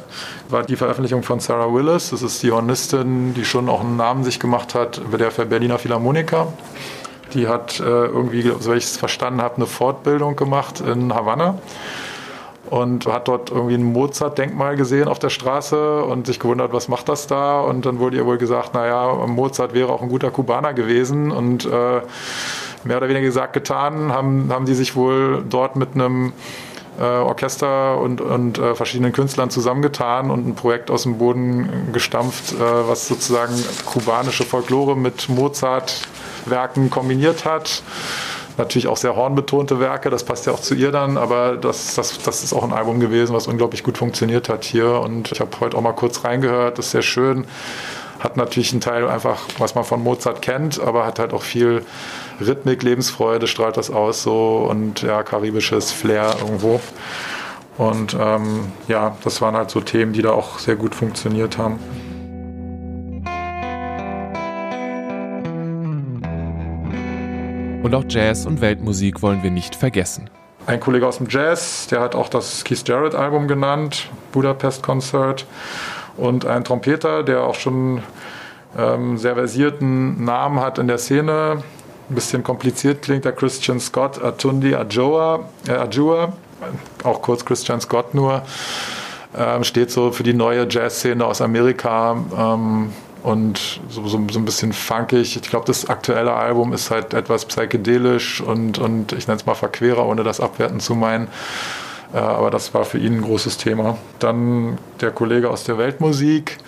war 0.48 0.62
die 0.62 0.76
Veröffentlichung 0.76 1.22
von 1.22 1.40
Sarah 1.40 1.72
Willis. 1.72 2.10
Das 2.10 2.22
ist 2.22 2.42
die 2.42 2.50
Hornistin, 2.50 3.34
die 3.34 3.44
schon 3.44 3.68
auch 3.68 3.80
einen 3.80 3.96
Namen 3.96 4.24
sich 4.24 4.40
gemacht 4.40 4.74
hat 4.74 5.00
bei 5.10 5.16
der 5.16 5.30
Berliner 5.30 5.78
Philharmoniker. 5.78 6.52
Die 7.32 7.48
hat 7.48 7.80
äh, 7.80 7.82
irgendwie, 7.82 8.44
wie 8.44 8.72
ich 8.74 8.84
es 8.84 8.96
verstanden 8.96 9.40
habe, 9.40 9.56
eine 9.56 9.66
Fortbildung 9.66 10.36
gemacht 10.36 10.80
in 10.80 11.14
Havanna 11.14 11.58
und 12.70 13.07
hat 13.07 13.29
dort 13.29 13.50
irgendwie 13.50 13.74
ein 13.74 13.92
Mozart-Denkmal 13.92 14.77
gesehen 14.77 15.09
auf 15.09 15.18
der 15.18 15.31
Straße 15.31 16.03
und 16.03 16.27
sich 16.27 16.40
gewundert, 16.40 16.72
was 16.72 16.88
macht 16.88 17.09
das 17.09 17.27
da? 17.27 17.61
Und 17.61 17.87
dann 17.87 17.98
wurde 17.98 18.16
ihr 18.16 18.27
wohl 18.27 18.38
gesagt, 18.38 18.74
naja, 18.74 19.12
Mozart 19.27 19.74
wäre 19.74 19.92
auch 19.92 20.03
ein 20.03 20.09
guter 20.09 20.31
Kubaner 20.31 20.72
gewesen 20.72 21.31
und 21.31 21.66
äh, 21.66 22.00
mehr 22.85 22.96
oder 22.96 23.09
weniger 23.09 23.27
gesagt, 23.27 23.53
getan, 23.53 24.12
haben, 24.12 24.50
haben 24.50 24.66
die 24.66 24.74
sich 24.74 24.96
wohl 24.96 25.44
dort 25.48 25.77
mit 25.77 25.94
einem 25.94 26.33
äh, 26.98 27.03
Orchester 27.03 27.98
und, 28.00 28.20
und 28.20 28.59
äh, 28.59 28.74
verschiedenen 28.74 29.12
Künstlern 29.12 29.50
zusammengetan 29.50 30.31
und 30.31 30.46
ein 30.46 30.55
Projekt 30.55 30.90
aus 30.90 31.03
dem 31.03 31.18
Boden 31.18 31.90
gestampft, 31.92 32.53
äh, 32.53 32.59
was 32.59 33.09
sozusagen 33.09 33.55
kubanische 33.85 34.44
Folklore 34.44 34.96
mit 34.96 35.29
Mozart-Werken 35.29 36.90
kombiniert 36.90 37.44
hat 37.44 37.83
natürlich 38.58 38.86
auch 38.86 38.96
sehr 38.96 39.16
hornbetonte 39.16 39.80
Werke, 39.80 40.10
das 40.10 40.24
passt 40.24 40.46
ja 40.46 40.52
auch 40.52 40.60
zu 40.60 40.74
ihr 40.74 40.92
dann, 40.92 41.16
aber 41.16 41.56
das, 41.56 41.94
das, 41.94 42.18
das 42.18 42.44
ist 42.44 42.52
auch 42.52 42.62
ein 42.62 42.72
Album 42.72 43.00
gewesen, 43.00 43.34
was 43.34 43.46
unglaublich 43.46 43.82
gut 43.82 43.98
funktioniert 43.98 44.48
hat 44.48 44.64
hier 44.64 45.00
und 45.00 45.32
ich 45.32 45.40
habe 45.40 45.50
heute 45.60 45.76
auch 45.76 45.82
mal 45.82 45.92
kurz 45.92 46.24
reingehört, 46.24 46.78
das 46.78 46.86
ist 46.86 46.92
sehr 46.92 47.02
schön. 47.02 47.46
Hat 48.20 48.36
natürlich 48.38 48.72
einen 48.72 48.80
Teil 48.80 49.06
einfach, 49.06 49.42
was 49.58 49.74
man 49.74 49.84
von 49.84 50.02
Mozart 50.02 50.40
kennt, 50.40 50.80
aber 50.80 51.04
hat 51.04 51.18
halt 51.18 51.34
auch 51.34 51.42
viel 51.42 51.84
Rhythmik, 52.40 52.82
Lebensfreude, 52.82 53.46
strahlt 53.46 53.76
das 53.76 53.90
aus 53.90 54.22
so 54.22 54.66
und 54.70 55.02
ja, 55.02 55.22
karibisches 55.22 55.92
Flair 55.92 56.34
irgendwo. 56.40 56.80
Und 57.76 58.16
ähm, 58.18 58.72
ja, 58.88 59.16
das 59.24 59.42
waren 59.42 59.56
halt 59.56 59.70
so 59.70 59.80
Themen, 59.80 60.12
die 60.12 60.22
da 60.22 60.30
auch 60.30 60.58
sehr 60.58 60.76
gut 60.76 60.94
funktioniert 60.94 61.58
haben. 61.58 61.78
Und 67.84 67.94
auch 67.94 68.04
Jazz 68.08 68.46
und 68.46 68.62
Weltmusik 68.62 69.20
wollen 69.20 69.42
wir 69.42 69.50
nicht 69.50 69.76
vergessen. 69.76 70.30
Ein 70.66 70.80
Kollege 70.80 71.06
aus 71.06 71.18
dem 71.18 71.26
Jazz, 71.28 71.86
der 71.88 72.00
hat 72.00 72.14
auch 72.14 72.30
das 72.30 72.64
Keith 72.64 72.82
Jarrett 72.88 73.14
Album 73.14 73.46
genannt, 73.46 74.08
Budapest 74.32 74.82
Concert. 74.82 75.44
Und 76.16 76.46
ein 76.46 76.64
Trompeter, 76.64 77.22
der 77.22 77.42
auch 77.42 77.56
schon 77.56 78.02
ähm, 78.78 79.18
sehr 79.18 79.34
versierten 79.34 80.24
Namen 80.24 80.60
hat 80.60 80.78
in 80.78 80.88
der 80.88 80.96
Szene. 80.96 81.62
Ein 82.08 82.14
bisschen 82.14 82.42
kompliziert 82.42 83.02
klingt 83.02 83.26
der 83.26 83.32
Christian 83.32 83.78
Scott 83.78 84.22
Atundi 84.24 84.74
Ajoa, 84.74 85.40
äh, 85.68 85.72
Ajua, 85.72 86.32
auch 87.02 87.20
kurz 87.20 87.44
Christian 87.44 87.82
Scott 87.82 88.14
nur. 88.14 88.44
Ähm, 89.36 89.62
steht 89.62 89.90
so 89.90 90.10
für 90.10 90.22
die 90.22 90.32
neue 90.32 90.66
Jazzszene 90.70 91.22
aus 91.22 91.42
Amerika. 91.42 92.16
Ähm, 92.34 92.94
und 93.24 93.80
so, 93.88 94.06
so, 94.06 94.28
so 94.28 94.38
ein 94.38 94.44
bisschen 94.44 94.74
funkig. 94.74 95.34
Ich 95.34 95.42
glaube, 95.42 95.64
das 95.64 95.88
aktuelle 95.88 96.34
Album 96.34 96.74
ist 96.74 96.90
halt 96.90 97.14
etwas 97.14 97.46
psychedelisch 97.46 98.42
und, 98.42 98.78
und 98.78 99.12
ich 99.12 99.26
nenne 99.26 99.40
es 99.40 99.46
mal 99.46 99.54
verquerer, 99.54 100.06
ohne 100.06 100.24
das 100.24 100.40
abwerten 100.40 100.78
zu 100.78 100.94
meinen. 100.94 101.28
Äh, 102.12 102.18
aber 102.18 102.50
das 102.50 102.74
war 102.74 102.84
für 102.84 102.98
ihn 102.98 103.14
ein 103.14 103.22
großes 103.22 103.56
Thema. 103.56 103.96
Dann 104.18 104.76
der 105.00 105.10
Kollege 105.10 105.48
aus 105.48 105.64
der 105.64 105.78
Weltmusik. 105.78 106.58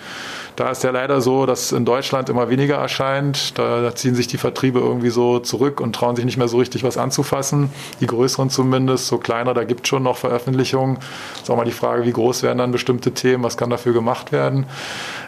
Da 0.57 0.71
ist 0.71 0.83
ja 0.83 0.89
leider 0.89 1.21
so, 1.21 1.45
dass 1.45 1.71
in 1.71 1.85
Deutschland 1.85 2.29
immer 2.29 2.49
weniger 2.49 2.77
erscheint. 2.77 3.59
Da 3.59 3.93
ziehen 3.93 4.15
sich 4.15 4.25
die 4.25 4.39
Vertriebe 4.39 4.79
irgendwie 4.79 5.11
so 5.11 5.37
zurück 5.37 5.79
und 5.79 5.95
trauen 5.95 6.15
sich 6.15 6.25
nicht 6.25 6.37
mehr 6.37 6.47
so 6.47 6.57
richtig 6.57 6.83
was 6.83 6.97
anzufassen. 6.97 7.69
Die 8.01 8.07
größeren 8.07 8.49
zumindest, 8.49 9.05
so 9.05 9.19
kleiner, 9.19 9.53
da 9.53 9.65
gibt 9.65 9.85
es 9.85 9.89
schon 9.89 10.01
noch 10.01 10.17
Veröffentlichungen. 10.17 10.97
Ist 11.35 11.51
auch 11.51 11.57
mal 11.57 11.63
die 11.63 11.71
Frage, 11.71 12.05
wie 12.05 12.11
groß 12.11 12.41
werden 12.41 12.57
dann 12.57 12.71
bestimmte 12.71 13.11
Themen, 13.11 13.43
was 13.43 13.55
kann 13.55 13.69
dafür 13.69 13.93
gemacht 13.93 14.31
werden. 14.31 14.65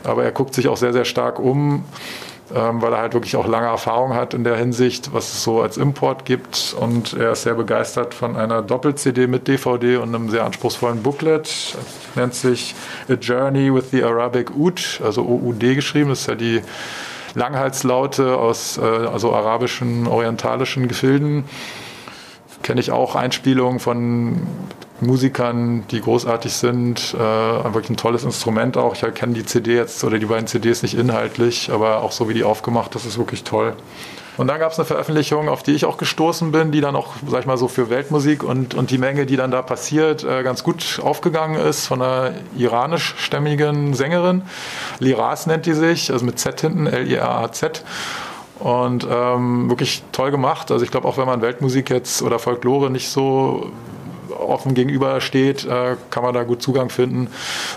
Aber 0.03 0.23
er 0.23 0.31
guckt 0.31 0.55
sich 0.55 0.67
auch 0.67 0.77
sehr, 0.77 0.93
sehr 0.93 1.05
stark 1.05 1.37
um 1.37 1.83
weil 2.51 2.93
er 2.93 2.99
halt 2.99 3.13
wirklich 3.13 3.35
auch 3.35 3.47
lange 3.47 3.67
Erfahrung 3.67 4.13
hat 4.13 4.33
in 4.33 4.43
der 4.43 4.55
Hinsicht, 4.55 5.13
was 5.13 5.33
es 5.33 5.43
so 5.43 5.61
als 5.61 5.77
Import 5.77 6.25
gibt. 6.25 6.75
Und 6.79 7.13
er 7.13 7.31
ist 7.33 7.43
sehr 7.43 7.53
begeistert 7.53 8.13
von 8.13 8.35
einer 8.35 8.61
Doppel-CD 8.61 9.27
mit 9.27 9.47
DVD 9.47 9.97
und 9.97 10.13
einem 10.13 10.29
sehr 10.29 10.45
anspruchsvollen 10.45 11.03
Booklet. 11.03 11.77
Nennt 12.15 12.33
sich 12.33 12.75
A 13.07 13.13
Journey 13.13 13.73
with 13.73 13.91
the 13.91 14.03
Arabic 14.03 14.51
Oud, 14.55 15.01
also 15.03 15.23
OUD 15.23 15.59
geschrieben. 15.59 16.09
Das 16.09 16.21
ist 16.21 16.27
ja 16.27 16.35
die 16.35 16.61
Langhalslaute 17.35 18.37
aus 18.37 18.77
äh, 18.77 18.81
also 18.81 19.33
arabischen, 19.33 20.07
orientalischen 20.07 20.87
Gefilden. 20.87 21.45
Kenne 22.63 22.81
ich 22.81 22.91
auch 22.91 23.15
Einspielungen 23.15 23.79
von 23.79 24.41
Musikern, 25.01 25.85
die 25.91 26.01
großartig 26.01 26.53
sind. 26.53 27.13
Äh, 27.13 27.19
wirklich 27.19 27.89
ein 27.89 27.97
tolles 27.97 28.23
Instrument 28.23 28.77
auch. 28.77 28.95
Ich 28.95 29.13
kenne 29.13 29.33
die 29.33 29.45
CD 29.45 29.75
jetzt 29.75 30.03
oder 30.03 30.19
die 30.19 30.25
beiden 30.25 30.47
CDs 30.47 30.81
nicht 30.81 30.95
inhaltlich, 30.95 31.71
aber 31.71 32.01
auch 32.01 32.11
so 32.11 32.29
wie 32.29 32.33
die 32.33 32.43
aufgemacht, 32.43 32.93
das 32.95 33.05
ist 33.05 33.17
wirklich 33.17 33.43
toll. 33.43 33.75
Und 34.39 34.47
dann 34.47 34.57
gab 34.57 34.71
es 34.71 34.79
eine 34.79 34.85
Veröffentlichung, 34.85 35.49
auf 35.49 35.63
die 35.63 35.73
ich 35.73 35.83
auch 35.83 35.97
gestoßen 35.97 36.53
bin, 36.53 36.71
die 36.71 36.79
dann 36.79 36.95
auch, 36.95 37.09
sag 37.27 37.41
ich 37.41 37.45
mal, 37.45 37.57
so 37.57 37.67
für 37.67 37.89
Weltmusik 37.89 38.41
und, 38.41 38.73
und 38.73 38.89
die 38.89 38.97
Menge, 38.97 39.25
die 39.25 39.35
dann 39.35 39.51
da 39.51 39.61
passiert, 39.61 40.23
äh, 40.23 40.43
ganz 40.43 40.63
gut 40.63 41.01
aufgegangen 41.03 41.59
ist 41.59 41.87
von 41.87 42.01
einer 42.01 42.31
iranischstämmigen 42.55 43.93
Sängerin. 43.93 44.43
Liraz 44.99 45.45
nennt 45.45 45.65
die 45.65 45.73
sich, 45.73 46.09
also 46.13 46.25
mit 46.25 46.39
Z 46.39 46.61
hinten, 46.61 46.87
L-I-R-A-Z. 46.87 47.83
Und 48.59 49.05
ähm, 49.11 49.69
wirklich 49.69 50.03
toll 50.13 50.31
gemacht. 50.31 50.71
Also 50.71 50.85
ich 50.85 50.91
glaube, 50.91 51.07
auch 51.07 51.17
wenn 51.17 51.25
man 51.25 51.41
Weltmusik 51.41 51.89
jetzt 51.89 52.21
oder 52.21 52.39
Folklore 52.39 52.89
nicht 52.89 53.09
so 53.09 53.71
offen 54.39 54.73
gegenübersteht, 54.73 55.65
äh, 55.65 55.95
kann 56.09 56.23
man 56.23 56.33
da 56.33 56.43
gut 56.43 56.61
Zugang 56.61 56.89
finden. 56.89 57.27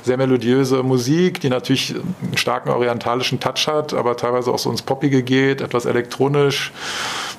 Sehr 0.03 0.17
melodiöse 0.17 0.83
Musik, 0.83 1.41
die 1.41 1.49
natürlich 1.49 1.95
einen 1.95 2.37
starken 2.37 2.71
orientalischen 2.71 3.41
Touch 3.41 3.67
hat, 3.67 3.95
aber 3.95 4.17
teilweise 4.17 4.51
auch 4.51 4.59
so 4.59 4.71
ins 4.71 4.83
Poppige 4.83 5.23
geht, 5.23 5.61
etwas 5.61 5.85
elektronisch. 5.85 6.73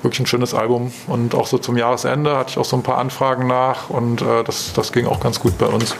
Wirklich 0.02 0.20
ein 0.20 0.26
schönes 0.26 0.54
Album. 0.54 0.92
Und 1.06 1.34
auch 1.34 1.46
so 1.46 1.58
zum 1.58 1.76
Jahresende 1.76 2.36
hatte 2.36 2.50
ich 2.50 2.58
auch 2.58 2.64
so 2.64 2.76
ein 2.76 2.82
paar 2.82 2.98
Anfragen 2.98 3.46
nach 3.46 3.90
und 3.90 4.22
äh, 4.22 4.44
das, 4.44 4.72
das 4.74 4.92
ging 4.92 5.06
auch 5.06 5.20
ganz 5.20 5.40
gut 5.40 5.56
bei 5.58 5.66
uns. 5.66 5.96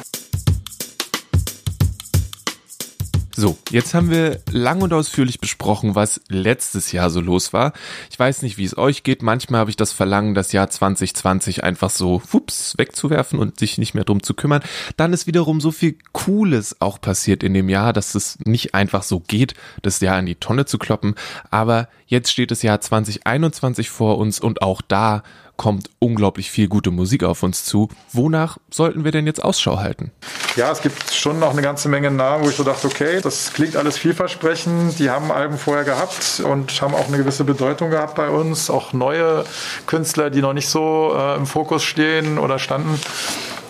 So, 3.36 3.58
jetzt 3.70 3.94
haben 3.94 4.10
wir 4.10 4.40
lang 4.52 4.80
und 4.80 4.92
ausführlich 4.92 5.40
besprochen, 5.40 5.96
was 5.96 6.20
letztes 6.28 6.92
Jahr 6.92 7.10
so 7.10 7.20
los 7.20 7.52
war. 7.52 7.72
Ich 8.08 8.16
weiß 8.16 8.42
nicht, 8.42 8.58
wie 8.58 8.64
es 8.64 8.78
euch 8.78 9.02
geht. 9.02 9.22
Manchmal 9.22 9.58
habe 9.58 9.70
ich 9.70 9.76
das 9.76 9.90
Verlangen, 9.90 10.34
das 10.34 10.52
Jahr 10.52 10.70
2020 10.70 11.64
einfach 11.64 11.90
so 11.90 12.20
fups 12.20 12.78
wegzuwerfen 12.78 13.40
und 13.40 13.58
sich 13.58 13.76
nicht 13.76 13.92
mehr 13.92 14.04
drum 14.04 14.22
zu 14.22 14.34
kümmern. 14.34 14.62
Dann 14.96 15.12
ist 15.12 15.26
wiederum 15.26 15.60
so 15.60 15.72
viel 15.72 15.98
Cooles 16.12 16.80
auch 16.80 17.00
passiert 17.00 17.42
in 17.42 17.54
dem 17.54 17.68
Jahr, 17.68 17.92
dass 17.92 18.14
es 18.14 18.38
nicht 18.44 18.74
einfach 18.74 19.02
so 19.02 19.18
geht, 19.18 19.54
das 19.82 19.98
Jahr 19.98 20.20
in 20.20 20.26
die 20.26 20.36
Tonne 20.36 20.64
zu 20.64 20.78
kloppen. 20.78 21.16
Aber 21.50 21.88
jetzt 22.06 22.30
steht 22.30 22.52
das 22.52 22.62
Jahr 22.62 22.80
2021 22.80 23.90
vor 23.90 24.18
uns 24.18 24.38
und 24.38 24.62
auch 24.62 24.80
da 24.80 25.24
kommt 25.56 25.90
unglaublich 25.98 26.50
viel 26.50 26.68
gute 26.68 26.90
Musik 26.90 27.22
auf 27.22 27.42
uns 27.42 27.64
zu. 27.64 27.88
Wonach 28.12 28.58
sollten 28.70 29.04
wir 29.04 29.12
denn 29.12 29.26
jetzt 29.26 29.42
Ausschau 29.42 29.78
halten? 29.78 30.10
Ja, 30.56 30.70
es 30.70 30.82
gibt 30.82 31.12
schon 31.12 31.38
noch 31.38 31.50
eine 31.50 31.62
ganze 31.62 31.88
Menge 31.88 32.10
Namen, 32.10 32.44
wo 32.44 32.50
ich 32.50 32.56
so 32.56 32.64
dachte, 32.64 32.86
okay, 32.86 33.20
das 33.22 33.52
klingt 33.52 33.76
alles 33.76 33.98
vielversprechend. 33.98 34.98
Die 34.98 35.10
haben 35.10 35.30
Alben 35.30 35.58
vorher 35.58 35.84
gehabt 35.84 36.42
und 36.44 36.80
haben 36.80 36.94
auch 36.94 37.08
eine 37.08 37.18
gewisse 37.18 37.44
Bedeutung 37.44 37.90
gehabt 37.90 38.14
bei 38.14 38.28
uns. 38.28 38.70
Auch 38.70 38.92
neue 38.92 39.44
Künstler, 39.86 40.30
die 40.30 40.42
noch 40.42 40.52
nicht 40.52 40.68
so 40.68 41.14
äh, 41.16 41.36
im 41.36 41.46
Fokus 41.46 41.82
stehen 41.82 42.38
oder 42.38 42.58
standen. 42.58 42.98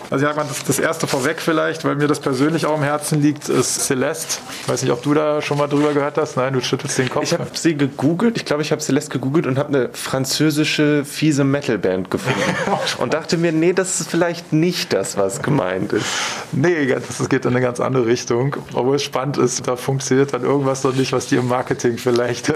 Also 0.09 0.25
ja, 0.25 0.33
das, 0.33 0.63
das 0.63 0.79
erste 0.79 1.07
vorweg 1.07 1.41
vielleicht, 1.41 1.83
weil 1.85 1.95
mir 1.95 2.07
das 2.07 2.19
persönlich 2.19 2.65
auch 2.65 2.77
im 2.77 2.83
Herzen 2.83 3.21
liegt, 3.21 3.49
ist 3.49 3.85
Celeste. 3.85 4.39
Ich 4.61 4.69
weiß 4.69 4.83
nicht, 4.83 4.91
ob 4.91 5.01
du 5.01 5.13
da 5.13 5.41
schon 5.41 5.57
mal 5.57 5.67
drüber 5.67 5.93
gehört 5.93 6.17
hast. 6.17 6.37
Nein, 6.37 6.53
du 6.53 6.61
schüttelst 6.61 6.97
den 6.97 7.09
Kopf. 7.09 7.23
Ich 7.23 7.33
habe 7.33 7.45
sie 7.53 7.75
gegoogelt. 7.75 8.37
Ich 8.37 8.45
glaube, 8.45 8.61
ich 8.61 8.71
habe 8.71 8.81
Celeste 8.81 9.11
gegoogelt 9.11 9.47
und 9.47 9.57
habe 9.57 9.69
eine 9.69 9.89
französische 9.93 11.05
fiese 11.05 11.43
Metalband 11.43 12.11
gefunden. 12.11 12.39
und 12.99 13.13
dachte 13.13 13.37
mir, 13.37 13.51
nee, 13.51 13.73
das 13.73 13.99
ist 13.99 14.09
vielleicht 14.09 14.53
nicht 14.53 14.93
das, 14.93 15.17
was 15.17 15.41
gemeint 15.41 15.93
ist. 15.93 16.05
Nee, 16.51 16.87
das 16.87 17.27
geht 17.29 17.45
in 17.45 17.51
eine 17.51 17.61
ganz 17.61 17.79
andere 17.79 18.05
Richtung. 18.05 18.55
Obwohl 18.73 18.95
es 18.95 19.03
spannend 19.03 19.37
ist, 19.37 19.67
da 19.67 19.75
funktioniert 19.75 20.33
dann 20.33 20.43
irgendwas 20.43 20.83
noch 20.83 20.93
nicht, 20.93 21.13
was 21.13 21.27
die 21.27 21.35
im 21.35 21.47
Marketing 21.47 21.97
vielleicht 21.97 22.53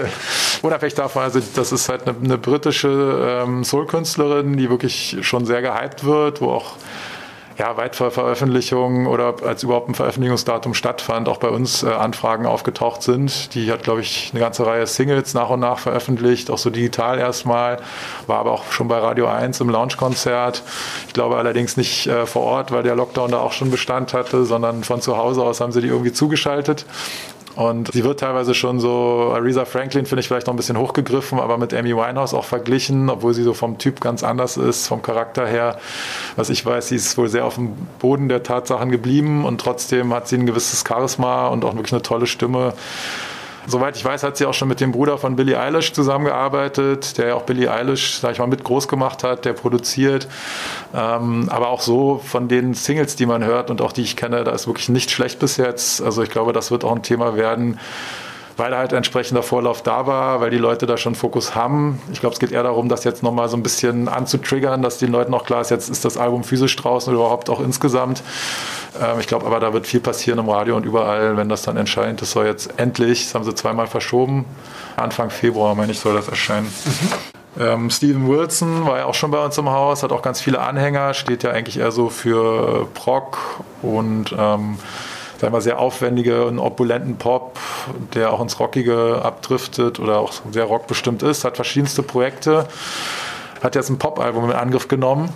unabhängig 0.62 0.94
davon, 0.94 1.22
also 1.22 1.40
das 1.54 1.72
ist 1.72 1.88
halt 1.88 2.06
eine, 2.06 2.16
eine 2.22 2.38
britische 2.38 3.42
ähm, 3.44 3.64
Soul-Künstlerin, 3.64 4.56
die 4.56 4.70
wirklich 4.70 5.16
schon 5.22 5.46
sehr 5.46 5.62
gehypt 5.62 6.04
wird, 6.04 6.40
wo 6.40 6.50
auch 6.50 6.74
ja, 7.60 7.76
weit 7.76 7.94
vor 7.94 8.10
Veröffentlichung 8.10 9.06
oder 9.06 9.34
als 9.44 9.62
überhaupt 9.62 9.90
ein 9.90 9.94
Veröffentlichungsdatum 9.94 10.72
stattfand, 10.72 11.28
auch 11.28 11.36
bei 11.36 11.50
uns 11.50 11.82
äh, 11.82 11.88
Anfragen 11.88 12.46
aufgetaucht 12.46 13.02
sind. 13.02 13.54
Die 13.54 13.70
hat, 13.70 13.82
glaube 13.82 14.00
ich, 14.00 14.30
eine 14.32 14.40
ganze 14.40 14.64
Reihe 14.64 14.86
Singles 14.86 15.34
nach 15.34 15.50
und 15.50 15.60
nach 15.60 15.78
veröffentlicht, 15.78 16.50
auch 16.50 16.56
so 16.56 16.70
digital 16.70 17.18
erstmal, 17.18 17.82
war 18.26 18.38
aber 18.38 18.52
auch 18.52 18.72
schon 18.72 18.88
bei 18.88 18.96
Radio 18.96 19.26
1 19.26 19.60
im 19.60 19.68
Launchkonzert. 19.68 20.62
Ich 21.06 21.12
glaube 21.12 21.36
allerdings 21.36 21.76
nicht 21.76 22.06
äh, 22.06 22.24
vor 22.24 22.44
Ort, 22.44 22.72
weil 22.72 22.82
der 22.82 22.96
Lockdown 22.96 23.30
da 23.30 23.40
auch 23.40 23.52
schon 23.52 23.70
Bestand 23.70 24.14
hatte, 24.14 24.46
sondern 24.46 24.82
von 24.82 25.02
zu 25.02 25.18
Hause 25.18 25.42
aus 25.42 25.60
haben 25.60 25.72
sie 25.72 25.82
die 25.82 25.88
irgendwie 25.88 26.12
zugeschaltet. 26.14 26.86
Und 27.60 27.92
sie 27.92 28.04
wird 28.04 28.20
teilweise 28.20 28.54
schon 28.54 28.80
so, 28.80 29.34
Aretha 29.34 29.66
Franklin 29.66 30.06
finde 30.06 30.20
ich 30.20 30.28
vielleicht 30.28 30.46
noch 30.46 30.54
ein 30.54 30.56
bisschen 30.56 30.78
hochgegriffen, 30.78 31.38
aber 31.38 31.58
mit 31.58 31.74
Amy 31.74 31.94
Winehouse 31.94 32.32
auch 32.32 32.46
verglichen, 32.46 33.10
obwohl 33.10 33.34
sie 33.34 33.42
so 33.42 33.52
vom 33.52 33.76
Typ 33.76 34.00
ganz 34.00 34.24
anders 34.24 34.56
ist, 34.56 34.86
vom 34.86 35.02
Charakter 35.02 35.46
her. 35.46 35.78
Was 36.36 36.48
ich 36.48 36.64
weiß, 36.64 36.88
sie 36.88 36.96
ist 36.96 37.18
wohl 37.18 37.28
sehr 37.28 37.44
auf 37.44 37.56
dem 37.56 37.74
Boden 37.98 38.30
der 38.30 38.42
Tatsachen 38.44 38.90
geblieben 38.90 39.44
und 39.44 39.60
trotzdem 39.60 40.14
hat 40.14 40.26
sie 40.26 40.36
ein 40.36 40.46
gewisses 40.46 40.84
Charisma 40.88 41.48
und 41.48 41.66
auch 41.66 41.74
wirklich 41.74 41.92
eine 41.92 42.00
tolle 42.00 42.26
Stimme. 42.26 42.72
Soweit 43.66 43.96
ich 43.96 44.04
weiß, 44.04 44.22
hat 44.22 44.36
sie 44.36 44.46
auch 44.46 44.54
schon 44.54 44.68
mit 44.68 44.80
dem 44.80 44.92
Bruder 44.92 45.18
von 45.18 45.36
Billie 45.36 45.58
Eilish 45.58 45.92
zusammengearbeitet, 45.92 47.18
der 47.18 47.28
ja 47.28 47.34
auch 47.34 47.42
Billie 47.42 47.70
Eilish, 47.70 48.18
sag 48.18 48.32
ich 48.32 48.38
mal, 48.38 48.46
mit 48.46 48.64
groß 48.64 48.88
gemacht 48.88 49.22
hat, 49.24 49.44
der 49.44 49.52
produziert. 49.52 50.28
Ähm, 50.94 51.48
aber 51.50 51.68
auch 51.68 51.80
so 51.80 52.20
von 52.24 52.48
den 52.48 52.74
Singles, 52.74 53.16
die 53.16 53.26
man 53.26 53.44
hört 53.44 53.70
und 53.70 53.80
auch 53.80 53.92
die 53.92 54.02
ich 54.02 54.16
kenne, 54.16 54.44
da 54.44 54.52
ist 54.52 54.66
wirklich 54.66 54.88
nicht 54.88 55.10
schlecht 55.10 55.38
bis 55.38 55.56
jetzt. 55.56 56.02
Also 56.02 56.22
ich 56.22 56.30
glaube, 56.30 56.52
das 56.52 56.70
wird 56.70 56.84
auch 56.84 56.94
ein 56.94 57.02
Thema 57.02 57.36
werden, 57.36 57.78
weil 58.60 58.76
halt 58.76 58.92
entsprechender 58.92 59.42
Vorlauf 59.42 59.82
da 59.82 60.06
war, 60.06 60.42
weil 60.42 60.50
die 60.50 60.58
Leute 60.58 60.84
da 60.84 60.98
schon 60.98 61.14
Fokus 61.14 61.54
haben. 61.54 61.98
Ich 62.12 62.20
glaube, 62.20 62.34
es 62.34 62.38
geht 62.38 62.52
eher 62.52 62.62
darum, 62.62 62.90
das 62.90 63.04
jetzt 63.04 63.22
nochmal 63.22 63.48
so 63.48 63.56
ein 63.56 63.62
bisschen 63.62 64.06
anzutriggern, 64.06 64.82
dass 64.82 64.98
den 64.98 65.10
Leuten 65.10 65.32
auch 65.32 65.46
klar 65.46 65.62
ist, 65.62 65.70
jetzt 65.70 65.88
ist 65.88 66.04
das 66.04 66.18
Album 66.18 66.44
physisch 66.44 66.76
draußen 66.76 67.10
oder 67.10 67.24
überhaupt 67.24 67.48
auch 67.48 67.60
insgesamt. 67.60 68.22
Ähm, 69.00 69.18
ich 69.18 69.26
glaube 69.26 69.46
aber, 69.46 69.60
da 69.60 69.72
wird 69.72 69.86
viel 69.86 70.00
passieren 70.00 70.38
im 70.38 70.50
Radio 70.50 70.76
und 70.76 70.84
überall, 70.84 71.38
wenn 71.38 71.48
das 71.48 71.62
dann 71.62 71.78
entscheidend 71.78 72.20
ist, 72.20 72.32
soll 72.32 72.44
jetzt 72.44 72.78
endlich, 72.78 73.24
das 73.24 73.34
haben 73.34 73.44
sie 73.44 73.54
zweimal 73.54 73.86
verschoben, 73.86 74.44
Anfang 74.94 75.30
Februar, 75.30 75.74
meine 75.74 75.92
ich, 75.92 75.98
soll 75.98 76.14
das 76.14 76.28
erscheinen. 76.28 76.66
Mhm. 76.66 77.62
Ähm, 77.62 77.90
Steven 77.90 78.28
Wilson 78.28 78.86
war 78.86 78.98
ja 78.98 79.04
auch 79.06 79.14
schon 79.14 79.30
bei 79.30 79.42
uns 79.42 79.56
im 79.56 79.70
Haus, 79.70 80.02
hat 80.02 80.12
auch 80.12 80.22
ganz 80.22 80.40
viele 80.42 80.60
Anhänger, 80.60 81.14
steht 81.14 81.44
ja 81.44 81.50
eigentlich 81.50 81.78
eher 81.78 81.92
so 81.92 82.10
für 82.10 82.86
Proc 82.92 83.38
und 83.80 84.34
ähm, 84.38 84.76
sagen 85.40 85.54
wir, 85.54 85.60
sehr 85.62 85.78
aufwendige 85.78 86.44
und 86.44 86.58
opulenten 86.58 87.16
Pop, 87.16 87.58
der 88.14 88.32
auch 88.32 88.42
ins 88.42 88.60
Rockige 88.60 89.22
abdriftet 89.22 89.98
oder 89.98 90.18
auch 90.18 90.34
sehr 90.52 90.64
rockbestimmt 90.64 91.22
ist, 91.22 91.44
hat 91.44 91.56
verschiedenste 91.56 92.02
Projekte 92.02 92.68
hat 93.62 93.74
jetzt 93.74 93.90
ein 93.90 93.98
Pop-Album 93.98 94.50
in 94.50 94.56
Angriff 94.56 94.88
genommen. 94.88 95.30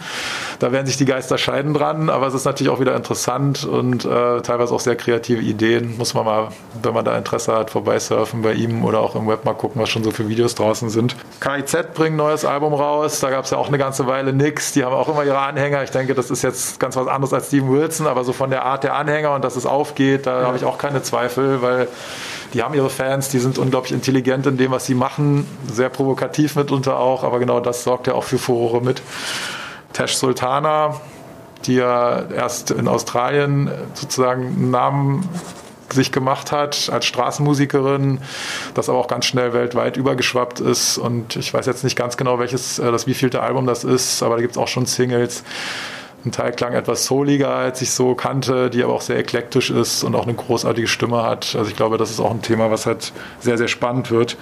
Da 0.59 0.73
werden 0.73 0.87
sich 0.87 0.97
die 0.97 1.05
Geister 1.05 1.39
scheiden 1.39 1.75
dran, 1.75 2.11
aber 2.11 2.27
es 2.27 2.35
ist 2.35 2.45
natürlich 2.45 2.73
auch 2.73 2.81
wieder 2.81 2.97
interessant 2.97 3.65
und 3.65 4.05
äh, 4.05 4.41
teilweise 4.41 4.75
auch 4.75 4.81
sehr 4.81 4.97
kreative 4.97 5.43
Ideen. 5.43 5.97
Muss 5.97 6.15
man 6.15 6.25
mal, 6.25 6.49
wenn 6.83 6.95
man 6.95 7.05
da 7.05 7.17
Interesse 7.17 7.55
hat, 7.55 7.71
vorbeisurfen 7.71 8.43
bei 8.43 8.53
ihm 8.55 8.85
oder 8.85 9.01
auch 9.01 9.15
im 9.15 9.29
Web 9.29 9.45
mal 9.45 9.55
gucken, 9.55 9.81
was 9.81 9.91
schon 9.91 10.05
so 10.05 10.11
für 10.11 10.29
Videos 10.29 10.55
draußen 10.55 10.89
sind. 10.91 11.17
KIZ 11.41 11.95
bringt 11.95 12.15
ein 12.15 12.17
neues 12.17 12.45
Album 12.45 12.75
raus, 12.75 13.21
da 13.21 13.31
gab 13.31 13.45
es 13.45 13.51
ja 13.51 13.59
auch 13.59 13.69
eine 13.69 13.79
ganze 13.79 14.07
Weile 14.07 14.33
nix. 14.33 14.73
Die 14.73 14.85
haben 14.85 14.95
auch 14.95 15.09
immer 15.09 15.25
ihre 15.25 15.39
Anhänger. 15.39 15.83
Ich 15.83 15.91
denke, 15.91 16.15
das 16.15 16.31
ist 16.31 16.43
jetzt 16.43 16.81
ganz 16.81 16.97
was 16.97 17.07
anderes 17.07 17.33
als 17.33 17.49
Steven 17.49 17.71
Wilson, 17.71 18.07
aber 18.07 18.25
so 18.25 18.33
von 18.33 18.51
der 18.51 18.65
Art 18.65 18.85
der 18.85 18.95
Anhänger 18.95 19.35
und 19.35 19.45
dass 19.45 19.57
es 19.57 19.67
aufgeht, 19.67 20.27
da 20.27 20.41
ja. 20.41 20.47
habe 20.47 20.57
ich 20.57 20.65
auch 20.65 20.79
keine 20.79 21.03
Zweifel, 21.03 21.63
weil 21.63 21.89
die 22.55 22.63
haben 22.63 22.75
ihre 22.75 22.89
Fans, 22.89 23.29
die 23.29 23.41
sind 23.41 23.59
unglaublich 23.59 23.93
intelligent 23.93 24.47
in 24.47 24.57
dem, 24.57 24.71
was 24.71 24.87
sie 24.87 24.95
machen, 24.95 25.47
sehr 25.71 25.89
provokativ 25.89 26.55
mitunter 26.55 26.99
auch, 26.99 27.25
aber 27.25 27.41
genau 27.41 27.61
das 27.61 27.83
sorgt 27.83 28.07
ja 28.07 28.15
auch 28.15 28.25
für 28.25 28.39
Furore 28.39 28.81
mit. 28.81 29.03
Tash 29.93 30.17
Sultana, 30.17 31.01
die 31.67 31.75
ja 31.75 32.23
erst 32.31 32.71
in 32.71 32.89
Australien 32.89 33.71
sozusagen 33.95 34.47
einen 34.47 34.71
Namen 34.71 35.29
sich 35.93 36.13
gemacht 36.13 36.53
hat 36.53 36.91
als 36.93 37.07
Straßenmusikerin, 37.07 38.21
das 38.75 38.89
aber 38.89 38.99
auch 38.99 39.09
ganz 39.09 39.27
schnell 39.27 39.53
weltweit 39.53 39.97
übergeschwappt 39.97 40.61
ist. 40.61 40.99
Und 40.99 41.37
ich 41.37 41.53
weiß 41.53 41.67
jetzt 41.67 41.85
nicht 41.85 41.97
ganz 41.97 42.17
genau, 42.17 42.39
welches 42.39 42.79
äh, 42.79 42.91
das 42.91 43.07
wievielte 43.07 43.43
Album 43.43 43.67
das 43.67 43.85
ist, 43.85 44.23
aber 44.23 44.37
da 44.37 44.43
gibt 44.43 44.53
es 44.53 44.59
auch 44.59 44.69
schon 44.69 44.87
Singles. 44.87 45.45
Ein 46.25 46.33
Teil 46.33 46.53
klang 46.53 46.73
etwas 46.73 47.05
souliger, 47.05 47.51
als 47.51 47.83
ich 47.83 47.91
so 47.91 48.15
kannte, 48.15 48.71
die 48.71 48.83
aber 48.83 48.95
auch 48.95 49.03
sehr 49.03 49.19
eklektisch 49.19 49.71
ist 49.71 50.05
und 50.05 50.15
auch 50.15 50.23
eine 50.23 50.33
großartige 50.33 50.89
Stimme 50.89 51.23
hat. 51.23 51.55
Also 51.55 51.69
ich 51.69 51.77
glaube, 51.77 51.99
das 51.99 52.11
ist 52.11 52.19
auch 52.19 52.31
ein 52.31 52.41
Thema, 52.41 52.71
was 52.71 52.87
halt 52.87 53.13
sehr, 53.41 53.59
sehr 53.59 53.69
spannend 53.69 54.11
wird. 54.11 54.39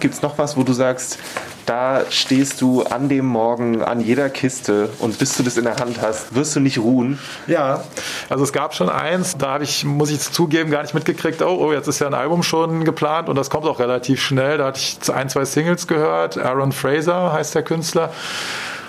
Gibt 0.00 0.14
es 0.14 0.22
noch 0.22 0.38
was, 0.38 0.56
wo 0.56 0.64
du 0.64 0.72
sagst, 0.72 1.18
da 1.64 2.02
stehst 2.10 2.60
du 2.60 2.82
an 2.82 3.08
dem 3.08 3.26
Morgen 3.26 3.82
an 3.82 4.00
jeder 4.00 4.28
Kiste 4.30 4.88
und 4.98 5.18
bis 5.20 5.36
du 5.36 5.44
das 5.44 5.56
in 5.56 5.62
der 5.62 5.76
Hand 5.76 6.02
hast, 6.02 6.34
wirst 6.34 6.56
du 6.56 6.60
nicht 6.60 6.78
ruhen? 6.78 7.20
Ja, 7.46 7.84
also 8.28 8.42
es 8.42 8.52
gab 8.52 8.74
schon 8.74 8.88
eins, 8.88 9.36
da 9.38 9.52
habe 9.52 9.64
ich, 9.64 9.84
muss 9.84 10.10
ich 10.10 10.18
zugeben, 10.18 10.72
gar 10.72 10.82
nicht 10.82 10.94
mitgekriegt, 10.94 11.40
oh, 11.40 11.56
oh, 11.60 11.72
jetzt 11.72 11.86
ist 11.86 12.00
ja 12.00 12.08
ein 12.08 12.14
Album 12.14 12.42
schon 12.42 12.84
geplant 12.84 13.28
und 13.28 13.36
das 13.36 13.48
kommt 13.48 13.66
auch 13.66 13.78
relativ 13.78 14.20
schnell. 14.20 14.58
Da 14.58 14.66
hatte 14.66 14.80
ich 14.80 14.98
ein, 15.12 15.28
zwei 15.28 15.44
Singles 15.44 15.86
gehört. 15.86 16.36
Aaron 16.36 16.72
Fraser 16.72 17.32
heißt 17.32 17.54
der 17.54 17.62
Künstler 17.62 18.10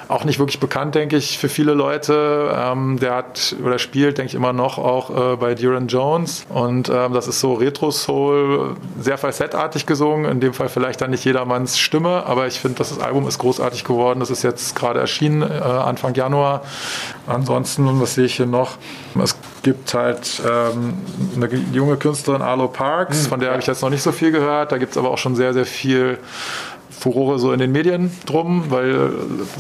auch 0.08 0.26
nicht 0.26 0.40
wirklich 0.40 0.60
bekannt, 0.60 0.96
denke 0.96 1.18
ich, 1.18 1.38
für 1.38 1.50
viele 1.50 1.74
Leute. 1.74 2.54
Ähm, 2.56 3.00
der 3.00 3.16
hat 3.16 3.56
oder 3.64 3.80
spielt, 3.80 4.18
denke 4.18 4.30
ich, 4.30 4.36
immer 4.36 4.54
noch 4.54 4.78
auch 4.78 5.34
äh, 5.34 5.36
bei 5.38 5.56
Duran 5.56 5.88
Jones. 5.88 6.46
Und 6.50 6.90
ähm, 6.90 7.14
das 7.14 7.28
ist 7.28 7.40
so 7.40 7.54
Retro-Soul, 7.54 8.76
sehr 9.00 9.18
falsettartig 9.18 9.86
gesungen. 9.86 10.30
In 10.30 10.40
dem 10.40 10.54
Fall 10.54 10.70
vielleicht 10.70 11.02
dann 11.02 11.12
nicht 11.12 11.26
jedermanns 11.26 11.78
Stimme, 11.78 12.26
aber 12.26 12.48
ich 12.48 12.60
finde, 12.60 12.78
das 12.78 13.00
Album 13.00 13.28
ist 13.28 13.40
großartig 13.40 13.84
geworden. 13.84 14.20
Das 14.20 14.30
ist 14.30 14.44
jetzt 14.44 14.76
gerade 14.76 15.00
erschienen, 15.00 15.42
äh, 15.42 15.46
Anfang 15.46 16.14
Januar. 16.14 16.62
Ansonsten, 17.28 18.02
was 18.02 18.16
sehe 18.16 18.26
ich 18.26 18.36
hier 18.36 18.46
noch? 18.46 18.78
Es 19.22 19.36
gibt 19.64 19.94
halt 19.94 20.42
ähm, 20.46 20.94
eine 21.36 21.50
junge 21.72 21.96
Künstlerin, 21.98 22.42
Arlo 22.42 22.68
Parks, 22.68 23.24
hm, 23.24 23.30
von 23.30 23.40
der 23.40 23.52
habe 23.52 23.62
ich 23.62 23.68
jetzt 23.68 23.82
noch 23.82 23.90
nicht 23.90 24.04
so 24.04 24.12
viel 24.12 24.32
gehört. 24.32 24.72
Da 24.72 24.78
gibt 24.78 24.92
es 24.92 24.98
aber 24.98 25.10
auch 25.10 25.18
schon 25.18 25.36
sehr, 25.36 25.54
sehr 25.54 25.66
viel 25.66 26.20
Furore 27.04 27.38
so 27.38 27.52
in 27.52 27.60
den 27.60 27.74
Medien 27.74 28.18
drum, 28.26 28.66
weil, 28.70 29.12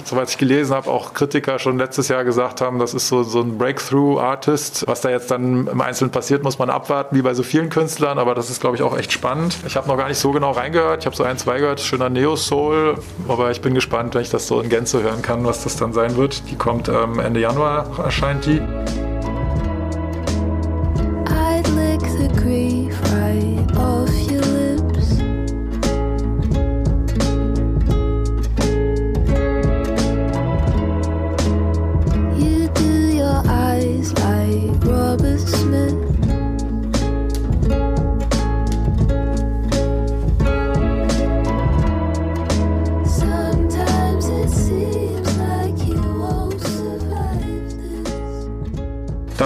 soweit 0.06 0.30
ich 0.30 0.38
gelesen 0.38 0.74
habe, 0.74 0.90
auch 0.90 1.14
Kritiker 1.14 1.60
schon 1.60 1.78
letztes 1.78 2.08
Jahr 2.08 2.24
gesagt 2.24 2.62
haben, 2.62 2.80
das 2.80 2.94
ist 2.94 3.10
so, 3.10 3.24
so 3.24 3.42
ein 3.42 3.58
Breakthrough-Artist. 3.58 4.86
Was 4.88 5.02
da 5.02 5.10
jetzt 5.10 5.30
dann 5.30 5.68
im 5.68 5.82
Einzelnen 5.82 6.12
passiert, 6.12 6.44
muss 6.44 6.58
man 6.58 6.70
abwarten, 6.70 7.18
wie 7.18 7.22
bei 7.22 7.34
so 7.34 7.44
vielen 7.44 7.70
Künstlern, 7.70 8.18
aber 8.18 8.34
das 8.34 8.50
ist, 8.50 8.62
glaube 8.62 8.78
ich, 8.78 8.82
auch 8.82 8.98
echt 8.98 9.12
spannend. 9.12 9.58
Ich 9.68 9.76
habe 9.76 9.90
noch 9.90 9.98
gar 9.98 10.08
nicht 10.08 10.20
so 10.20 10.32
genau 10.32 10.52
reingehört. 10.52 11.02
Ich 11.02 11.06
habe 11.06 11.18
so 11.18 11.24
ein, 11.24 11.38
zwei 11.38 11.60
gehört, 11.60 11.82
schöner 11.82 12.10
Neo-Soul, 12.10 12.96
aber 13.28 13.52
ich 13.52 13.60
bin 13.60 13.74
gespannt, 13.74 14.16
wenn 14.16 14.22
ich 14.22 14.30
das 14.30 14.48
so 14.48 14.62
in 14.62 14.70
Gänze 14.70 15.04
hören 15.04 15.22
kann, 15.22 15.44
was 15.44 15.66
das 15.66 15.76
dann 15.76 15.92
sein 15.92 16.16
wird. 16.16 16.50
Die 16.50 16.56
kommt 16.56 16.88
ähm, 16.88 17.20
Ende 17.20 17.42
Januar, 17.42 17.88
erscheint 18.00 18.46
die. 18.46 18.62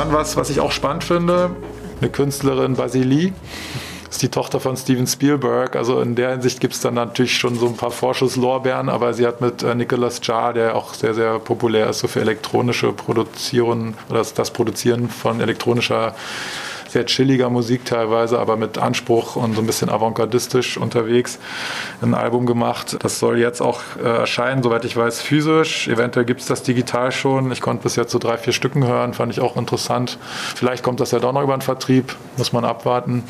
Dann 0.08 0.16
was, 0.16 0.38
was 0.38 0.50
ich 0.50 0.62
auch 0.62 0.72
spannend 0.72 1.04
finde, 1.04 1.50
eine 2.00 2.10
Künstlerin 2.10 2.76
Basili, 2.76 3.34
ist 4.10 4.22
die 4.22 4.30
Tochter 4.30 4.62
von 4.62 4.78
Steven 4.78 5.06
Spielberg. 5.06 5.76
Also 5.76 6.00
in 6.00 6.16
der 6.16 6.32
Hinsicht 6.32 6.62
gibt 6.62 6.76
es 6.76 6.80
dann 6.80 6.94
natürlich 6.94 7.36
schon 7.36 7.56
so 7.56 7.68
ein 7.68 7.76
paar 7.76 7.92
Vorschusslorbeeren, 7.92 8.88
aber 8.88 9.14
sie 9.14 9.28
hat 9.28 9.42
mit 9.42 9.64
äh, 9.64 9.76
Nicholas 9.76 10.22
Jar, 10.24 10.54
der 10.54 10.78
auch 10.78 10.94
sehr, 10.94 11.14
sehr 11.14 11.40
populär 11.40 11.90
ist, 11.90 12.00
so 12.00 12.08
für 12.08 12.22
elektronische 12.22 12.94
Produktion 12.94 13.96
oder 14.10 14.24
das 14.34 14.52
Produzieren 14.52 15.10
von 15.10 15.42
elektronischer 15.42 16.16
sehr 16.90 17.06
chilliger 17.06 17.50
Musik 17.50 17.86
teilweise, 17.86 18.40
aber 18.40 18.58
mit 18.58 18.78
Anspruch 18.78 19.36
und 19.36 19.56
so 19.56 19.62
ein 19.62 19.68
bisschen 19.68 19.90
avantgardistisch 19.90 20.78
unterwegs 20.78 21.40
ein 22.02 22.14
Album 22.14 22.46
gemacht. 22.46 22.98
Das 23.02 23.20
soll 23.20 23.38
jetzt 23.40 23.62
auch 23.62 23.82
äh, 24.02 24.08
erscheinen, 24.08 24.64
soweit 24.64 24.86
ich 24.86 24.96
weiß, 24.96 25.22
physisch. 25.22 25.88
Eventuell 25.88 26.26
gibt 26.26 26.42
es 26.42 26.48
das 26.48 26.64
digital 26.64 27.12
schon. 27.12 27.52
Ich 27.52 27.62
konnte 27.62 27.84
bis 27.84 27.96
jetzt 27.96 28.12
so 28.12 28.20
drei, 28.20 28.38
vier 28.38 28.54
Stücken 28.54 28.86
hören, 28.86 29.14
fand 29.14 29.32
ich 29.32 29.40
auch 29.40 29.58
interessant. 29.58 30.18
Vielleicht 30.56 30.84
kommt 30.84 31.00
das 31.00 31.12
ja 31.12 31.20
doch 31.20 31.34
noch 31.34 31.44
über 31.44 31.56
den 31.56 31.62
Vertrieb, 31.62 32.16
muss 32.38 32.54
man 32.54 32.66
abwarten 32.66 33.24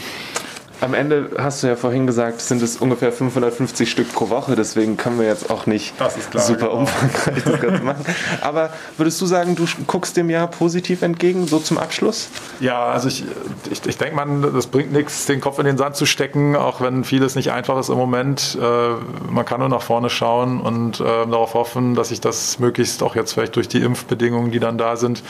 am 0.82 0.94
Ende 0.94 1.32
hast 1.38 1.64
du 1.64 1.68
ja 1.68 1.76
vorhin 1.76 2.06
gesagt, 2.06 2.42
sind 2.42 2.62
es 2.62 2.78
ungefähr 2.78 3.12
550 3.12 3.90
Stück 3.90 4.14
pro 4.14 4.30
Woche, 4.30 4.56
deswegen 4.56 4.98
können 4.98 5.20
wir 5.20 5.28
jetzt 5.28 5.50
auch 5.50 5.66
nicht 5.66 5.96
klar, 5.98 6.12
super 6.40 6.68
genau. 6.68 6.80
umfangreich 6.80 7.44
das 7.44 7.62
Ganze 7.62 7.84
machen. 7.84 8.06
Aber 8.42 8.70
würdest 8.98 9.20
du 9.22 9.26
sagen, 9.26 9.56
du 9.56 9.66
guckst 9.88 10.18
dem 10.18 10.30
Jahr 10.30 10.48
positiv 10.48 11.02
entgegen, 11.02 11.48
so 11.48 11.60
zum 11.60 11.78
Abschluss? 11.78 12.30
Ja, 12.60 12.86
also 12.86 13.08
ich, 13.08 13.24
ich, 13.72 13.86
ich 13.86 13.98
denke 13.98 14.16
mal, 14.16 14.52
das 14.52 14.68
bringt 14.68 14.92
nichts, 14.92 15.26
den 15.26 15.42
Kopf 15.42 15.60
in 15.60 15.66
den 15.66 15.78
Sand 15.78 15.96
zu 15.96 16.06
stecken, 16.06 16.56
auch 16.56 16.82
wenn 16.82 17.04
vieles 17.04 17.36
nicht 17.36 17.52
einfach 17.52 17.80
ist 17.80 17.90
im 17.90 17.98
Moment. 17.98 18.58
Äh, 18.62 19.32
man 19.32 19.46
kann 19.46 19.60
nur 19.60 19.70
nach 19.70 19.82
vorne 19.82 20.10
schauen 20.10 20.62
und 20.62 21.00
äh, 21.00 21.04
darauf 21.04 21.54
hoffen, 21.54 21.96
dass 21.96 22.10
sich 22.10 22.22
das 22.22 22.60
möglichst 22.60 23.02
auch 23.04 23.16
jetzt 23.16 23.34
vielleicht 23.34 23.56
durch 23.56 23.68
die 23.68 23.82
Impfbedingungen, 23.82 24.52
die 24.52 24.60
dann 24.60 24.78
da 24.78 24.96
sind, 24.96 25.24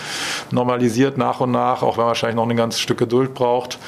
normalisiert 0.52 1.18
nach 1.18 1.40
und 1.40 1.52
nach, 1.52 1.84
auch 1.84 1.98
wenn 1.98 2.04
man 2.04 2.08
wahrscheinlich 2.08 2.36
noch 2.36 2.50
ein 2.50 2.58
ganzes 2.58 2.82
Stück 2.82 2.98
Geduld 2.98 3.34
braucht. 3.34 3.80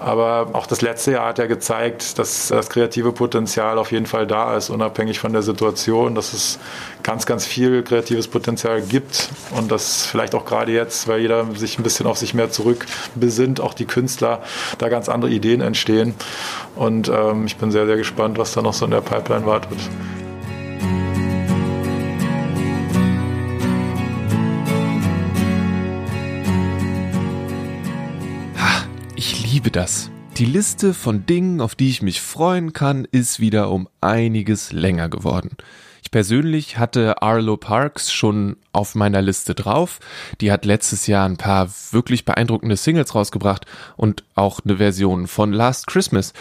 Aber 0.00 0.50
auch 0.52 0.66
das 0.66 0.80
letzte 0.80 1.12
Jahr 1.12 1.28
hat 1.28 1.38
ja 1.38 1.46
gezeigt, 1.46 2.18
dass 2.18 2.48
das 2.48 2.70
kreative 2.70 3.10
Potenzial 3.10 3.78
auf 3.78 3.90
jeden 3.90 4.06
Fall 4.06 4.28
da 4.28 4.56
ist, 4.56 4.70
unabhängig 4.70 5.18
von 5.18 5.32
der 5.32 5.42
Situation, 5.42 6.14
dass 6.14 6.32
es 6.32 6.60
ganz, 7.02 7.26
ganz 7.26 7.46
viel 7.46 7.82
kreatives 7.82 8.28
Potenzial 8.28 8.80
gibt 8.80 9.30
und 9.56 9.72
dass 9.72 10.06
vielleicht 10.06 10.36
auch 10.36 10.44
gerade 10.44 10.72
jetzt, 10.72 11.08
weil 11.08 11.20
jeder 11.20 11.46
sich 11.56 11.78
ein 11.78 11.82
bisschen 11.82 12.06
auf 12.06 12.16
sich 12.16 12.32
mehr 12.32 12.50
zurückbesinnt, 12.50 13.60
auch 13.60 13.74
die 13.74 13.86
Künstler, 13.86 14.42
da 14.78 14.88
ganz 14.88 15.08
andere 15.08 15.32
Ideen 15.32 15.60
entstehen. 15.60 16.14
Und 16.76 17.08
ähm, 17.08 17.46
ich 17.46 17.56
bin 17.56 17.72
sehr, 17.72 17.86
sehr 17.86 17.96
gespannt, 17.96 18.38
was 18.38 18.52
da 18.52 18.62
noch 18.62 18.74
so 18.74 18.84
in 18.84 18.92
der 18.92 19.00
Pipeline 19.00 19.46
wartet. 19.46 19.78
Liebe 29.18 29.70
das. 29.70 30.10
Die 30.36 30.44
Liste 30.44 30.94
von 30.94 31.26
Dingen, 31.26 31.60
auf 31.60 31.74
die 31.74 31.90
ich 31.90 32.02
mich 32.02 32.20
freuen 32.20 32.72
kann, 32.72 33.04
ist 33.10 33.40
wieder 33.40 33.70
um 33.70 33.88
einiges 34.00 34.70
länger 34.70 35.08
geworden. 35.08 35.56
Ich 36.04 36.12
persönlich 36.12 36.78
hatte 36.78 37.20
Arlo 37.20 37.56
Parks 37.56 38.12
schon 38.12 38.56
auf 38.72 38.94
meiner 38.94 39.20
Liste 39.20 39.54
drauf. 39.56 39.98
Die 40.40 40.52
hat 40.52 40.64
letztes 40.64 41.08
Jahr 41.08 41.28
ein 41.28 41.36
paar 41.36 41.68
wirklich 41.90 42.24
beeindruckende 42.24 42.76
Singles 42.76 43.14
rausgebracht 43.14 43.66
und 43.96 44.22
auch 44.36 44.60
eine 44.64 44.76
Version 44.76 45.26
von 45.26 45.52
Last 45.52 45.88
Christmas. 45.88 46.32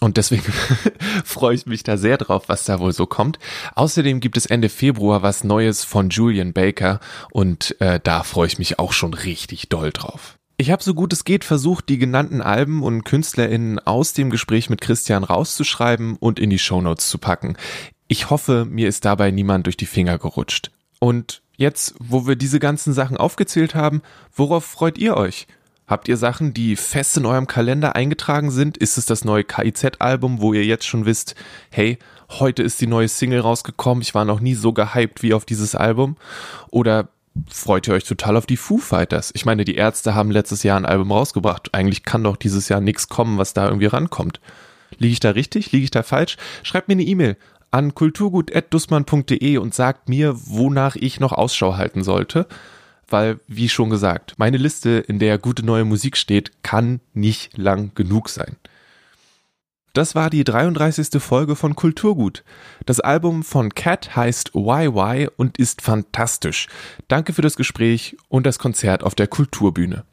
Und 0.00 0.16
deswegen 0.16 0.52
freue 1.24 1.54
ich 1.54 1.66
mich 1.66 1.84
da 1.84 1.96
sehr 1.96 2.18
drauf, 2.18 2.48
was 2.48 2.64
da 2.64 2.80
wohl 2.80 2.92
so 2.92 3.06
kommt. 3.06 3.38
Außerdem 3.76 4.18
gibt 4.18 4.36
es 4.36 4.46
Ende 4.46 4.68
Februar 4.68 5.22
was 5.22 5.44
Neues 5.44 5.84
von 5.84 6.10
Julian 6.10 6.52
Baker 6.52 6.98
und 7.30 7.80
äh, 7.80 8.00
da 8.02 8.24
freue 8.24 8.48
ich 8.48 8.58
mich 8.58 8.78
auch 8.80 8.92
schon 8.92 9.14
richtig 9.14 9.68
doll 9.68 9.92
drauf. 9.92 10.36
Ich 10.56 10.70
habe 10.70 10.84
so 10.84 10.94
gut 10.94 11.12
es 11.12 11.24
geht 11.24 11.44
versucht, 11.44 11.88
die 11.88 11.98
genannten 11.98 12.40
Alben 12.40 12.84
und 12.84 13.02
KünstlerInnen 13.02 13.80
aus 13.80 14.12
dem 14.12 14.30
Gespräch 14.30 14.70
mit 14.70 14.80
Christian 14.80 15.24
rauszuschreiben 15.24 16.16
und 16.16 16.38
in 16.38 16.48
die 16.48 16.60
Shownotes 16.60 17.08
zu 17.08 17.18
packen. 17.18 17.56
Ich 18.06 18.30
hoffe, 18.30 18.64
mir 18.64 18.88
ist 18.88 19.04
dabei 19.04 19.32
niemand 19.32 19.66
durch 19.66 19.76
die 19.76 19.86
Finger 19.86 20.16
gerutscht. 20.16 20.70
Und 21.00 21.42
jetzt, 21.56 21.94
wo 21.98 22.28
wir 22.28 22.36
diese 22.36 22.60
ganzen 22.60 22.92
Sachen 22.92 23.16
aufgezählt 23.16 23.74
haben, 23.74 24.02
worauf 24.32 24.64
freut 24.64 24.96
ihr 24.96 25.16
euch? 25.16 25.48
Habt 25.88 26.06
ihr 26.06 26.16
Sachen, 26.16 26.54
die 26.54 26.76
fest 26.76 27.16
in 27.16 27.26
eurem 27.26 27.48
Kalender 27.48 27.96
eingetragen 27.96 28.52
sind? 28.52 28.76
Ist 28.76 28.96
es 28.96 29.06
das 29.06 29.24
neue 29.24 29.42
KIZ-Album, 29.42 30.40
wo 30.40 30.54
ihr 30.54 30.64
jetzt 30.64 30.86
schon 30.86 31.04
wisst, 31.04 31.34
hey, 31.70 31.98
heute 32.30 32.62
ist 32.62 32.80
die 32.80 32.86
neue 32.86 33.08
Single 33.08 33.40
rausgekommen, 33.40 34.02
ich 34.02 34.14
war 34.14 34.24
noch 34.24 34.40
nie 34.40 34.54
so 34.54 34.72
gehypt 34.72 35.22
wie 35.24 35.34
auf 35.34 35.44
dieses 35.44 35.74
Album? 35.74 36.16
Oder 36.70 37.08
freut 37.48 37.88
ihr 37.88 37.94
euch 37.94 38.04
total 38.04 38.36
auf 38.36 38.46
die 38.46 38.56
Foo 38.56 38.78
Fighters. 38.78 39.30
Ich 39.34 39.44
meine, 39.44 39.64
die 39.64 39.74
Ärzte 39.74 40.14
haben 40.14 40.30
letztes 40.30 40.62
Jahr 40.62 40.76
ein 40.76 40.86
Album 40.86 41.12
rausgebracht. 41.12 41.74
Eigentlich 41.74 42.04
kann 42.04 42.24
doch 42.24 42.36
dieses 42.36 42.68
Jahr 42.68 42.80
nichts 42.80 43.08
kommen, 43.08 43.38
was 43.38 43.54
da 43.54 43.66
irgendwie 43.66 43.86
rankommt. 43.86 44.40
Liege 44.98 45.12
ich 45.12 45.20
da 45.20 45.30
richtig? 45.30 45.72
Liege 45.72 45.84
ich 45.84 45.90
da 45.90 46.02
falsch? 46.02 46.36
Schreibt 46.62 46.88
mir 46.88 46.92
eine 46.92 47.02
E-Mail 47.02 47.36
an 47.70 47.94
kulturgut.dussmann.de 47.94 49.58
und 49.58 49.74
sagt 49.74 50.08
mir, 50.08 50.34
wonach 50.46 50.94
ich 50.96 51.18
noch 51.18 51.32
Ausschau 51.32 51.76
halten 51.76 52.04
sollte. 52.04 52.46
Weil, 53.08 53.40
wie 53.48 53.68
schon 53.68 53.90
gesagt, 53.90 54.34
meine 54.38 54.56
Liste, 54.56 54.90
in 54.90 55.18
der 55.18 55.38
gute 55.38 55.64
neue 55.64 55.84
Musik 55.84 56.16
steht, 56.16 56.62
kann 56.62 57.00
nicht 57.12 57.58
lang 57.58 57.92
genug 57.94 58.28
sein. 58.28 58.56
Das 59.94 60.16
war 60.16 60.28
die 60.28 60.42
33. 60.42 61.22
Folge 61.22 61.54
von 61.54 61.76
Kulturgut. 61.76 62.42
Das 62.84 62.98
Album 62.98 63.44
von 63.44 63.72
Cat 63.76 64.16
heißt 64.16 64.50
YY 64.52 65.28
und 65.36 65.56
ist 65.56 65.82
fantastisch. 65.82 66.66
Danke 67.06 67.32
für 67.32 67.42
das 67.42 67.54
Gespräch 67.54 68.16
und 68.28 68.44
das 68.44 68.58
Konzert 68.58 69.04
auf 69.04 69.14
der 69.14 69.28
Kulturbühne. 69.28 70.04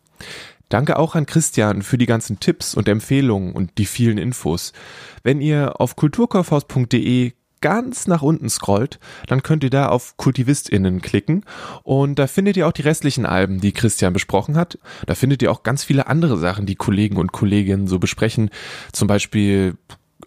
Danke 0.70 1.00
auch 1.00 1.16
an 1.16 1.26
Christian 1.26 1.82
für 1.82 1.98
die 1.98 2.06
ganzen 2.06 2.40
Tipps 2.40 2.76
und 2.76 2.88
Empfehlungen 2.88 3.54
und 3.54 3.80
die 3.80 3.88
vielen 3.88 4.20
Infos. 4.20 4.72
Wenn 5.24 5.42
ihr 5.42 5.82
auf 5.82 5.96
kulturkaufhaus.de 5.96 7.34
ganz 7.62 8.08
nach 8.08 8.22
unten 8.22 8.50
scrollt, 8.50 9.00
dann 9.28 9.44
könnt 9.44 9.64
ihr 9.64 9.70
da 9.70 9.88
auf 9.88 10.18
KultivistInnen 10.18 11.02
klicken 11.02 11.46
und 11.84 12.20
da 12.20 12.28
findet 12.28 12.58
ihr 12.58 12.68
auch 12.68 12.72
die 12.72 12.82
restlichen 12.82 13.26
Alben, 13.26 13.62
die 13.62 13.72
Christian 13.72 14.14
besprochen 14.14 14.58
hat. 14.58 14.78
Da 15.06 15.16
findet 15.16 15.42
ihr 15.42 15.52
auch 15.52 15.64
ganz 15.64 15.84
viele 15.84 16.08
andere 16.08 16.38
Sachen, 16.38 16.66
die 16.66 16.76
Kollegen 16.76 17.18
und 17.18 17.32
Kolleginnen 17.32 17.88
so 17.88 18.00
besprechen. 18.00 18.50
Zum 18.92 19.08
Beispiel 19.08 19.78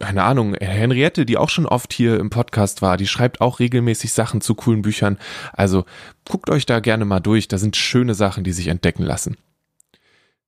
keine 0.01 0.24
Ahnung, 0.24 0.55
Henriette, 0.55 1.24
die 1.24 1.39
auch 1.39 1.49
schon 1.49 1.66
oft 1.66 1.93
hier 1.93 2.18
im 2.18 2.30
Podcast 2.30 2.82
war, 2.82 2.97
die 2.97 3.07
schreibt 3.07 3.41
auch 3.41 3.61
regelmäßig 3.61 4.12
Sachen 4.12 4.41
zu 4.41 4.55
coolen 4.55 4.82
Büchern. 4.82 5.18
Also 5.53 5.85
guckt 6.28 6.51
euch 6.51 6.66
da 6.66 6.80
gerne 6.80 7.05
mal 7.05 7.20
durch, 7.20 7.49
da 7.49 7.59
sind 7.59 7.76
schöne 7.76 8.14
Sachen, 8.14 8.45
die 8.45 8.53
sich 8.53 8.68
entdecken 8.68 9.05
lassen. 9.05 9.37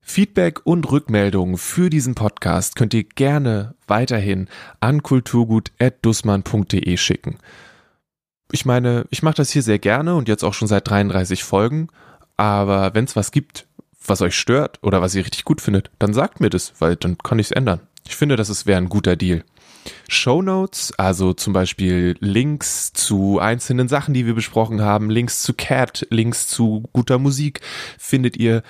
Feedback 0.08 0.64
und 0.64 0.88
Rückmeldungen 0.90 1.58
für 1.58 1.90
diesen 1.90 2.14
Podcast 2.14 2.76
könnt 2.76 2.94
ihr 2.94 3.02
gerne 3.02 3.74
weiterhin 3.88 4.48
an 4.78 5.02
kulturgut.dussmann.de 5.02 6.96
schicken. 6.96 7.38
ich 8.52 8.64
meine, 8.64 9.04
ich 9.10 9.24
mache 9.24 9.34
das 9.34 9.50
hier 9.50 9.62
sehr 9.62 9.80
gerne 9.80 10.14
und 10.14 10.28
jetzt 10.28 10.44
auch 10.44 10.54
schon 10.54 10.68
seit 10.68 10.88
33 10.88 11.42
Folgen, 11.42 11.88
aber 12.36 12.94
wenn 12.94 13.04
es 13.04 13.16
was 13.16 13.32
gibt, 13.32 13.66
was 14.06 14.22
euch 14.22 14.36
stört 14.36 14.78
oder 14.80 15.02
was 15.02 15.16
ihr 15.16 15.24
richtig 15.24 15.44
gut 15.44 15.60
findet, 15.60 15.90
dann 15.98 16.14
sagt 16.14 16.40
mir 16.40 16.50
das, 16.50 16.72
weil 16.78 16.94
dann 16.94 17.18
kann 17.18 17.40
ich 17.40 17.48
es 17.48 17.52
ändern. 17.52 17.80
Ich 18.06 18.14
finde, 18.14 18.36
das 18.36 18.64
wäre 18.64 18.78
ein 18.78 18.88
guter 18.88 19.16
Deal. 19.16 19.42
Show 20.08 20.40
Notes, 20.40 20.92
also 20.96 21.34
zum 21.34 21.52
Beispiel 21.52 22.16
Links 22.20 22.92
zu 22.92 23.40
einzelnen 23.40 23.88
Sachen, 23.88 24.14
die 24.14 24.24
wir 24.24 24.34
besprochen 24.34 24.80
haben, 24.82 25.10
Links 25.10 25.42
zu 25.42 25.52
Cat, 25.52 26.06
Links 26.10 26.46
zu 26.46 26.84
guter 26.92 27.18
Musik, 27.18 27.60
findet 27.98 28.36
ihr, 28.36 28.62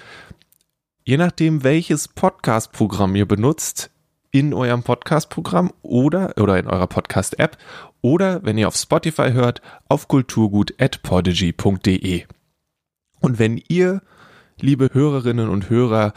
je 1.07 1.16
nachdem, 1.16 1.62
welches 1.62 2.09
Podcast-Programm 2.09 3.14
ihr 3.14 3.26
benutzt, 3.26 3.92
in 4.32 4.52
eurem 4.52 4.82
Podcast-Programm 4.82 5.72
oder, 5.82 6.34
oder 6.36 6.59
in 6.59 6.66
eurer 6.66 6.88
Podcast-App 6.88 7.57
oder, 8.00 8.42
wenn 8.42 8.59
ihr 8.59 8.66
auf 8.66 8.74
Spotify 8.74 9.30
hört, 9.30 9.62
auf 9.88 10.09
kulturgut.podigy.de. 10.09 12.24
Und 13.20 13.38
wenn 13.38 13.62
ihr, 13.68 14.02
liebe 14.61 14.90
Hörerinnen 14.92 15.48
und 15.48 15.70
Hörer, 15.70 16.12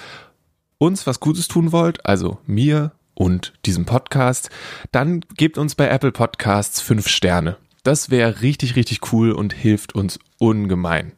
uns 0.79 1.05
was 1.05 1.19
Gutes 1.19 1.47
tun 1.47 1.71
wollt, 1.71 2.07
also 2.07 2.39
mir 2.47 2.93
und 3.13 3.53
diesem 3.67 3.85
Podcast, 3.85 4.49
dann 4.91 5.21
gebt 5.37 5.59
uns 5.59 5.75
bei 5.75 5.87
Apple 5.87 6.11
Podcasts 6.11 6.81
fünf 6.81 7.07
Sterne. 7.07 7.57
Das 7.83 8.09
wäre 8.09 8.41
richtig, 8.41 8.75
richtig 8.75 9.13
cool 9.13 9.33
und 9.33 9.53
hilft 9.53 9.93
uns 9.93 10.17
ungemein. 10.39 11.11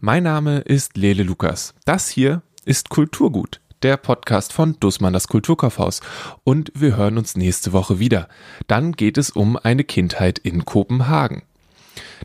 Mein 0.00 0.22
Name 0.22 0.58
ist 0.58 0.98
Lele 0.98 1.22
Lukas. 1.22 1.72
Das 1.84 2.08
hier 2.08 2.42
ist 2.68 2.90
Kulturgut 2.90 3.60
der 3.82 3.96
Podcast 3.96 4.52
von 4.52 4.76
Dussmann 4.78 5.12
das 5.12 5.28
Kulturkaufhaus. 5.28 6.00
Und 6.44 6.70
wir 6.74 6.96
hören 6.96 7.16
uns 7.16 7.36
nächste 7.36 7.72
Woche 7.72 7.98
wieder. 7.98 8.28
Dann 8.66 8.92
geht 8.92 9.16
es 9.16 9.30
um 9.30 9.56
eine 9.56 9.84
Kindheit 9.84 10.38
in 10.38 10.64
Kopenhagen. 10.64 11.42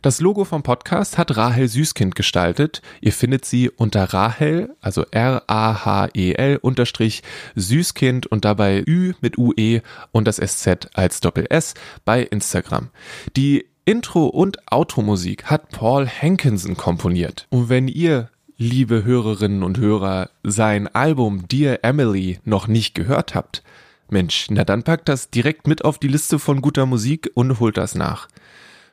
Das 0.02 0.20
Logo 0.20 0.44
vom 0.44 0.64
Podcast 0.64 1.18
hat 1.18 1.38
Rahel 1.38 1.68
Süßkind 1.68 2.16
gestaltet. 2.16 2.82
Ihr 3.00 3.14
findet 3.14 3.46
sie 3.46 3.70
unter 3.70 4.04
Rahel, 4.14 4.76
also 4.82 5.06
R-A-H-E-L 5.12 6.58
unterstrich 6.58 7.24
Süßkind 7.56 8.28
und 8.28 8.44
dabei 8.44 8.84
Ü 8.86 9.14
mit 9.22 9.38
UE 9.38 9.82
und 10.12 10.28
das 10.28 10.38
SZ 10.38 10.90
als 10.94 11.22
Doppel 11.22 11.46
S 11.50 11.74
bei 12.04 12.24
Instagram. 12.24 12.90
Die 13.38 13.66
Intro- 13.86 14.28
und 14.28 14.58
Outro-Musik 14.72 15.46
hat 15.46 15.70
Paul 15.70 16.08
Hankinson 16.08 16.76
komponiert. 16.76 17.48
Und 17.50 17.70
wenn 17.70 17.88
ihr 17.88 18.30
liebe 18.58 19.04
Hörerinnen 19.04 19.64
und 19.64 19.78
Hörer, 19.78 20.30
sein 20.44 20.88
Album 20.88 21.48
Dear 21.48 21.80
Emily 21.84 22.40
noch 22.46 22.68
nicht 22.68 22.96
gehört 22.96 23.36
habt, 23.36 23.64
Mensch, 24.10 24.48
na 24.50 24.64
dann 24.64 24.84
packt 24.84 25.10
das 25.10 25.30
direkt 25.30 25.68
mit 25.68 25.84
auf 25.84 25.98
die 25.98 26.08
Liste 26.08 26.40
von 26.40 26.62
guter 26.62 26.86
Musik 26.86 27.32
und 27.34 27.60
holt 27.60 27.78
das 27.78 27.96
nach. 27.96 28.28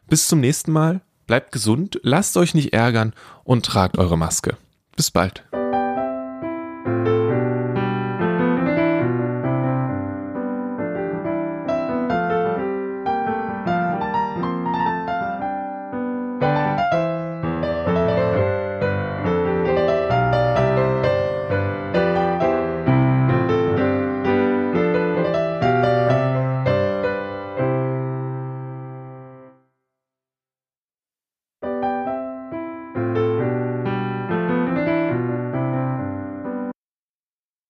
Bis 0.09 0.29
zum 0.29 0.41
nächsten 0.41 0.73
Mal, 0.73 1.03
bleibt 1.27 1.53
gesund, 1.53 2.01
lasst 2.03 2.37
euch 2.37 2.55
nicht 2.55 2.73
ärgern 2.73 3.13
und 3.45 3.65
tragt 3.67 3.99
eure 3.99 4.19
Maske. 4.19 4.57
Bis 4.97 5.11
bald. 5.11 5.45